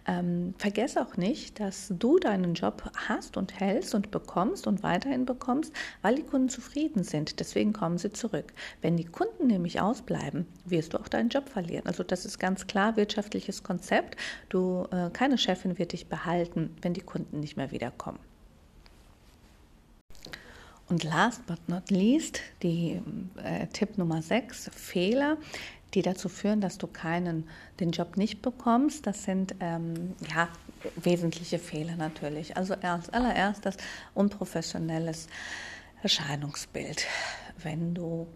Ähm, 0.07 0.55
vergiss 0.59 0.97
auch 0.97 1.16
nicht, 1.16 1.61
dass 1.61 1.93
du 1.99 2.18
deinen 2.18 2.55
Job 2.55 2.91
hast 3.09 3.37
und 3.37 3.59
hältst 3.59 3.95
und 3.95 4.11
bekommst 4.11 4.66
und 4.66 4.83
weiterhin 4.83 5.25
bekommst, 5.25 5.73
weil 6.03 6.16
die 6.16 6.23
Kunden 6.23 6.51
zufrieden 6.51 7.05
sind. 7.05 7.41
Deswegen 7.41 7.73
kommen 7.73 7.97
sie 7.97 8.12
zurück. 8.12 8.53
Wenn 8.83 8.97
die 8.97 9.07
Kunden 9.07 9.47
nämlich 9.47 9.81
ausbleiben, 9.81 10.47
wirst 10.66 10.93
du 10.93 10.99
auch 10.99 11.09
deinen 11.09 11.31
Job 11.31 11.49
verlieren. 11.49 11.87
Also 11.87 12.03
das 12.03 12.27
ist 12.27 12.39
ganz 12.39 12.66
klar 12.66 12.97
wirtschaftliches 12.97 13.62
Konzept. 13.62 14.16
Du, 14.51 14.87
äh, 14.91 15.11
keine 15.11 15.39
Chefin 15.39 15.79
wird 15.79 15.93
dich 15.93 16.09
behalten, 16.09 16.77
wenn 16.83 16.93
die 16.93 17.01
Kunden 17.01 17.41
nicht 17.41 17.57
mehr 17.57 17.71
wiederkommen. 17.71 18.18
Und 20.91 21.05
last 21.05 21.47
but 21.47 21.61
not 21.68 21.89
least, 21.91 22.41
die 22.64 23.01
äh, 23.43 23.68
Tipp 23.68 23.97
Nummer 23.97 24.23
6, 24.23 24.71
Fehler 24.75 25.39
die 25.95 26.03
dazu 26.03 26.28
führen, 26.28 26.61
dass 26.61 26.78
du 26.78 26.86
keinen, 26.86 27.49
den 27.80 27.91
Job 27.91 28.16
nicht 28.16 28.43
bekommst. 28.43 29.07
Das 29.07 29.24
sind 29.24 29.55
ähm, 29.61 30.14
ja 30.32 30.49
wesentliche 30.97 31.59
Fehler 31.59 31.97
natürlich. 31.97 32.57
Also 32.57 32.74
als 32.74 33.11
allererstes 33.11 33.76
unprofessionelles 34.14 35.28
Erscheinungsbild. 36.03 37.07
Wenn 37.62 37.95
du 37.95 38.26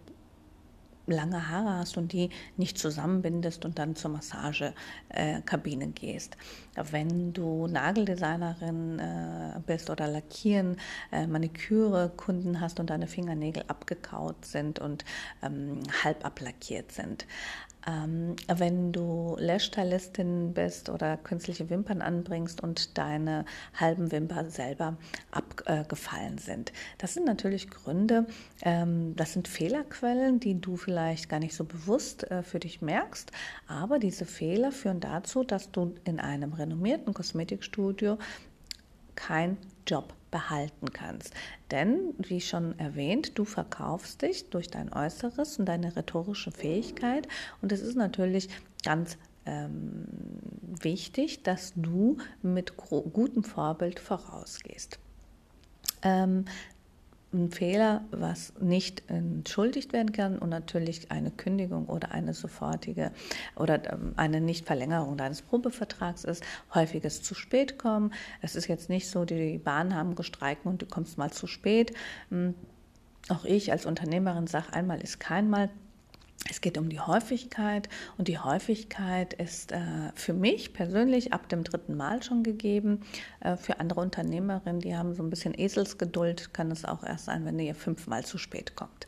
lange 1.07 1.49
Haare 1.49 1.77
hast 1.77 1.97
und 1.97 2.13
die 2.13 2.29
nicht 2.57 2.77
zusammenbindest 2.77 3.65
und 3.65 3.79
dann 3.79 3.95
zur 3.95 4.11
Massagekabine 4.11 5.87
gehst. 5.89 6.37
Wenn 6.91 7.33
du 7.33 7.67
Nageldesignerin 7.67 8.99
äh, 8.99 9.59
bist 9.65 9.89
oder 9.89 10.07
Lackieren, 10.07 10.77
äh, 11.11 11.27
Maniküre, 11.27 12.11
Kunden 12.15 12.59
hast 12.59 12.79
und 12.79 12.89
deine 12.89 13.07
Fingernägel 13.07 13.63
abgekaut 13.67 14.45
sind 14.45 14.79
und 14.79 15.05
ähm, 15.41 15.79
halb 16.03 16.25
ablackiert 16.25 16.91
sind. 16.91 17.25
Ähm, 17.87 18.35
wenn 18.47 18.91
du 18.91 19.35
Lashstylistin 19.39 20.53
bist 20.53 20.89
oder 20.89 21.17
künstliche 21.17 21.69
Wimpern 21.69 22.01
anbringst 22.01 22.61
und 22.61 22.97
deine 22.97 23.45
halben 23.73 24.11
Wimpern 24.11 24.49
selber 24.49 24.97
abgefallen 25.31 26.37
sind. 26.37 26.73
Das 26.97 27.13
sind 27.13 27.25
natürlich 27.25 27.69
Gründe, 27.69 28.25
ähm, 28.63 29.15
das 29.15 29.33
sind 29.33 29.47
Fehlerquellen, 29.47 30.39
die 30.39 30.59
du 30.59 30.77
vielleicht 30.77 31.29
gar 31.29 31.39
nicht 31.39 31.55
so 31.55 31.63
bewusst 31.63 32.29
äh, 32.31 32.43
für 32.43 32.59
dich 32.59 32.81
merkst, 32.81 33.31
aber 33.67 33.99
diese 33.99 34.25
Fehler 34.25 34.71
führen 34.71 34.99
dazu, 34.99 35.43
dass 35.43 35.71
du 35.71 35.93
in 36.05 36.19
einem 36.19 36.53
renommierten 36.53 37.13
Kosmetikstudio 37.13 38.17
kein 39.15 39.57
Job 39.87 40.13
behalten 40.31 40.91
kannst. 40.91 41.33
Denn, 41.71 42.13
wie 42.17 42.41
schon 42.41 42.77
erwähnt, 42.79 43.37
du 43.37 43.45
verkaufst 43.45 44.21
dich 44.21 44.49
durch 44.49 44.69
dein 44.69 44.91
Äußeres 44.91 45.59
und 45.59 45.65
deine 45.65 45.95
rhetorische 45.95 46.51
Fähigkeit. 46.51 47.27
Und 47.61 47.71
es 47.71 47.81
ist 47.81 47.95
natürlich 47.95 48.49
ganz 48.83 49.17
ähm, 49.45 50.05
wichtig, 50.81 51.43
dass 51.43 51.73
du 51.75 52.17
mit 52.41 52.77
gutem 52.77 53.43
Vorbild 53.43 53.99
vorausgehst. 53.99 54.99
Ähm, 56.01 56.45
ein 57.35 57.51
Fehler, 57.51 58.03
was 58.11 58.53
nicht 58.59 59.03
entschuldigt 59.09 59.93
werden 59.93 60.11
kann 60.11 60.39
und 60.39 60.49
natürlich 60.49 61.11
eine 61.11 61.31
Kündigung 61.31 61.87
oder 61.87 62.11
eine 62.11 62.33
sofortige 62.33 63.11
oder 63.55 63.93
ähm, 63.93 64.13
eine 64.15 64.41
Nichtverlängerung 64.41 65.17
deines 65.17 65.41
Probevertrags 65.41 66.23
ist, 66.23 66.43
häufiges 66.73 67.21
zu 67.21 67.35
spät 67.35 67.77
kommen. 67.77 68.13
Es 68.41 68.55
ist 68.55 68.67
jetzt 68.67 68.89
nicht 68.89 69.09
so, 69.09 69.25
die 69.25 69.57
Bahn 69.57 69.93
haben 69.93 70.15
gestreikt 70.15 70.65
und 70.65 70.81
du 70.81 70.85
kommst 70.85 71.17
mal 71.17 71.31
zu 71.31 71.47
spät. 71.47 71.93
Hm, 72.29 72.55
auch 73.29 73.45
ich 73.45 73.71
als 73.71 73.85
Unternehmerin 73.85 74.47
sage, 74.47 74.73
einmal 74.73 75.01
ist 75.01 75.19
kein 75.19 75.49
Mal. 75.49 75.69
Es 76.49 76.61
geht 76.61 76.77
um 76.77 76.89
die 76.89 76.99
Häufigkeit 76.99 77.89
und 78.17 78.27
die 78.27 78.37
Häufigkeit 78.37 79.33
ist 79.33 79.71
äh, 79.71 79.79
für 80.13 80.33
mich 80.33 80.73
persönlich 80.73 81.33
ab 81.33 81.49
dem 81.49 81.63
dritten 81.63 81.97
Mal 81.97 82.21
schon 82.21 82.43
gegeben. 82.43 83.01
Äh, 83.39 83.57
für 83.57 83.79
andere 83.79 84.01
Unternehmerinnen, 84.01 84.79
die 84.79 84.95
haben 84.95 85.15
so 85.15 85.23
ein 85.23 85.31
bisschen 85.31 85.57
Eselsgeduld, 85.57 86.53
kann 86.53 86.69
es 86.69 86.85
auch 86.85 87.03
erst 87.03 87.25
sein, 87.25 87.45
wenn 87.45 87.57
ihr 87.57 87.73
fünfmal 87.73 88.25
zu 88.25 88.37
spät 88.37 88.75
kommt 88.75 89.07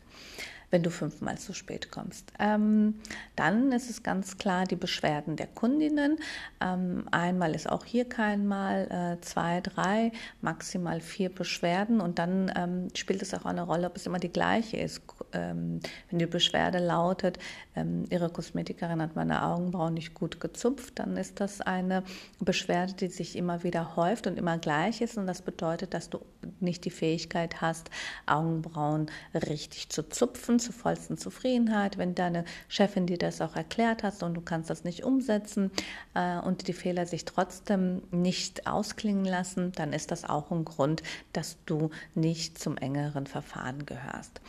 wenn 0.70 0.82
du 0.82 0.90
fünfmal 0.90 1.38
zu 1.38 1.54
spät 1.54 1.90
kommst. 1.90 2.32
Ähm, 2.38 3.00
dann 3.36 3.72
ist 3.72 3.88
es 3.88 4.02
ganz 4.02 4.38
klar 4.38 4.64
die 4.64 4.76
Beschwerden 4.76 5.36
der 5.36 5.46
Kundinnen. 5.46 6.18
Ähm, 6.60 7.06
einmal 7.10 7.54
ist 7.54 7.68
auch 7.68 7.84
hier 7.84 8.08
kein 8.08 8.46
Mal, 8.46 9.16
äh, 9.18 9.20
zwei, 9.24 9.60
drei, 9.60 10.12
maximal 10.40 11.00
vier 11.00 11.30
Beschwerden 11.30 12.00
und 12.00 12.18
dann 12.18 12.52
ähm, 12.54 12.88
spielt 12.94 13.22
es 13.22 13.34
auch 13.34 13.46
eine 13.46 13.62
Rolle, 13.62 13.86
ob 13.86 13.96
es 13.96 14.06
immer 14.06 14.18
die 14.18 14.32
gleiche 14.32 14.76
ist. 14.76 15.02
Ähm, 15.32 15.80
wenn 16.10 16.18
die 16.18 16.26
Beschwerde 16.26 16.78
lautet, 16.78 17.38
ähm, 17.76 18.04
Ihre 18.10 18.30
Kosmetikerin 18.30 19.00
hat 19.02 19.16
meine 19.16 19.44
Augenbrauen 19.44 19.94
nicht 19.94 20.14
gut 20.14 20.40
gezupft, 20.40 20.98
dann 20.98 21.16
ist 21.16 21.40
das 21.40 21.60
eine 21.60 22.02
Beschwerde, 22.40 22.94
die 22.94 23.08
sich 23.08 23.36
immer 23.36 23.62
wieder 23.62 23.96
häuft 23.96 24.26
und 24.26 24.38
immer 24.38 24.58
gleich 24.58 25.00
ist. 25.00 25.18
Und 25.18 25.26
das 25.26 25.42
bedeutet, 25.42 25.94
dass 25.94 26.10
du 26.10 26.20
nicht 26.60 26.84
die 26.84 26.90
Fähigkeit 26.90 27.60
hast, 27.60 27.90
Augenbrauen 28.26 29.10
richtig 29.34 29.88
zu 29.88 30.08
zupfen, 30.08 30.58
zur 30.58 30.74
vollsten 30.74 31.18
Zufriedenheit. 31.18 31.98
Wenn 31.98 32.14
deine 32.14 32.44
Chefin 32.68 33.06
dir 33.06 33.18
das 33.18 33.40
auch 33.40 33.56
erklärt 33.56 34.02
hat 34.02 34.22
und 34.22 34.34
du 34.34 34.40
kannst 34.40 34.70
das 34.70 34.84
nicht 34.84 35.04
umsetzen 35.04 35.70
äh, 36.14 36.38
und 36.38 36.68
die 36.68 36.72
Fehler 36.72 37.06
sich 37.06 37.24
trotzdem 37.24 38.02
nicht 38.10 38.66
ausklingen 38.66 39.24
lassen, 39.24 39.72
dann 39.72 39.92
ist 39.92 40.10
das 40.10 40.24
auch 40.24 40.50
ein 40.50 40.64
Grund, 40.64 41.02
dass 41.32 41.56
du 41.66 41.90
nicht 42.14 42.58
zum 42.58 42.76
engeren 42.76 43.26
Verfahren 43.26 43.86
gehörst. 43.86 44.40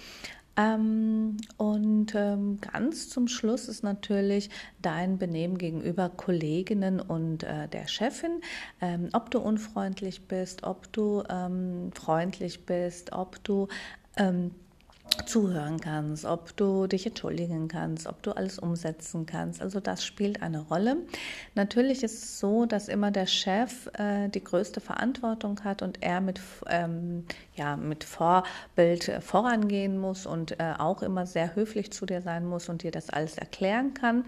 Ähm, 0.60 1.38
und 1.55 2.14
ähm, 2.16 2.60
ganz 2.60 3.10
zum 3.10 3.30
Schluss 3.30 3.70
ist 3.70 3.82
natürlich 3.82 4.49
dein 4.82 5.18
Benehmen 5.18 5.57
gegenüber 5.57 6.10
Kolleginnen 6.10 6.99
und 6.99 7.43
äh, 7.43 7.70
der 7.70 7.88
Chefin, 7.88 8.41
ähm, 8.82 9.07
ob 9.14 9.32
du 9.32 9.39
unfreundlich 9.39 10.28
bist, 10.28 10.64
ob 10.64 10.91
du 10.91 11.24
ähm, 11.30 11.91
freundlich 11.93 12.66
bist, 12.66 13.14
ob 13.14 13.41
du 13.45 13.70
ähm, 14.18 14.51
zuhören 15.26 15.80
kannst, 15.80 16.26
ob 16.26 16.55
du 16.57 16.88
dich 16.88 17.05
entschuldigen 17.05 17.68
kannst, 17.68 18.07
ob 18.07 18.22
du 18.24 18.32
alles 18.32 18.60
umsetzen 18.60 19.26
kannst. 19.26 19.62
Also 19.62 19.80
das 19.80 20.05
spielt 20.05 20.41
eine 20.41 20.62
Rolle. 20.62 20.97
Natürlich 21.55 22.03
ist 22.03 22.24
es 22.24 22.39
so, 22.39 22.66
dass 22.66 22.88
immer 22.88 23.12
der 23.12 23.26
Chef 23.26 23.88
äh, 23.97 24.30
die 24.30 24.43
größte 24.43 24.82
Verantwortung 24.82 25.64
hat 25.64 25.82
und 25.82 26.01
er 26.01 26.22
mit, 26.22 26.39
ähm, 26.68 27.26
ja, 27.55 27.76
mit 27.76 28.03
Vorbild 28.03 29.12
vorangehen 29.22 29.97
muss 29.97 30.26
und 30.26 30.60
äh, 30.60 30.74
auch 30.78 31.01
immer 31.01 31.26
sehr 31.26 31.55
höflich 31.55 31.91
zu 31.91 32.05
dir 32.05 32.22
sein 32.22 32.45
muss 32.45 32.70
und 32.70 32.84
dir 32.84 32.91
das 32.91 33.10
alles 33.10 33.38
erklären 33.38 33.93
kann. 33.93 34.26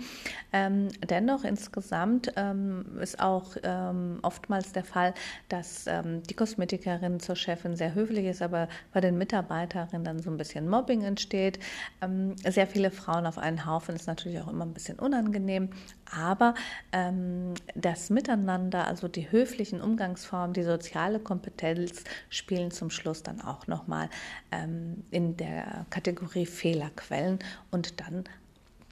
Ähm, 0.53 0.89
dennoch 1.07 1.43
insgesamt 1.43 2.31
ähm, 2.35 2.85
ist 3.01 3.19
auch 3.19 3.55
ähm, 3.63 4.19
oftmals 4.21 4.71
der 4.71 4.83
Fall, 4.83 5.13
dass 5.49 5.85
ähm, 5.87 6.23
die 6.23 6.33
Kosmetikerin 6.33 7.19
zur 7.19 7.35
Chefin 7.35 7.75
sehr 7.75 7.95
höflich 7.95 8.25
ist, 8.25 8.41
aber 8.41 8.67
bei 8.93 9.01
den 9.01 9.17
Mitarbeiterinnen 9.17 10.03
dann 10.03 10.19
so 10.19 10.29
ein 10.29 10.37
bisschen 10.37 10.67
Mobbing 10.71 11.03
entsteht. 11.03 11.59
Ähm, 12.01 12.35
sehr 12.37 12.65
viele 12.65 12.89
Frauen 12.89 13.27
auf 13.27 13.37
einen 13.37 13.65
Haufen 13.65 13.95
ist 13.95 14.07
natürlich 14.07 14.39
auch 14.39 14.47
immer 14.47 14.65
ein 14.65 14.73
bisschen 14.73 14.97
unangenehm, 14.97 15.69
aber 16.11 16.55
ähm, 16.91 17.53
das 17.75 18.09
Miteinander, 18.09 18.87
also 18.87 19.07
die 19.07 19.31
höflichen 19.31 19.81
Umgangsformen, 19.81 20.53
die 20.53 20.63
soziale 20.63 21.19
Kompetenz 21.19 22.03
spielen 22.29 22.71
zum 22.71 22.89
Schluss 22.89 23.21
dann 23.21 23.41
auch 23.41 23.67
nochmal 23.67 24.09
ähm, 24.51 25.03
in 25.11 25.37
der 25.37 25.85
Kategorie 25.91 26.47
Fehlerquellen 26.47 27.37
und 27.69 27.99
dann, 27.99 28.23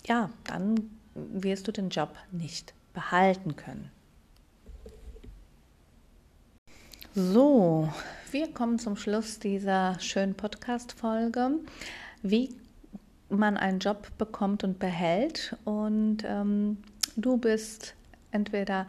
ja, 0.05 0.29
dann 0.45 0.91
wirst 1.15 1.67
du 1.67 1.71
den 1.71 1.89
Job 1.89 2.15
nicht 2.31 2.73
behalten 2.93 3.55
können. 3.55 3.89
So, 7.15 7.91
wir 8.31 8.53
kommen 8.53 8.77
zum 8.77 8.95
Schluss 8.95 9.39
dieser 9.39 9.99
schönen 9.99 10.35
Podcast-Folge, 10.35 11.51
wie 12.21 12.55
man 13.29 13.57
einen 13.57 13.79
Job 13.79 14.07
bekommt 14.17 14.63
und 14.63 14.77
behält. 14.77 15.55
Und 15.65 16.17
ähm, 16.25 16.77
du 17.15 17.37
bist 17.37 17.95
entweder 18.31 18.87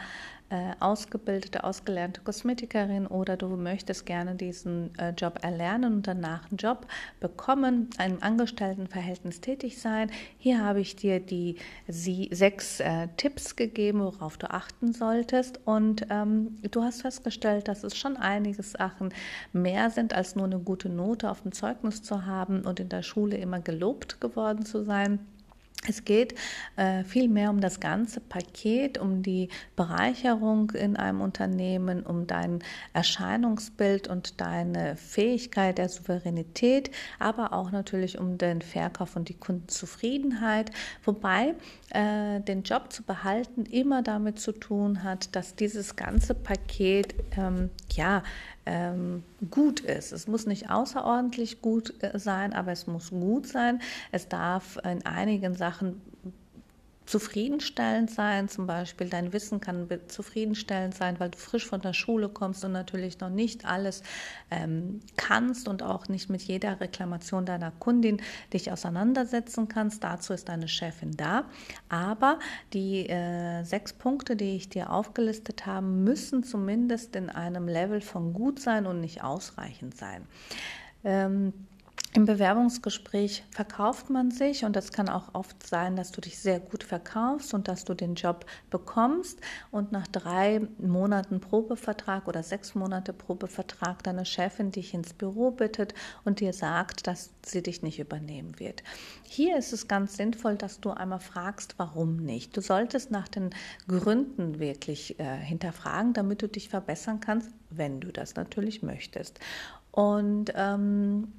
äh, 0.51 0.73
ausgebildete, 0.81 1.63
ausgelernte 1.63 2.23
Kosmetikerin 2.23 3.07
oder 3.07 3.37
du 3.37 3.47
möchtest 3.51 4.05
gerne 4.05 4.35
diesen 4.35 4.91
äh, 4.99 5.11
Job 5.11 5.39
erlernen 5.43 5.95
und 5.95 6.07
danach 6.09 6.51
einen 6.51 6.57
Job 6.57 6.89
bekommen, 7.21 7.89
einem 7.99 8.19
Angestelltenverhältnis 8.21 9.41
tätig 9.41 9.81
sein. 9.81 10.11
Hier 10.39 10.65
habe 10.65 10.81
ich 10.81 10.97
dir 10.97 11.21
die 11.21 11.57
sie, 11.87 12.29
sechs 12.33 12.81
äh, 12.81 13.07
Tipps 13.17 13.55
gegeben, 13.55 14.01
worauf 14.01 14.39
du 14.39 14.51
achten 14.51 14.93
solltest. 14.93 15.61
Und 15.67 16.07
ähm, 16.11 16.59
du 16.69 16.83
hast 16.83 17.03
festgestellt, 17.03 17.69
dass 17.69 17.85
es 17.85 17.97
schon 17.97 18.17
einige 18.17 18.65
Sachen 18.65 19.15
mehr 19.53 19.91
sind, 19.91 20.15
als 20.15 20.35
nur 20.35 20.47
eine 20.47 20.59
gute 20.59 20.89
Note 20.89 21.31
auf 21.31 21.43
dem 21.43 21.53
Zeugnis 21.53 22.03
zu 22.03 22.27
haben 22.27 22.63
und 22.63 22.81
in 22.81 22.89
der 22.89 23.05
Schule 23.05 23.37
immer 23.37 23.61
gelobt 23.61 24.21
geworden 24.21 24.65
zu 24.67 24.83
sein. 24.83 25.21
Es 25.89 26.05
geht 26.05 26.35
äh, 26.77 27.05
vielmehr 27.05 27.49
um 27.49 27.61
das 27.61 27.81
ganze 27.81 28.21
Paket, 28.21 28.99
um 28.99 29.23
die 29.23 29.49
Bereicherung 29.77 30.71
in 30.73 30.97
einem 30.97 31.23
Unternehmen, 31.23 32.03
um 32.03 32.27
dein 32.27 32.59
Erscheinungsbild 32.93 34.07
und 34.07 34.43
deine 34.43 34.97
Fähigkeit 34.97 35.79
der 35.79 35.89
Souveränität, 35.89 36.91
aber 37.19 37.55
auch 37.55 37.71
natürlich 37.71 38.19
um 38.19 38.37
den 38.37 38.61
Verkauf 38.61 39.17
und 39.17 39.31
die 39.31 39.39
Kundenzufriedenheit. 39.39 40.71
Wobei 41.03 41.55
äh, 41.89 42.41
den 42.41 42.63
Job 42.63 42.93
zu 42.93 43.03
behalten 43.03 43.65
immer 43.65 44.03
damit 44.03 44.39
zu 44.39 44.53
tun 44.53 45.03
hat, 45.03 45.35
dass 45.35 45.55
dieses 45.55 45.97
ganze 45.97 46.35
Paket 46.35 47.15
ähm, 47.39 47.71
ja 47.91 48.23
ähm, 48.67 49.25
gut 49.51 49.81
ist. 49.81 50.13
Es 50.13 50.27
muss 50.27 50.47
nicht 50.47 50.71
außerordentlich 50.71 51.63
gut 51.63 51.95
äh, 52.03 52.19
sein, 52.19 52.53
aber 52.53 52.73
es 52.73 52.87
muss 52.87 53.11
gut 53.11 53.47
sein. 53.47 53.81
Es 54.13 54.29
darf 54.29 54.79
in 54.85 55.05
einigen 55.07 55.55
Sachen 55.55 56.01
zufriedenstellend 57.11 58.09
sein. 58.09 58.49
Zum 58.49 58.69
Beispiel 58.69 59.09
dein 59.09 59.33
Wissen 59.33 59.61
kann 59.61 59.89
zufriedenstellend 60.07 60.95
sein, 60.95 61.19
weil 61.19 61.31
du 61.31 61.39
frisch 61.39 61.67
von 61.67 61.81
der 61.81 61.93
Schule 61.93 62.29
kommst 62.29 62.65
und 62.65 62.71
natürlich 62.71 63.19
noch 63.19 63.31
nicht 63.31 63.65
alles 63.65 64.05
ähm, 64.51 65.01
kannst 65.17 65.67
und 65.67 65.83
auch 65.83 66.07
nicht 66.07 66.31
mit 66.31 66.41
jeder 66.43 66.81
Reklamation 66.81 67.45
deiner 67.45 67.73
Kundin 67.73 68.23
dich 68.53 68.71
auseinandersetzen 68.71 69.67
kannst. 69.67 70.05
Dazu 70.05 70.33
ist 70.33 70.49
deine 70.49 70.69
Chefin 70.69 71.17
da. 71.17 71.47
Aber 71.89 72.39
die 72.73 73.09
äh, 73.09 73.65
sechs 73.65 73.93
Punkte, 73.93 74.37
die 74.37 74.55
ich 74.55 74.69
dir 74.69 74.93
aufgelistet 74.93 75.67
habe, 75.67 75.87
müssen 75.87 76.45
zumindest 76.45 77.17
in 77.17 77.29
einem 77.29 77.67
Level 77.67 78.01
von 78.01 78.33
gut 78.33 78.61
sein 78.61 78.87
und 78.87 79.01
nicht 79.01 79.25
ausreichend 79.25 79.97
sein. 79.97 80.29
Ähm, 81.03 81.53
im 82.13 82.25
Bewerbungsgespräch 82.25 83.45
verkauft 83.53 84.11
man 84.11 84.33
sich 84.33 84.65
und 84.65 84.75
das 84.75 84.93
kann 84.93 85.09
auch 85.09 85.33
oft 85.33 85.65
sein, 85.65 85.95
dass 85.95 86.11
du 86.11 86.21
dich 86.21 86.41
sehr 86.41 86.59
gut 86.59 86.83
verkaufst 86.83 87.55
und 87.55 87.69
dass 87.69 87.85
du 87.85 87.95
den 87.95 88.17
Job 88.17 88.47
bekommst 88.69 89.41
und 89.71 89.93
nach 89.93 90.09
drei 90.09 90.63
Monaten 90.79 91.41
Probevertrag 91.41 92.27
oder 92.27 92.43
sechs 92.43 92.75
Monate 92.75 93.13
Probevertrag 93.13 94.03
deine 94.03 94.25
Chefin 94.25 94.73
dich 94.73 94.93
ins 94.93 95.13
Büro 95.13 95.53
bittet 95.53 95.95
und 96.25 96.41
dir 96.41 96.53
sagt, 96.53 97.07
dass 97.07 97.31
sie 97.47 97.63
dich 97.63 97.83
nicht 97.83 98.01
übernehmen 98.01 98.59
wird. 98.59 98.83
Hier 99.23 99.57
ist 99.57 99.73
es 99.73 99.87
ganz 99.87 100.17
sinnvoll, 100.17 100.57
dass 100.57 100.81
du 100.81 100.91
einmal 100.91 101.21
fragst, 101.21 101.75
warum 101.77 102.17
nicht. 102.17 102.57
Du 102.57 102.61
solltest 102.61 103.13
nach 103.13 103.29
den 103.29 103.51
Gründen 103.87 104.59
wirklich 104.59 105.21
äh, 105.21 105.37
hinterfragen, 105.37 106.13
damit 106.13 106.43
du 106.43 106.49
dich 106.49 106.71
verbessern 106.71 107.21
kannst, 107.21 107.51
wenn 107.71 108.01
du 108.01 108.11
das 108.11 108.35
natürlich 108.35 108.83
möchtest. 108.83 109.39
Und 109.93 110.53
ähm, 110.57 111.33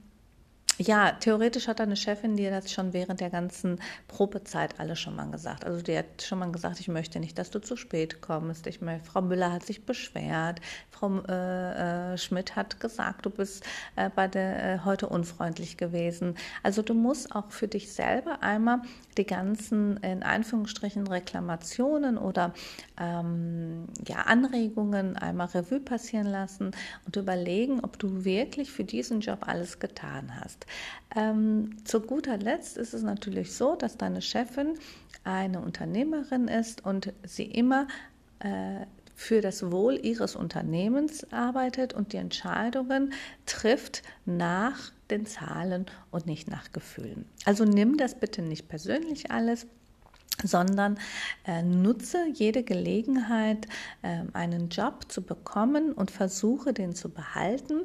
ja, 0.78 1.12
theoretisch 1.12 1.68
hat 1.68 1.80
deine 1.80 1.96
Chefin 1.96 2.36
dir 2.36 2.50
das 2.50 2.72
schon 2.72 2.94
während 2.94 3.20
der 3.20 3.30
ganzen 3.30 3.80
Probezeit 4.08 4.80
alles 4.80 5.00
schon 5.00 5.16
mal 5.16 5.30
gesagt. 5.30 5.66
Also 5.66 5.82
die 5.82 5.98
hat 5.98 6.22
schon 6.22 6.40
mal 6.40 6.52
gesagt, 6.52 6.80
ich 6.80 6.88
möchte 6.88 7.20
nicht, 7.20 7.38
dass 7.38 7.52
du 7.52 7.60
zu 7.60 7.76
spät 7.76 8.22
kommst. 8.22 8.66
Ich 8.68 8.82
meine, 8.82 9.04
Frau 9.04 9.22
Müller 9.22 9.52
hat 9.52 9.64
sich 9.64 9.86
beschwert. 9.86 10.60
Frau 10.90 11.20
äh, 11.28 12.14
äh, 12.14 12.18
Schmidt 12.18 12.56
hat 12.56 12.80
gesagt, 12.80 13.26
du 13.26 13.30
bist 13.30 13.64
äh, 13.96 14.10
bei 14.10 14.28
der, 14.28 14.64
äh, 14.64 14.80
heute 14.86 15.08
unfreundlich 15.08 15.78
gewesen. 15.78 16.36
Also 16.64 16.82
du 16.82 16.94
musst 16.94 17.36
auch 17.36 17.52
für 17.52 17.68
dich 17.68 17.92
selber 17.92 18.42
einmal 18.42 18.82
die 19.18 19.26
ganzen 19.26 19.98
in 19.98 20.24
Anführungsstrichen 20.24 21.06
Reklamationen 21.06 22.18
oder 22.18 22.54
ähm, 23.00 23.88
ja, 24.08 24.18
Anregungen 24.22 25.18
einmal 25.18 25.48
Revue 25.48 25.80
passieren 25.80 26.28
lassen 26.28 26.72
und 27.06 27.16
überlegen, 27.16 27.82
ob 27.82 28.00
du 28.00 28.24
wirklich 28.24 28.72
für 28.72 28.84
diesen 28.84 29.20
Job 29.20 29.40
alles 29.48 29.80
getan 29.80 30.40
hast. 30.40 30.61
Ähm, 31.16 31.78
zu 31.84 32.01
guter 32.01 32.38
Letzt 32.38 32.78
ist 32.78 32.93
es 32.93 33.03
natürlich 33.03 33.53
so, 33.53 33.76
dass 33.76 33.97
deine 33.97 34.22
Chefin 34.22 34.78
eine 35.24 35.62
Unternehmerin 35.62 36.47
ist 36.47 36.86
und 36.86 37.14
sie 37.24 37.45
immer 37.45 37.88
äh, 38.39 38.86
für 39.16 39.41
das 39.41 39.72
Wohl 39.72 39.99
ihres 40.03 40.36
Unternehmens 40.36 41.32
arbeitet 41.32 41.93
und 41.93 42.14
die 42.14 42.18
Entscheidungen 42.18 43.14
trifft 43.45 44.01
nach 44.26 44.91
den 45.12 45.28
Zahlen 45.28 45.86
und 46.09 46.26
nicht 46.26 46.49
nach 46.49 46.72
Gefühlen. 46.72 47.26
Also 47.45 47.64
nimm 47.66 47.97
das 47.97 48.16
bitte 48.16 48.41
nicht 48.41 48.68
persönlich 48.68 49.30
alles, 49.30 49.68
sondern 50.43 50.97
äh, 51.45 51.62
nutze 51.62 52.18
jede 52.34 52.64
Gelegenheit, 52.64 53.68
äh, 54.01 54.24
einen 54.34 54.70
Job 54.70 55.12
zu 55.12 55.22
bekommen 55.22 55.91
und 55.91 56.09
versuche 56.09 56.74
den 56.74 56.95
zu 56.95 57.09
behalten 57.09 57.84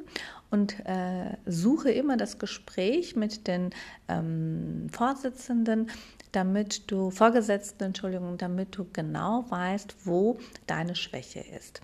und 0.49 0.79
äh, 0.85 1.37
suche 1.45 1.91
immer 1.91 2.17
das 2.17 2.39
Gespräch 2.39 3.15
mit 3.15 3.47
den 3.47 3.71
ähm, 4.07 4.87
Vorsitzenden, 4.91 5.89
damit 6.31 6.89
du, 6.91 7.09
Vorgesetzten, 7.09 7.83
Entschuldigung, 7.85 8.37
damit 8.37 8.77
du 8.77 8.85
genau 8.91 9.45
weißt, 9.49 10.05
wo 10.05 10.37
deine 10.65 10.95
Schwäche 10.95 11.43
ist. 11.57 11.81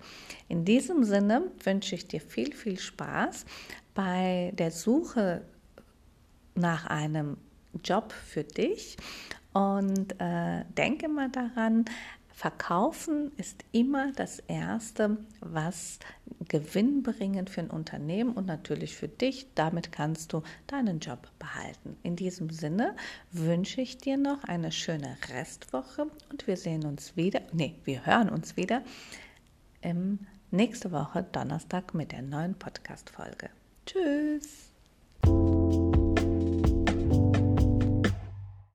In 0.48 0.64
diesem 0.64 1.04
Sinne 1.04 1.42
wünsche 1.62 1.94
ich 1.94 2.08
dir 2.08 2.20
viel, 2.20 2.54
viel 2.54 2.78
Spaß 2.78 3.44
bei 3.94 4.52
der 4.56 4.70
Suche 4.70 5.42
nach 6.54 6.86
einem 6.86 7.36
Job 7.82 8.12
für 8.12 8.44
dich. 8.44 8.96
Und 9.52 10.20
äh, 10.20 10.64
denke 10.76 11.08
mal 11.08 11.30
daran, 11.30 11.84
Verkaufen 12.44 13.32
ist 13.38 13.64
immer 13.72 14.12
das 14.12 14.38
Erste, 14.38 15.16
was 15.40 15.98
gewinnbringend 16.46 17.48
für 17.48 17.62
ein 17.62 17.70
Unternehmen 17.70 18.34
und 18.34 18.44
natürlich 18.44 18.94
für 18.96 19.08
dich. 19.08 19.46
Damit 19.54 19.92
kannst 19.92 20.34
du 20.34 20.42
deinen 20.66 20.98
Job 20.98 21.26
behalten. 21.38 21.96
In 22.02 22.16
diesem 22.16 22.50
Sinne 22.50 22.96
wünsche 23.32 23.80
ich 23.80 23.96
dir 23.96 24.18
noch 24.18 24.44
eine 24.44 24.72
schöne 24.72 25.16
Restwoche 25.32 26.10
und 26.30 26.46
wir 26.46 26.58
sehen 26.58 26.84
uns 26.84 27.16
wieder, 27.16 27.40
nee, 27.52 27.76
wir 27.84 28.04
hören 28.04 28.28
uns 28.28 28.58
wieder 28.58 28.82
im 29.80 30.18
nächste 30.50 30.92
Woche 30.92 31.22
Donnerstag 31.22 31.94
mit 31.94 32.12
der 32.12 32.20
neuen 32.20 32.56
Podcast-Folge. 32.56 33.48
Tschüss! 33.86 34.70